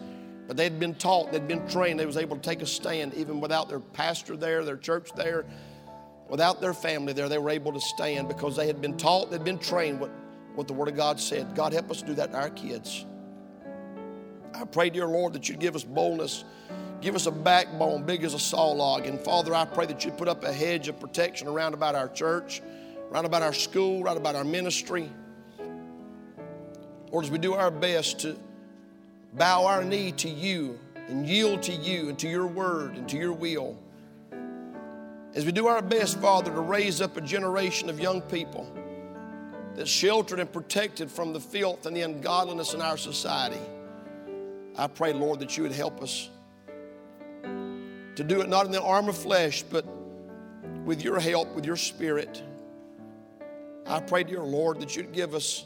But 0.50 0.58
they'd 0.58 0.78
been 0.82 0.96
taught, 0.96 1.32
they'd 1.32 1.48
been 1.48 1.66
trained, 1.66 1.98
they 1.98 2.06
was 2.06 2.18
able 2.18 2.36
to 2.36 2.42
take 2.42 2.62
a 2.62 2.66
stand 2.66 3.14
even 3.14 3.40
without 3.40 3.70
their 3.70 3.80
pastor 3.80 4.36
there, 4.36 4.66
their 4.66 4.76
church 4.76 5.14
there, 5.16 5.46
without 6.28 6.60
their 6.60 6.74
family 6.74 7.14
there. 7.14 7.30
They 7.30 7.38
were 7.38 7.52
able 7.52 7.72
to 7.72 7.80
stand 7.80 8.28
because 8.28 8.58
they 8.58 8.68
had 8.68 8.82
been 8.82 8.98
taught, 8.98 9.32
they'd 9.32 9.46
been 9.46 9.60
trained 9.60 10.02
what, 10.02 10.12
what 10.56 10.68
the 10.68 10.74
Word 10.74 10.90
of 10.90 10.98
God 10.98 11.22
said. 11.22 11.56
God 11.56 11.72
help 11.72 11.90
us 11.90 12.02
do 12.02 12.14
that 12.16 12.34
to 12.34 12.38
our 12.38 12.50
kids. 12.50 13.06
I 14.54 14.66
pray, 14.66 14.90
dear 14.90 15.08
Lord, 15.08 15.34
that 15.34 15.50
you'd 15.50 15.60
give 15.60 15.76
us 15.76 15.84
boldness, 15.84 16.44
give 17.02 17.16
us 17.16 17.26
a 17.26 17.32
backbone 17.32 18.04
big 18.04 18.24
as 18.24 18.34
a 18.34 18.40
saw 18.40 18.72
log. 18.72 19.06
And 19.06 19.20
Father, 19.20 19.54
I 19.54 19.66
pray 19.66 19.86
that 19.86 20.04
you'd 20.04 20.18
put 20.18 20.28
up 20.28 20.44
a 20.44 20.52
hedge 20.52 20.88
of 20.88 21.00
protection 21.00 21.48
around 21.48 21.74
about 21.74 21.96
our 21.96 22.08
church, 22.10 22.62
around 23.12 23.26
about 23.26 23.44
our 23.44 23.54
school, 23.54 24.04
around 24.04 24.18
about 24.18 24.36
our 24.36 24.44
ministry. 24.44 25.10
Lord, 27.12 27.26
as 27.26 27.32
we 27.32 27.38
do 27.38 27.54
our 27.54 27.72
best 27.72 28.20
to 28.20 28.38
bow 29.34 29.66
our 29.66 29.84
knee 29.84 30.12
to 30.14 30.30
you 30.30 30.80
and 31.08 31.26
yield 31.28 31.64
to 31.64 31.72
you 31.72 32.10
and 32.10 32.20
to 32.20 32.28
your 32.28 32.48
word 32.48 32.96
and 32.96 33.08
to 33.10 33.18
your 33.18 33.34
will. 33.34 33.78
As 35.34 35.46
we 35.46 35.52
do 35.52 35.68
our 35.68 35.82
best, 35.82 36.20
Father, 36.20 36.52
to 36.52 36.62
raise 36.62 37.00
up 37.00 37.16
a 37.16 37.22
generation 37.22 37.90
of 37.90 38.00
young 38.00 38.22
people 38.22 38.70
that's 39.76 39.90
sheltered 39.90 40.40
and 40.40 40.52
protected 40.52 41.12
from 41.12 41.32
the 41.32 41.40
filth 41.40 41.86
and 41.86 41.96
the 41.96 42.02
ungodliness 42.02 42.74
in 42.74 42.82
our 42.82 42.98
society. 42.98 43.60
I 44.78 44.88
pray, 44.88 45.14
Lord, 45.14 45.40
that 45.40 45.58
you 45.58 45.64
would 45.64 45.72
help 45.72 46.02
us 46.02 46.30
to 47.44 48.24
do 48.24 48.42
it 48.42 48.50
not 48.50 48.66
in 48.66 48.72
the 48.72 48.82
arm 48.82 49.10
of 49.10 49.18
flesh, 49.18 49.64
but 49.64 49.86
with 50.86 51.04
your 51.04 51.20
help, 51.20 51.54
with 51.56 51.66
your 51.66 51.76
spirit. 51.76 52.42
I 53.86 54.00
pray, 54.00 54.24
dear 54.24 54.42
Lord, 54.42 54.80
that 54.82 54.96
you'd 54.96 55.12
give 55.12 55.34
us 55.34 55.66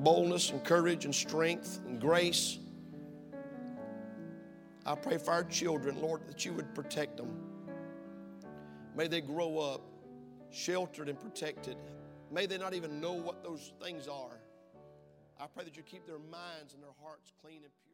boldness 0.00 0.50
and 0.50 0.64
courage 0.64 1.04
and 1.04 1.14
strength 1.14 1.80
and 1.86 2.00
grace. 2.00 2.58
I 4.86 4.94
pray 4.94 5.18
for 5.18 5.32
our 5.32 5.44
children, 5.44 6.00
Lord, 6.00 6.26
that 6.28 6.44
you 6.44 6.52
would 6.54 6.74
protect 6.74 7.16
them. 7.18 7.30
May 8.96 9.06
they 9.06 9.20
grow 9.20 9.58
up 9.58 9.82
sheltered 10.50 11.08
and 11.08 11.20
protected. 11.20 11.76
May 12.30 12.46
they 12.46 12.58
not 12.58 12.74
even 12.74 13.00
know 13.00 13.12
what 13.12 13.42
those 13.42 13.72
things 13.82 14.08
are. 14.08 14.38
I 15.40 15.46
pray 15.46 15.64
that 15.64 15.76
you 15.76 15.82
keep 15.82 16.06
their 16.06 16.18
minds 16.18 16.74
and 16.74 16.82
their 16.82 16.94
hearts 17.02 17.32
clean 17.42 17.60
and 17.62 17.72
pure. 17.84 17.87